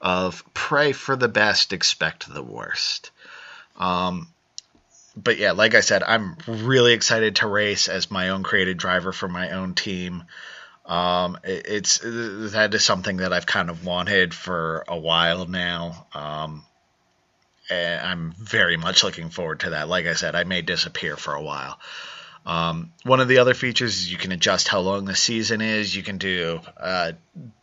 of 0.01 0.43
pray 0.53 0.91
for 0.91 1.15
the 1.15 1.27
best, 1.27 1.73
expect 1.73 2.31
the 2.31 2.43
worst. 2.43 3.11
Um, 3.77 4.27
but 5.17 5.37
yeah, 5.37 5.51
like 5.51 5.73
I 5.73 5.81
said, 5.81 6.03
I'm 6.03 6.37
really 6.47 6.93
excited 6.93 7.37
to 7.37 7.47
race 7.47 7.89
as 7.89 8.11
my 8.11 8.29
own 8.29 8.43
created 8.43 8.77
driver 8.77 9.11
for 9.11 9.27
my 9.27 9.51
own 9.51 9.73
team. 9.73 10.23
Um, 10.85 11.39
it, 11.43 11.65
it's 11.67 11.99
that 12.03 12.69
is 12.73 12.85
something 12.85 13.17
that 13.17 13.33
I've 13.33 13.47
kind 13.47 13.69
of 13.69 13.83
wanted 13.83 14.33
for 14.33 14.85
a 14.87 14.97
while 14.97 15.45
now. 15.47 16.07
Um, 16.13 16.63
and 17.69 18.07
I'm 18.07 18.31
very 18.37 18.77
much 18.77 19.03
looking 19.03 19.29
forward 19.29 19.61
to 19.61 19.71
that. 19.71 19.89
Like 19.89 20.05
I 20.05 20.13
said, 20.13 20.35
I 20.35 20.43
may 20.43 20.61
disappear 20.61 21.17
for 21.17 21.33
a 21.33 21.41
while. 21.41 21.79
Um, 22.47 22.93
one 23.03 23.19
of 23.19 23.27
the 23.27 23.39
other 23.39 23.53
features 23.53 23.97
is 23.97 24.11
you 24.11 24.17
can 24.17 24.31
adjust 24.31 24.69
how 24.69 24.79
long 24.79 25.03
the 25.03 25.17
season 25.17 25.59
is. 25.59 25.93
You 25.93 26.01
can 26.01 26.17
do 26.17 26.61
uh, 26.77 27.11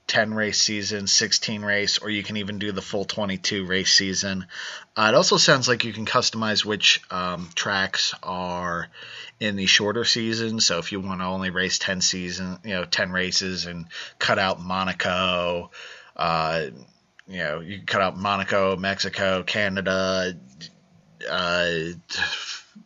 10 0.08 0.34
race 0.34 0.60
season, 0.60 1.06
16 1.06 1.62
race, 1.62 1.96
or 1.96 2.10
you 2.10 2.22
can 2.22 2.36
even 2.36 2.58
do 2.58 2.70
the 2.70 2.82
full 2.82 3.06
22 3.06 3.64
race 3.64 3.94
season. 3.94 4.46
Uh, 4.94 5.06
it 5.08 5.14
also 5.14 5.38
sounds 5.38 5.68
like 5.68 5.84
you 5.84 5.94
can 5.94 6.04
customize 6.04 6.66
which 6.66 7.00
um, 7.10 7.48
tracks 7.54 8.14
are 8.22 8.90
in 9.40 9.56
the 9.56 9.64
shorter 9.64 10.04
season. 10.04 10.60
So 10.60 10.80
if 10.80 10.92
you 10.92 11.00
want 11.00 11.22
to 11.22 11.26
only 11.26 11.48
race 11.48 11.78
10 11.78 12.02
season, 12.02 12.58
you 12.62 12.74
know, 12.74 12.84
10 12.84 13.10
races 13.10 13.64
and 13.64 13.86
cut 14.18 14.38
out 14.38 14.60
Monaco, 14.60 15.70
uh, 16.14 16.66
you 17.26 17.38
know, 17.38 17.60
you 17.60 17.80
cut 17.86 18.02
out 18.02 18.18
Monaco, 18.18 18.76
Mexico, 18.76 19.44
Canada, 19.44 20.38
uh, 21.26 21.74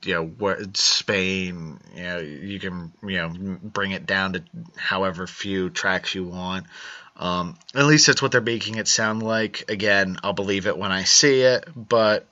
you 0.05 0.14
know, 0.14 0.26
what 0.26 0.76
Spain, 0.76 1.80
you 1.95 2.03
know, 2.03 2.18
you 2.18 2.61
can, 2.61 2.93
you 3.03 3.16
know, 3.16 3.59
bring 3.62 3.93
it 3.93 4.07
down 4.07 4.34
to 4.34 4.43
however 4.76 5.26
few 5.26 5.70
tracks 5.70 6.14
you 6.14 6.24
want. 6.24 6.66
Um, 7.16 7.57
at 7.74 7.86
least 7.86 8.07
that's 8.07 8.22
what 8.22 8.32
they're 8.32 8.41
making 8.41 8.76
it 8.76 8.86
sound 8.86 9.22
like. 9.22 9.64
Again, 9.68 10.18
I'll 10.22 10.32
believe 10.32 10.66
it 10.66 10.78
when 10.78 10.93
I 10.93 11.05
see 11.05 11.41
it, 11.41 11.68
but 11.74 12.26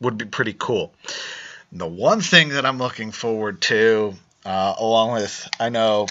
would 0.00 0.16
be 0.16 0.24
pretty 0.24 0.54
cool. 0.58 0.94
The 1.72 1.86
one 1.86 2.20
thing 2.20 2.50
that 2.50 2.64
I'm 2.64 2.78
looking 2.78 3.10
forward 3.10 3.60
to, 3.62 4.14
uh, 4.44 4.74
along 4.78 5.12
with 5.14 5.48
I 5.58 5.68
know 5.68 6.06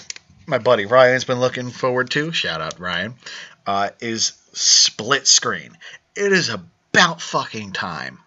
my 0.46 0.58
buddy 0.58 0.86
Ryan's 0.86 1.24
been 1.24 1.40
looking 1.40 1.70
forward 1.70 2.10
to, 2.10 2.32
shout 2.32 2.60
out 2.60 2.78
Ryan, 2.78 3.14
uh, 3.66 3.90
is 4.00 4.32
split 4.52 5.26
screen. 5.26 5.76
It 6.14 6.32
is 6.32 6.50
about 6.50 7.20
fucking 7.20 7.72
time. 7.72 8.18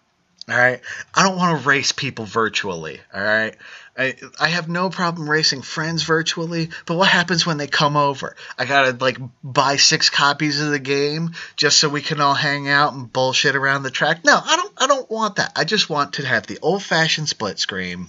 All 0.50 0.56
right, 0.56 0.80
I 1.14 1.24
don't 1.24 1.36
want 1.36 1.60
to 1.60 1.68
race 1.68 1.92
people 1.92 2.24
virtually. 2.24 3.00
All 3.12 3.22
right, 3.22 3.54
I, 3.98 4.14
I 4.40 4.48
have 4.48 4.68
no 4.68 4.88
problem 4.88 5.28
racing 5.28 5.62
friends 5.62 6.04
virtually, 6.04 6.70
but 6.86 6.96
what 6.96 7.08
happens 7.08 7.44
when 7.44 7.58
they 7.58 7.66
come 7.66 7.96
over? 7.96 8.34
I 8.56 8.64
gotta 8.64 8.96
like 8.98 9.18
buy 9.42 9.76
six 9.76 10.08
copies 10.08 10.60
of 10.60 10.70
the 10.70 10.78
game 10.78 11.32
just 11.56 11.78
so 11.78 11.88
we 11.88 12.00
can 12.00 12.20
all 12.20 12.34
hang 12.34 12.68
out 12.68 12.94
and 12.94 13.12
bullshit 13.12 13.56
around 13.56 13.82
the 13.82 13.90
track. 13.90 14.24
No, 14.24 14.40
I 14.42 14.56
don't 14.56 14.72
I 14.78 14.86
don't 14.86 15.10
want 15.10 15.36
that. 15.36 15.52
I 15.56 15.64
just 15.64 15.90
want 15.90 16.14
to 16.14 16.26
have 16.26 16.46
the 16.46 16.58
old 16.62 16.82
fashioned 16.82 17.28
split 17.28 17.58
screen. 17.58 18.06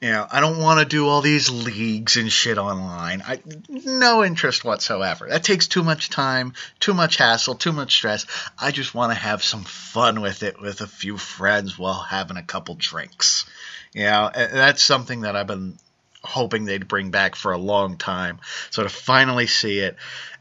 You 0.00 0.12
know, 0.12 0.26
I 0.30 0.40
don't 0.40 0.58
want 0.58 0.80
to 0.80 0.86
do 0.86 1.06
all 1.06 1.20
these 1.20 1.50
leagues 1.50 2.16
and 2.16 2.32
shit 2.32 2.56
online. 2.56 3.20
I 3.20 3.40
no 3.68 4.24
interest 4.24 4.64
whatsoever. 4.64 5.28
That 5.28 5.44
takes 5.44 5.68
too 5.68 5.82
much 5.82 6.08
time, 6.08 6.54
too 6.78 6.94
much 6.94 7.18
hassle, 7.18 7.54
too 7.54 7.72
much 7.72 7.92
stress. 7.92 8.24
I 8.58 8.70
just 8.70 8.94
want 8.94 9.12
to 9.12 9.18
have 9.18 9.42
some 9.42 9.64
fun 9.64 10.22
with 10.22 10.42
it 10.42 10.58
with 10.58 10.80
a 10.80 10.86
few 10.86 11.18
friends 11.18 11.78
while 11.78 12.00
having 12.00 12.38
a 12.38 12.42
couple 12.42 12.76
drinks. 12.76 13.44
You 13.92 14.04
know, 14.04 14.30
that's 14.34 14.82
something 14.82 15.22
that 15.22 15.36
I've 15.36 15.46
been 15.46 15.76
hoping 16.22 16.64
they'd 16.64 16.88
bring 16.88 17.10
back 17.10 17.34
for 17.34 17.52
a 17.52 17.58
long 17.58 17.98
time. 17.98 18.38
So 18.70 18.82
to 18.82 18.88
finally 18.88 19.48
see 19.48 19.80
it 19.80 19.96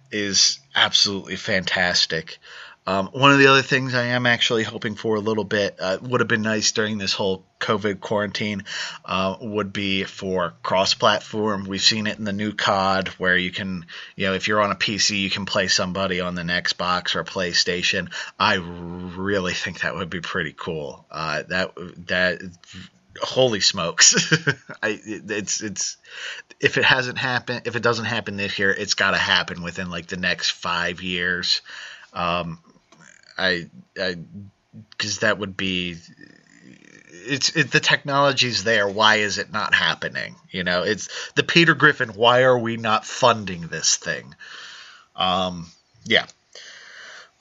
is 0.10 0.60
absolutely 0.74 1.36
fantastic. 1.36 2.38
Um, 2.90 3.10
one 3.12 3.32
of 3.32 3.38
the 3.38 3.46
other 3.46 3.62
things 3.62 3.94
I 3.94 4.06
am 4.06 4.26
actually 4.26 4.64
hoping 4.64 4.96
for 4.96 5.16
a 5.16 5.20
little 5.20 5.44
bit 5.44 5.78
uh, 5.80 6.00
would 6.02 6.22
have 6.22 6.28
been 6.28 6.42
nice 6.42 6.72
during 6.72 6.98
this 6.98 7.14
whole 7.14 7.44
COVID 7.60 8.00
quarantine 8.00 8.64
uh, 9.06 9.36
would 9.40 9.72
be 9.72 10.06
for 10.06 10.56
cross-platform. 10.64 11.66
We've 11.66 11.84
seen 11.84 12.08
it 12.08 12.18
in 12.18 12.24
the 12.24 12.34
new 12.34 12.52
COD 12.52 13.10
where 13.20 13.38
you 13.38 13.52
can, 13.52 13.86
you 14.16 14.26
know, 14.26 14.34
if 14.34 14.48
you're 14.48 14.60
on 14.60 14.72
a 14.72 14.76
PC, 14.76 15.20
you 15.20 15.30
can 15.30 15.46
play 15.46 15.68
somebody 15.68 16.20
on 16.20 16.34
the 16.34 16.42
Xbox 16.42 17.14
or 17.14 17.24
PlayStation. 17.24 18.12
I 18.40 18.56
really 18.56 19.54
think 19.54 19.82
that 19.82 19.94
would 19.94 20.10
be 20.10 20.22
pretty 20.22 20.56
cool. 20.58 21.06
Uh, 21.12 21.44
that 21.48 21.74
that 22.08 22.42
holy 23.22 23.60
smokes 23.60 24.16
I, 24.82 24.98
it's 25.04 25.62
it's 25.62 25.98
if 26.60 26.78
it 26.78 26.86
hasn't 26.86 27.18
happened 27.18 27.64
if 27.66 27.76
it 27.76 27.84
doesn't 27.84 28.06
happen 28.06 28.38
this 28.38 28.58
year 28.58 28.72
it's 28.72 28.94
got 28.94 29.12
to 29.12 29.18
happen 29.18 29.62
within 29.62 29.90
like 29.90 30.08
the 30.08 30.16
next 30.16 30.52
five 30.52 31.02
years 31.02 31.62
um 32.14 32.60
i 33.40 33.68
i 34.00 34.16
because 34.92 35.20
that 35.20 35.38
would 35.38 35.58
be 35.58 35.96
it's 37.12 37.56
it, 37.56 37.72
the 37.72 37.80
technology's 37.80 38.64
there 38.64 38.88
why 38.88 39.16
is 39.16 39.38
it 39.38 39.52
not 39.52 39.74
happening 39.74 40.36
you 40.52 40.64
know 40.64 40.84
it's 40.84 41.32
the 41.34 41.44
peter 41.44 41.74
griffin 41.74 42.10
why 42.10 42.44
are 42.44 42.58
we 42.58 42.78
not 42.78 43.06
funding 43.06 43.68
this 43.68 43.96
thing 43.96 44.36
um 45.16 45.66
yeah 46.06 46.26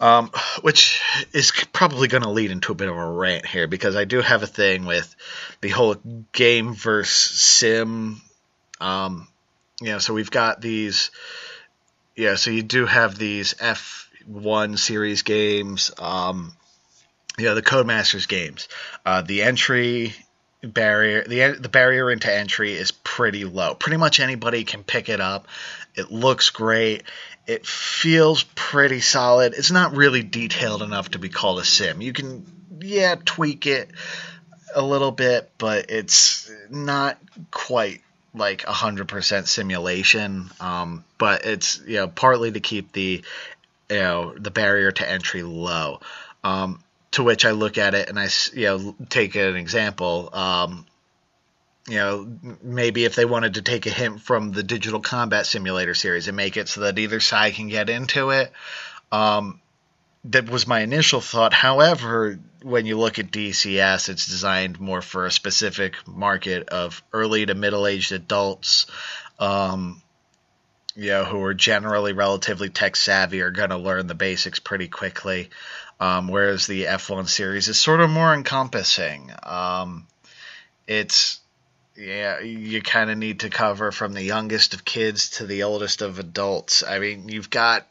um, 0.00 0.30
which 0.62 1.00
is 1.32 1.52
probably 1.72 2.08
going 2.08 2.22
to 2.22 2.30
lead 2.30 2.50
into 2.50 2.72
a 2.72 2.74
bit 2.74 2.88
of 2.88 2.96
a 2.96 3.10
rant 3.10 3.46
here 3.46 3.66
because 3.66 3.96
I 3.96 4.04
do 4.04 4.20
have 4.20 4.42
a 4.42 4.46
thing 4.46 4.84
with 4.84 5.14
the 5.60 5.70
whole 5.70 5.96
game 6.32 6.74
versus 6.74 7.40
sim. 7.40 8.20
Um, 8.80 9.26
you 9.80 9.88
know, 9.88 9.98
so 9.98 10.14
we've 10.14 10.30
got 10.30 10.60
these. 10.60 11.10
Yeah, 12.14 12.36
so 12.36 12.50
you 12.50 12.62
do 12.62 12.86
have 12.86 13.16
these 13.16 13.54
F1 14.30 14.78
series 14.78 15.22
games. 15.22 15.90
Um, 15.98 16.52
you 17.38 17.46
know, 17.46 17.54
the 17.54 17.62
Codemasters 17.62 18.26
games. 18.26 18.68
Uh, 19.04 19.22
the 19.22 19.42
entry 19.42 20.14
barrier 20.60 21.22
the 21.22 21.56
the 21.60 21.68
barrier 21.68 22.10
into 22.10 22.32
entry 22.32 22.72
is 22.72 22.90
pretty 22.90 23.44
low. 23.44 23.74
Pretty 23.74 23.96
much 23.96 24.20
anybody 24.20 24.64
can 24.64 24.82
pick 24.82 25.08
it 25.08 25.20
up. 25.20 25.46
It 25.94 26.10
looks 26.10 26.50
great. 26.50 27.04
It 27.46 27.64
feels 27.64 28.42
pretty 28.54 29.00
solid. 29.00 29.54
It's 29.54 29.70
not 29.70 29.96
really 29.96 30.22
detailed 30.22 30.82
enough 30.82 31.12
to 31.12 31.18
be 31.18 31.28
called 31.28 31.60
a 31.60 31.64
sim. 31.64 32.02
You 32.02 32.12
can 32.12 32.44
yeah, 32.80 33.14
tweak 33.24 33.66
it 33.66 33.90
a 34.74 34.82
little 34.82 35.12
bit, 35.12 35.50
but 35.58 35.86
it's 35.90 36.50
not 36.70 37.18
quite 37.50 38.02
like 38.34 38.62
100% 38.62 39.46
simulation. 39.46 40.50
Um, 40.60 41.04
but 41.16 41.44
it's 41.44 41.80
you 41.86 41.96
know 41.96 42.08
partly 42.08 42.52
to 42.52 42.60
keep 42.60 42.92
the 42.92 43.22
you 43.90 43.98
know 43.98 44.34
the 44.38 44.50
barrier 44.50 44.92
to 44.92 45.08
entry 45.08 45.42
low. 45.42 46.00
Um, 46.44 46.82
to 47.10 47.22
which 47.22 47.44
I 47.44 47.52
look 47.52 47.78
at 47.78 47.94
it 47.94 48.08
and 48.08 48.18
I 48.18 48.28
you 48.52 48.66
know 48.66 48.96
take 49.08 49.34
an 49.34 49.56
example. 49.56 50.30
Um, 50.32 50.86
you 51.88 51.96
know, 51.96 52.56
maybe 52.62 53.04
if 53.04 53.14
they 53.14 53.24
wanted 53.24 53.54
to 53.54 53.62
take 53.62 53.86
a 53.86 53.90
hint 53.90 54.20
from 54.20 54.52
the 54.52 54.62
Digital 54.62 55.00
Combat 55.00 55.46
Simulator 55.46 55.94
series 55.94 56.28
and 56.28 56.36
make 56.36 56.58
it 56.58 56.68
so 56.68 56.82
that 56.82 56.98
either 56.98 57.18
side 57.18 57.54
can 57.54 57.68
get 57.68 57.88
into 57.88 58.30
it. 58.30 58.52
Um, 59.10 59.60
that 60.24 60.50
was 60.50 60.66
my 60.66 60.80
initial 60.80 61.22
thought. 61.22 61.54
However, 61.54 62.38
when 62.62 62.84
you 62.84 62.98
look 62.98 63.18
at 63.18 63.30
DCS, 63.30 64.10
it's 64.10 64.26
designed 64.26 64.78
more 64.78 65.00
for 65.00 65.24
a 65.24 65.30
specific 65.30 66.06
market 66.06 66.68
of 66.68 67.02
early 67.12 67.46
to 67.46 67.54
middle 67.54 67.86
aged 67.86 68.12
adults. 68.12 68.86
Um, 69.38 70.02
you 70.98 71.10
know, 71.10 71.24
who 71.24 71.40
are 71.44 71.54
generally 71.54 72.12
relatively 72.12 72.68
tech 72.70 72.96
savvy 72.96 73.40
are 73.40 73.52
going 73.52 73.70
to 73.70 73.76
learn 73.76 74.08
the 74.08 74.16
basics 74.16 74.58
pretty 74.58 74.88
quickly. 74.88 75.48
Um, 76.00 76.26
whereas 76.26 76.66
the 76.66 76.86
F1 76.86 77.28
series 77.28 77.68
is 77.68 77.78
sort 77.78 78.00
of 78.00 78.10
more 78.10 78.34
encompassing. 78.34 79.30
Um, 79.44 80.08
it's 80.88 81.38
yeah, 81.96 82.40
you 82.40 82.82
kind 82.82 83.10
of 83.10 83.18
need 83.18 83.40
to 83.40 83.48
cover 83.48 83.92
from 83.92 84.12
the 84.12 84.22
youngest 84.22 84.74
of 84.74 84.84
kids 84.84 85.30
to 85.30 85.46
the 85.46 85.62
oldest 85.62 86.02
of 86.02 86.18
adults. 86.18 86.82
I 86.82 86.98
mean, 86.98 87.28
you've 87.28 87.50
got 87.50 87.86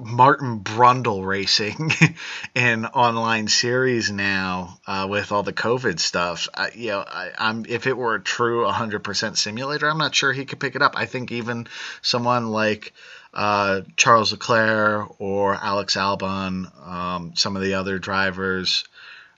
Martin 0.00 0.60
Brundle 0.60 1.24
racing 1.24 1.92
in 2.54 2.86
online 2.86 3.48
series 3.48 4.10
now 4.10 4.78
uh, 4.86 5.06
with 5.08 5.30
all 5.30 5.42
the 5.42 5.52
COVID 5.52 6.00
stuff. 6.00 6.48
Uh, 6.54 6.68
you 6.74 6.88
know, 6.88 7.04
I, 7.06 7.30
am 7.38 7.66
if 7.68 7.86
it 7.86 7.96
were 7.96 8.14
a 8.14 8.20
true 8.20 8.64
100% 8.64 9.36
simulator, 9.36 9.88
I'm 9.88 9.98
not 9.98 10.14
sure 10.14 10.32
he 10.32 10.46
could 10.46 10.60
pick 10.60 10.74
it 10.74 10.82
up. 10.82 10.94
I 10.96 11.06
think 11.06 11.32
even 11.32 11.66
someone 12.02 12.48
like 12.48 12.92
uh, 13.34 13.82
Charles 13.96 14.32
Leclerc 14.32 15.20
or 15.20 15.54
Alex 15.54 15.96
Albon, 15.96 16.70
um, 16.86 17.32
some 17.36 17.56
of 17.56 17.62
the 17.62 17.74
other 17.74 17.98
drivers. 17.98 18.84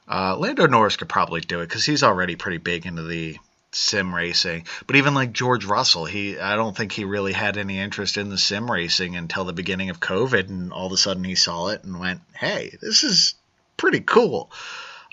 Uh, 0.08 0.36
Lando 0.36 0.66
Norris 0.66 0.96
could 0.96 1.08
probably 1.08 1.40
do 1.40 1.60
it 1.60 1.68
because 1.68 1.84
he's 1.84 2.02
already 2.02 2.36
pretty 2.36 2.58
big 2.58 2.86
into 2.86 3.02
the 3.02 3.38
sim 3.74 4.14
racing. 4.14 4.66
But 4.86 4.96
even 4.96 5.14
like 5.14 5.32
George 5.32 5.64
Russell, 5.64 6.04
he 6.04 6.38
I 6.38 6.56
don't 6.56 6.76
think 6.76 6.92
he 6.92 7.04
really 7.04 7.32
had 7.32 7.56
any 7.56 7.78
interest 7.78 8.16
in 8.16 8.28
the 8.28 8.38
sim 8.38 8.70
racing 8.70 9.16
until 9.16 9.44
the 9.44 9.52
beginning 9.52 9.90
of 9.90 10.00
COVID, 10.00 10.48
and 10.48 10.72
all 10.72 10.86
of 10.86 10.92
a 10.92 10.96
sudden 10.96 11.24
he 11.24 11.34
saw 11.34 11.68
it 11.68 11.84
and 11.84 11.98
went, 11.98 12.20
"Hey, 12.34 12.76
this 12.80 13.04
is 13.04 13.34
pretty 13.76 14.00
cool." 14.00 14.50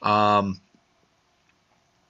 Um, 0.01 0.61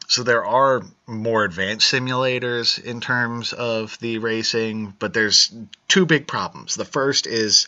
so 0.08 0.24
there 0.24 0.44
are 0.44 0.82
more 1.06 1.44
advanced 1.44 1.94
simulators 1.94 2.84
in 2.84 3.00
terms 3.00 3.54
of 3.54 3.98
the 4.00 4.18
racing, 4.18 4.96
but 4.98 5.14
there's 5.14 5.54
two 5.88 6.08
big 6.08 6.26
problems. 6.26 6.76
The 6.76 6.84
first 6.84 7.28
is 7.28 7.68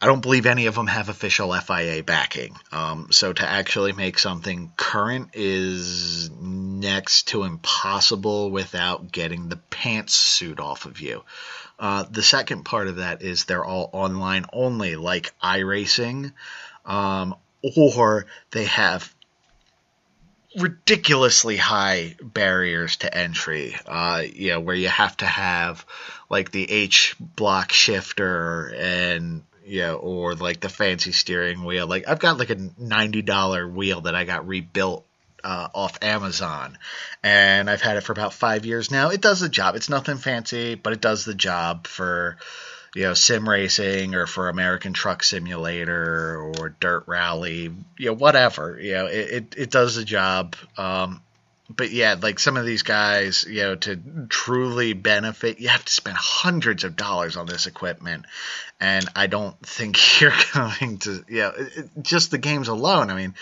I 0.00 0.06
don't 0.06 0.20
believe 0.20 0.46
any 0.46 0.66
of 0.66 0.76
them 0.76 0.86
have 0.86 1.08
official 1.08 1.52
FIA 1.52 2.04
backing. 2.04 2.56
Um, 2.70 3.08
so 3.10 3.32
to 3.32 3.48
actually 3.48 3.92
make 3.92 4.18
something 4.18 4.72
current 4.76 5.30
is 5.34 6.30
next 6.30 7.28
to 7.28 7.42
impossible 7.42 8.52
without 8.52 9.10
getting 9.10 9.48
the 9.48 9.56
pants 9.56 10.14
suit 10.14 10.60
off 10.60 10.86
of 10.86 11.00
you. 11.00 11.24
Uh, 11.80 12.04
the 12.10 12.22
second 12.22 12.64
part 12.64 12.86
of 12.86 12.96
that 12.96 13.22
is 13.22 13.44
they're 13.44 13.64
all 13.64 13.90
online 13.92 14.44
only, 14.52 14.94
like 14.94 15.32
iRacing, 15.42 16.32
um, 16.86 17.34
or 17.76 18.26
they 18.52 18.64
have 18.64 19.12
ridiculously 20.56 21.56
high 21.56 22.14
barriers 22.22 22.96
to 22.96 23.12
entry. 23.12 23.76
Uh, 23.84 24.22
you 24.32 24.50
know, 24.50 24.60
where 24.60 24.76
you 24.76 24.88
have 24.88 25.16
to 25.16 25.26
have 25.26 25.84
like 26.30 26.52
the 26.52 26.70
H 26.70 27.16
block 27.18 27.72
shifter 27.72 28.72
and 28.76 29.42
know, 29.68 29.96
or 29.96 30.34
like 30.34 30.60
the 30.60 30.68
fancy 30.68 31.12
steering 31.12 31.64
wheel. 31.64 31.86
Like 31.86 32.08
I've 32.08 32.18
got 32.18 32.38
like 32.38 32.50
a 32.50 32.70
ninety 32.78 33.22
dollar 33.22 33.68
wheel 33.68 34.02
that 34.02 34.14
I 34.14 34.24
got 34.24 34.48
rebuilt 34.48 35.04
uh, 35.44 35.68
off 35.74 35.98
Amazon, 36.02 36.78
and 37.22 37.68
I've 37.70 37.82
had 37.82 37.96
it 37.96 38.02
for 38.02 38.12
about 38.12 38.32
five 38.32 38.66
years 38.66 38.90
now. 38.90 39.10
It 39.10 39.20
does 39.20 39.40
the 39.40 39.48
job. 39.48 39.76
It's 39.76 39.88
nothing 39.88 40.16
fancy, 40.16 40.74
but 40.74 40.92
it 40.92 41.00
does 41.00 41.24
the 41.24 41.34
job 41.34 41.86
for 41.86 42.38
you 42.94 43.02
know, 43.02 43.14
sim 43.14 43.48
racing 43.48 44.14
or 44.14 44.26
for 44.26 44.48
American 44.48 44.92
Truck 44.92 45.22
Simulator 45.22 46.40
or 46.40 46.70
Dirt 46.80 47.04
Rally, 47.06 47.70
you 47.98 48.06
know, 48.06 48.14
whatever. 48.14 48.78
You 48.80 48.92
know, 48.94 49.06
it, 49.06 49.30
it, 49.30 49.54
it 49.56 49.70
does 49.70 49.94
the 49.94 50.04
job. 50.04 50.56
Um, 50.76 51.22
but 51.68 51.90
yeah, 51.90 52.16
like 52.20 52.38
some 52.38 52.56
of 52.56 52.64
these 52.64 52.82
guys, 52.82 53.44
you 53.48 53.60
know, 53.60 53.74
to 53.76 54.00
truly 54.28 54.94
benefit, 54.94 55.60
you 55.60 55.68
have 55.68 55.84
to 55.84 55.92
spend 55.92 56.16
hundreds 56.16 56.84
of 56.84 56.96
dollars 56.96 57.36
on 57.36 57.46
this 57.46 57.66
equipment. 57.66 58.24
And 58.80 59.06
I 59.14 59.26
don't 59.26 59.58
think 59.66 59.98
you're 60.20 60.32
going 60.54 60.98
to, 60.98 61.24
you 61.28 61.40
know, 61.40 61.52
it, 61.56 61.90
just 62.00 62.30
the 62.30 62.38
games 62.38 62.68
alone. 62.68 63.10
I 63.10 63.14
mean, 63.14 63.34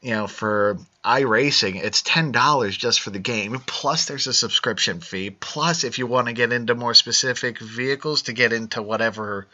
you 0.00 0.10
know, 0.10 0.26
for 0.26 0.78
iRacing, 1.04 1.82
it's 1.82 2.02
ten 2.02 2.32
dollars 2.32 2.76
just 2.76 3.00
for 3.00 3.10
the 3.10 3.20
game. 3.20 3.62
Plus, 3.64 4.06
there's 4.06 4.26
a 4.26 4.34
subscription 4.34 5.00
fee. 5.00 5.30
Plus, 5.30 5.84
if 5.84 5.98
you 5.98 6.08
want 6.08 6.26
to 6.26 6.32
get 6.32 6.52
into 6.52 6.74
more 6.74 6.94
specific 6.94 7.60
vehicles 7.60 8.22
to 8.22 8.32
get 8.32 8.52
into 8.52 8.82
whatever 8.82 9.46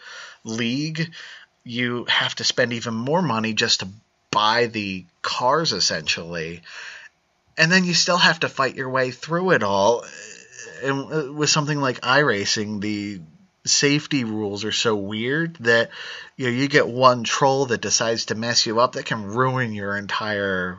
league, 0.44 1.12
you 1.64 2.06
have 2.09 2.34
to 2.36 2.44
spend 2.44 2.72
even 2.72 2.94
more 2.94 3.20
money 3.20 3.52
just 3.52 3.80
to 3.80 3.88
buy 4.30 4.66
the 4.66 5.04
cars, 5.20 5.74
essentially. 5.74 6.62
And 7.59 7.70
then 7.70 7.84
you 7.84 7.94
still 7.94 8.16
have 8.16 8.40
to 8.40 8.48
fight 8.48 8.76
your 8.76 8.88
way 8.88 9.11
through 9.11 9.50
it 9.50 9.62
all. 9.62 10.04
And 10.82 11.12
uh, 11.12 11.32
with 11.32 11.50
something 11.50 11.80
like 11.80 12.00
iRacing, 12.00 12.80
the 12.80 13.20
safety 13.64 14.24
rules 14.24 14.64
are 14.64 14.72
so 14.72 14.96
weird 14.96 15.56
that 15.56 15.90
you 16.36 16.46
know 16.46 16.52
you 16.52 16.68
get 16.68 16.88
one 16.88 17.24
troll 17.24 17.66
that 17.66 17.80
decides 17.80 18.26
to 18.26 18.34
mess 18.34 18.64
you 18.66 18.80
up 18.80 18.92
that 18.92 19.04
can 19.04 19.26
ruin 19.26 19.72
your 19.72 19.96
entire 19.96 20.78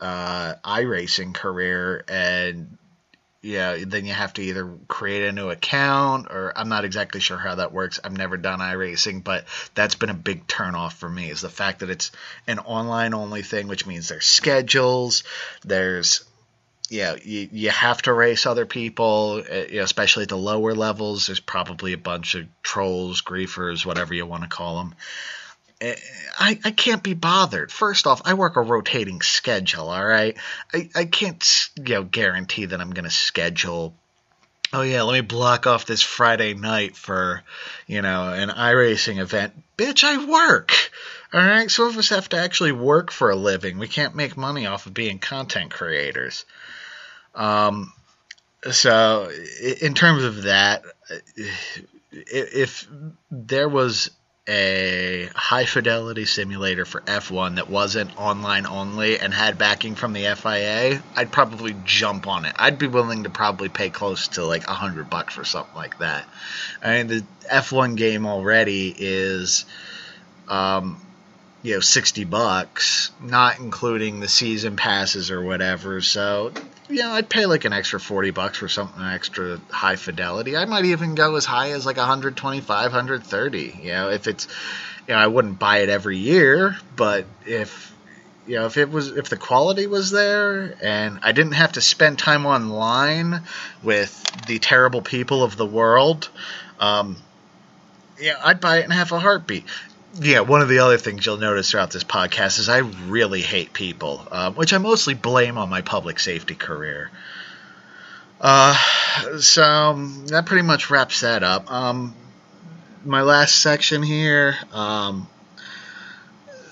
uh, 0.00 0.54
iRacing 0.64 1.34
career 1.34 2.04
and 2.08 2.78
yeah, 3.42 3.78
then 3.86 4.04
you 4.04 4.12
have 4.12 4.34
to 4.34 4.42
either 4.42 4.70
create 4.86 5.26
a 5.26 5.32
new 5.32 5.48
account 5.48 6.26
or 6.30 6.52
I'm 6.56 6.68
not 6.68 6.84
exactly 6.84 7.20
sure 7.20 7.38
how 7.38 7.54
that 7.54 7.72
works. 7.72 7.98
I've 8.04 8.16
never 8.16 8.36
done 8.36 8.58
iRacing, 8.58 9.24
but 9.24 9.46
that's 9.74 9.94
been 9.94 10.10
a 10.10 10.14
big 10.14 10.46
turnoff 10.46 10.92
for 10.92 11.08
me 11.08 11.30
is 11.30 11.40
the 11.40 11.48
fact 11.48 11.80
that 11.80 11.88
it's 11.88 12.12
an 12.46 12.58
online 12.58 13.14
only 13.14 13.42
thing, 13.42 13.66
which 13.66 13.86
means 13.86 14.08
there's 14.08 14.26
schedules, 14.26 15.24
there's 15.64 16.24
yeah, 16.90 17.14
you, 17.22 17.48
you 17.52 17.70
have 17.70 18.02
to 18.02 18.12
race 18.12 18.46
other 18.46 18.66
people, 18.66 19.44
eh, 19.48 19.66
know, 19.76 19.84
especially 19.84 20.24
at 20.24 20.28
the 20.28 20.36
lower 20.36 20.74
levels. 20.74 21.28
There's 21.28 21.38
probably 21.38 21.92
a 21.92 21.98
bunch 21.98 22.34
of 22.34 22.48
trolls, 22.64 23.22
griefers, 23.22 23.86
whatever 23.86 24.12
you 24.12 24.26
want 24.26 24.42
to 24.42 24.48
call 24.48 24.78
them. 24.78 24.94
I, 25.82 26.58
I 26.64 26.70
can't 26.72 27.02
be 27.02 27.14
bothered. 27.14 27.72
First 27.72 28.06
off, 28.06 28.22
I 28.24 28.34
work 28.34 28.56
a 28.56 28.60
rotating 28.60 29.22
schedule, 29.22 29.88
all 29.88 30.04
right? 30.04 30.36
I, 30.74 30.90
I 30.94 31.04
can't 31.06 31.70
you 31.76 31.94
know, 31.94 32.04
guarantee 32.04 32.66
that 32.66 32.80
I'm 32.80 32.90
going 32.90 33.04
to 33.04 33.10
schedule 33.10 33.94
oh 34.72 34.82
yeah, 34.82 35.02
let 35.02 35.14
me 35.14 35.20
block 35.20 35.66
off 35.66 35.86
this 35.86 36.02
Friday 36.02 36.54
night 36.54 36.96
for, 36.96 37.42
you 37.86 38.02
know, 38.02 38.32
an 38.32 38.48
iRacing 38.48 39.18
event. 39.18 39.52
Bitch, 39.76 40.04
I 40.04 40.24
work. 40.24 40.72
All 41.32 41.40
right, 41.40 41.70
some 41.70 41.88
of 41.88 41.96
us 41.96 42.08
have 42.10 42.28
to 42.30 42.38
actually 42.38 42.72
work 42.72 43.10
for 43.10 43.30
a 43.30 43.36
living. 43.36 43.78
We 43.78 43.88
can't 43.88 44.14
make 44.14 44.36
money 44.36 44.66
off 44.66 44.86
of 44.86 44.94
being 44.94 45.18
content 45.18 45.70
creators. 45.70 46.44
Um, 47.34 47.92
so 48.70 49.30
in 49.80 49.94
terms 49.94 50.24
of 50.24 50.42
that, 50.42 50.82
if 52.10 52.88
there 53.30 53.68
was 53.68 54.10
a 54.50 55.30
high 55.32 55.64
fidelity 55.64 56.24
simulator 56.24 56.84
for 56.84 57.00
F1 57.02 57.54
that 57.54 57.70
wasn't 57.70 58.18
online 58.18 58.66
only 58.66 59.16
and 59.18 59.32
had 59.32 59.56
backing 59.58 59.94
from 59.94 60.12
the 60.12 60.34
FIA, 60.34 61.00
I'd 61.14 61.30
probably 61.30 61.76
jump 61.84 62.26
on 62.26 62.44
it. 62.44 62.54
I'd 62.58 62.76
be 62.76 62.88
willing 62.88 63.22
to 63.22 63.30
probably 63.30 63.68
pay 63.68 63.90
close 63.90 64.26
to 64.28 64.44
like 64.44 64.66
a 64.66 64.74
hundred 64.74 65.08
bucks 65.08 65.34
for 65.34 65.44
something 65.44 65.76
like 65.76 65.98
that. 65.98 66.26
I 66.82 66.98
mean, 66.98 67.06
the 67.06 67.24
F1 67.48 67.96
game 67.96 68.26
already 68.26 68.92
is, 68.98 69.66
um, 70.48 71.00
you 71.62 71.74
know, 71.74 71.80
60 71.80 72.24
bucks, 72.24 73.12
not 73.22 73.60
including 73.60 74.18
the 74.18 74.28
season 74.28 74.74
passes 74.74 75.30
or 75.30 75.40
whatever. 75.42 76.00
So, 76.00 76.52
you 76.90 77.02
know, 77.02 77.12
I'd 77.12 77.28
pay 77.28 77.46
like 77.46 77.64
an 77.64 77.72
extra 77.72 78.00
40 78.00 78.30
bucks 78.30 78.58
for 78.58 78.68
something 78.68 79.02
extra 79.02 79.60
high 79.70 79.96
fidelity. 79.96 80.56
I 80.56 80.64
might 80.64 80.84
even 80.86 81.14
go 81.14 81.36
as 81.36 81.44
high 81.44 81.70
as 81.70 81.86
like 81.86 81.96
125, 81.96 82.92
130. 82.92 83.80
You 83.82 83.92
know, 83.92 84.10
if 84.10 84.26
it's, 84.26 84.48
you 85.06 85.14
know, 85.14 85.20
I 85.20 85.26
wouldn't 85.26 85.58
buy 85.58 85.78
it 85.78 85.88
every 85.88 86.18
year, 86.18 86.76
but 86.96 87.26
if, 87.46 87.94
you 88.46 88.56
know, 88.56 88.66
if 88.66 88.76
it 88.76 88.90
was, 88.90 89.08
if 89.08 89.28
the 89.28 89.36
quality 89.36 89.86
was 89.86 90.10
there 90.10 90.76
and 90.82 91.20
I 91.22 91.32
didn't 91.32 91.52
have 91.52 91.72
to 91.72 91.80
spend 91.80 92.18
time 92.18 92.46
online 92.46 93.42
with 93.82 94.46
the 94.46 94.58
terrible 94.58 95.02
people 95.02 95.44
of 95.44 95.56
the 95.56 95.66
world, 95.66 96.28
um, 96.80 97.16
yeah, 98.18 98.34
I'd 98.42 98.60
buy 98.60 98.78
it 98.78 98.84
in 98.84 98.90
half 98.90 99.12
a 99.12 99.18
heartbeat 99.18 99.64
yeah, 100.14 100.40
one 100.40 100.60
of 100.60 100.68
the 100.68 100.80
other 100.80 100.98
things 100.98 101.24
you'll 101.24 101.36
notice 101.36 101.70
throughout 101.70 101.90
this 101.90 102.04
podcast 102.04 102.58
is 102.58 102.68
I 102.68 102.78
really 102.78 103.42
hate 103.42 103.72
people, 103.72 104.26
uh, 104.30 104.50
which 104.52 104.72
I 104.72 104.78
mostly 104.78 105.14
blame 105.14 105.56
on 105.58 105.68
my 105.68 105.82
public 105.82 106.18
safety 106.18 106.54
career. 106.54 107.10
Uh, 108.40 108.74
so 109.38 110.08
that 110.26 110.46
pretty 110.46 110.62
much 110.62 110.90
wraps 110.90 111.20
that 111.20 111.42
up. 111.42 111.70
Um, 111.70 112.14
my 113.04 113.22
last 113.22 113.60
section 113.60 114.02
here. 114.02 114.56
Um, 114.72 115.28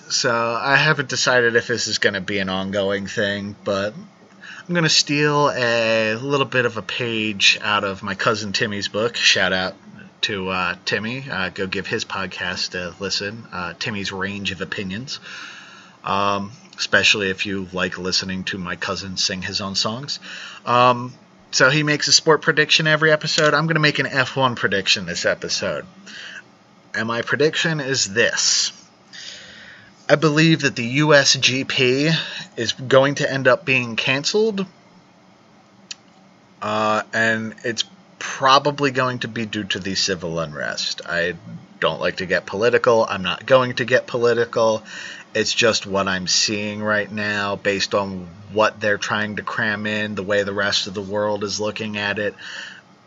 so 0.09 0.31
I 0.31 0.75
haven't 0.75 1.09
decided 1.09 1.55
if 1.55 1.67
this 1.67 1.87
is 1.87 1.99
going 1.99 2.15
to 2.15 2.21
be 2.21 2.39
an 2.39 2.49
ongoing 2.49 3.07
thing, 3.07 3.55
but 3.63 3.93
I'm 3.93 4.73
going 4.73 4.83
to 4.83 4.89
steal 4.89 5.51
a 5.51 6.15
little 6.15 6.45
bit 6.45 6.65
of 6.65 6.77
a 6.77 6.81
page 6.81 7.59
out 7.61 7.83
of 7.83 8.03
my 8.03 8.15
cousin 8.15 8.51
Timmy's 8.51 8.87
book. 8.87 9.15
Shout 9.15 9.53
out 9.53 9.75
to 10.21 10.49
uh, 10.49 10.75
Timmy. 10.85 11.29
Uh, 11.29 11.49
go 11.49 11.67
give 11.67 11.87
his 11.87 12.05
podcast 12.05 12.75
a 12.75 12.93
listen. 13.01 13.47
Uh, 13.51 13.73
Timmy's 13.79 14.11
Range 14.11 14.51
of 14.51 14.61
Opinions. 14.61 15.19
Um, 16.03 16.51
especially 16.77 17.29
if 17.29 17.45
you 17.45 17.67
like 17.73 17.97
listening 17.97 18.45
to 18.45 18.57
my 18.57 18.75
cousin 18.77 19.17
sing 19.17 19.41
his 19.41 19.59
own 19.59 19.75
songs. 19.75 20.19
Um, 20.65 21.13
so 21.51 21.69
he 21.69 21.83
makes 21.83 22.07
a 22.07 22.11
sport 22.11 22.41
prediction 22.41 22.87
every 22.87 23.11
episode. 23.11 23.53
I'm 23.53 23.65
going 23.65 23.75
to 23.75 23.81
make 23.81 23.99
an 23.99 24.05
F1 24.05 24.55
prediction 24.55 25.05
this 25.05 25.25
episode. 25.25 25.85
And 26.95 27.07
my 27.07 27.21
prediction 27.21 27.79
is 27.81 28.05
this. 28.13 28.71
I 30.07 30.15
believe 30.15 30.61
that 30.61 30.75
the 30.75 30.99
USGP 30.99 32.15
is 32.55 32.71
going 32.71 33.15
to 33.15 33.31
end 33.31 33.47
up 33.47 33.65
being 33.65 33.95
canceled. 33.95 34.65
Uh, 36.61 37.03
and 37.13 37.55
it's 37.63 37.83
probably 38.19 38.91
going 38.91 39.19
to 39.19 39.27
be 39.27 39.45
due 39.45 39.63
to 39.63 39.79
the 39.79 39.95
civil 39.95 40.39
unrest. 40.39 41.01
I 41.05 41.35
don't 41.79 42.01
like 42.01 42.17
to 42.17 42.25
get 42.25 42.45
political. 42.45 43.05
I'm 43.07 43.23
not 43.23 43.45
going 43.45 43.75
to 43.75 43.85
get 43.85 44.05
political. 44.05 44.83
It's 45.33 45.53
just 45.53 45.85
what 45.85 46.07
I'm 46.07 46.27
seeing 46.27 46.83
right 46.83 47.09
now 47.11 47.55
based 47.55 47.95
on 47.95 48.27
what 48.51 48.79
they're 48.79 48.97
trying 48.97 49.37
to 49.37 49.43
cram 49.43 49.85
in, 49.85 50.15
the 50.15 50.23
way 50.23 50.43
the 50.43 50.53
rest 50.53 50.87
of 50.87 50.93
the 50.93 51.01
world 51.01 51.43
is 51.43 51.59
looking 51.59 51.97
at 51.97 52.19
it. 52.19 52.35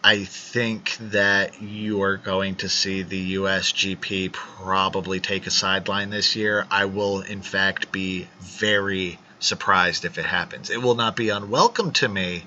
I 0.05 0.25
think 0.25 0.97
that 1.11 1.63
you 1.63 2.03
are 2.03 2.17
going 2.17 2.57
to 2.57 2.69
see 2.69 3.03
the 3.03 3.37
USGP 3.37 4.33
probably 4.33 5.21
take 5.21 5.47
a 5.47 5.51
sideline 5.51 6.11
this 6.11 6.35
year. 6.35 6.67
I 6.71 6.87
will, 6.87 7.21
in 7.21 7.43
fact, 7.43 7.93
be 7.93 8.27
very 8.41 9.19
surprised 9.39 10.05
if 10.05 10.19
it 10.19 10.25
happens. 10.25 10.71
It 10.71 10.83
will 10.83 10.97
not 10.97 11.15
be 11.15 11.29
unwelcome 11.29 11.93
to 11.93 12.09
me 12.09 12.45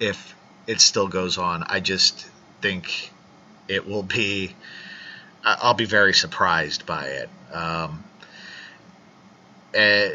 if 0.00 0.34
it 0.66 0.80
still 0.80 1.08
goes 1.08 1.38
on. 1.38 1.64
I 1.66 1.80
just 1.80 2.26
think 2.60 3.12
it 3.68 3.86
will 3.86 4.02
be. 4.02 4.54
I'll 5.44 5.74
be 5.74 5.84
very 5.84 6.14
surprised 6.14 6.86
by 6.86 7.04
it. 7.04 7.28
Um, 7.52 8.02
uh, 9.76 10.08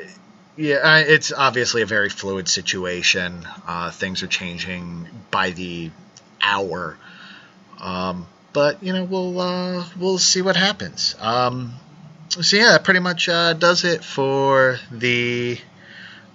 yeah, 0.58 0.98
it's 1.00 1.32
obviously 1.32 1.84
a 1.84 1.86
very 1.86 2.10
fluid 2.10 2.48
situation. 2.48 3.48
Uh, 3.68 3.92
things 3.92 4.24
are 4.24 4.28
changing 4.28 5.08
by 5.32 5.52
the 5.52 5.92
hour, 6.42 6.98
um, 7.80 8.26
but 8.52 8.82
you 8.84 8.92
know 8.94 9.04
we'll 9.04 9.40
uh, 9.40 9.86
we'll 9.98 10.18
see 10.18 10.42
what 10.42 10.56
happens. 10.56 11.16
Um, 11.20 11.74
so 12.30 12.58
yeah, 12.58 12.72
that 12.72 12.84
pretty 12.84 13.00
much 13.00 13.30
uh, 13.30 13.54
does 13.54 13.86
it 13.86 14.04
for 14.04 14.80
the 14.92 15.60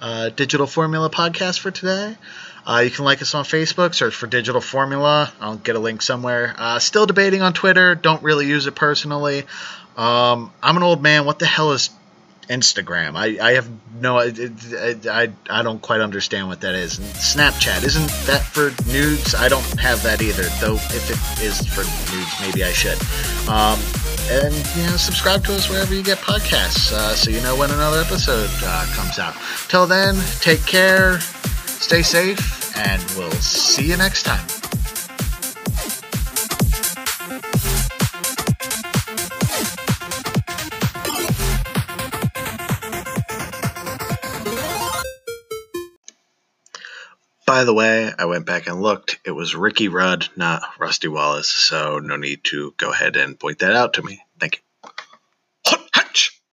uh, 0.01 0.31
Digital 0.31 0.67
Formula 0.67 1.11
podcast 1.11 1.59
for 1.59 1.71
today. 1.71 2.17
Uh, 2.67 2.81
you 2.85 2.91
can 2.91 3.05
like 3.05 3.21
us 3.21 3.35
on 3.35 3.45
Facebook, 3.45 3.95
search 3.95 4.15
for 4.15 4.27
Digital 4.27 4.61
Formula. 4.61 5.33
I'll 5.41 5.57
get 5.57 5.77
a 5.77 5.79
link 5.79 6.01
somewhere. 6.01 6.55
Uh, 6.57 6.79
still 6.79 7.07
debating 7.07 7.43
on 7.43 7.53
Twitter. 7.53 7.95
Don't 7.95 8.23
really 8.23 8.47
use 8.47 8.67
it 8.67 8.75
personally. 8.75 9.45
Um, 9.97 10.51
I'm 10.63 10.77
an 10.77 10.83
old 10.83 11.03
man. 11.03 11.27
What 11.27 11.39
the 11.39 11.47
hell 11.47 11.73
is 11.73 11.91
Instagram? 12.49 13.17
I, 13.17 13.39
I 13.47 13.53
have 13.55 13.69
no. 14.01 14.19
I, 14.19 14.33
I, 15.11 15.31
I 15.51 15.63
don't 15.63 15.81
quite 15.81 16.01
understand 16.01 16.49
what 16.49 16.63
that 16.63 16.75
is. 16.75 16.99
And 16.99 17.07
Snapchat 17.09 17.85
isn't 17.85 18.09
that 18.27 18.43
for 18.43 18.73
nudes? 18.91 19.35
I 19.35 19.49
don't 19.49 19.65
have 19.79 20.03
that 20.03 20.23
either. 20.23 20.45
Though 20.61 20.75
if 20.75 21.11
it 21.11 21.45
is 21.45 21.67
for 21.67 21.83
nudes, 22.15 22.33
maybe 22.41 22.65
I 22.65 22.73
should. 22.73 22.99
Um, 23.47 23.79
and 24.31 24.55
you 24.75 24.91
know, 24.91 24.97
subscribe 24.97 25.45
to 25.45 25.55
us 25.55 25.69
wherever 25.69 25.95
you 25.95 26.03
get 26.03 26.17
podcasts, 26.17 26.93
uh, 26.93 27.15
so 27.15 27.31
you 27.31 27.43
know 27.43 27.57
when 27.57 27.71
another 27.71 28.01
episode 28.01 28.49
uh, 28.63 28.87
comes 28.95 29.19
out. 29.19 29.37
Till 29.69 29.87
then, 29.87 30.17
take 30.41 30.65
care 30.65 31.19
Stay 31.85 32.01
safe, 32.01 32.75
and 32.79 33.03
we'll 33.15 33.31
see 33.33 33.91
you 33.91 33.97
next 33.99 34.23
time. 34.23 34.41
By 47.47 47.65
the 47.65 47.75
way, 47.75 48.11
I 48.19 48.25
went 48.25 48.47
back 48.47 48.67
and 48.67 48.81
looked. 48.81 49.21
It 49.27 49.33
was 49.33 49.55
Ricky 49.55 49.89
Rudd, 49.89 50.27
not 50.37 50.63
Rusty 50.79 51.09
Wallace, 51.09 51.49
so 51.49 51.99
no 51.99 52.17
need 52.17 52.45
to 52.45 52.73
go 52.79 52.93
ahead 52.93 53.17
and 53.17 53.39
point 53.39 53.59
that 53.59 53.77
out 53.77 53.93
to 53.95 54.03
me. 54.03 54.24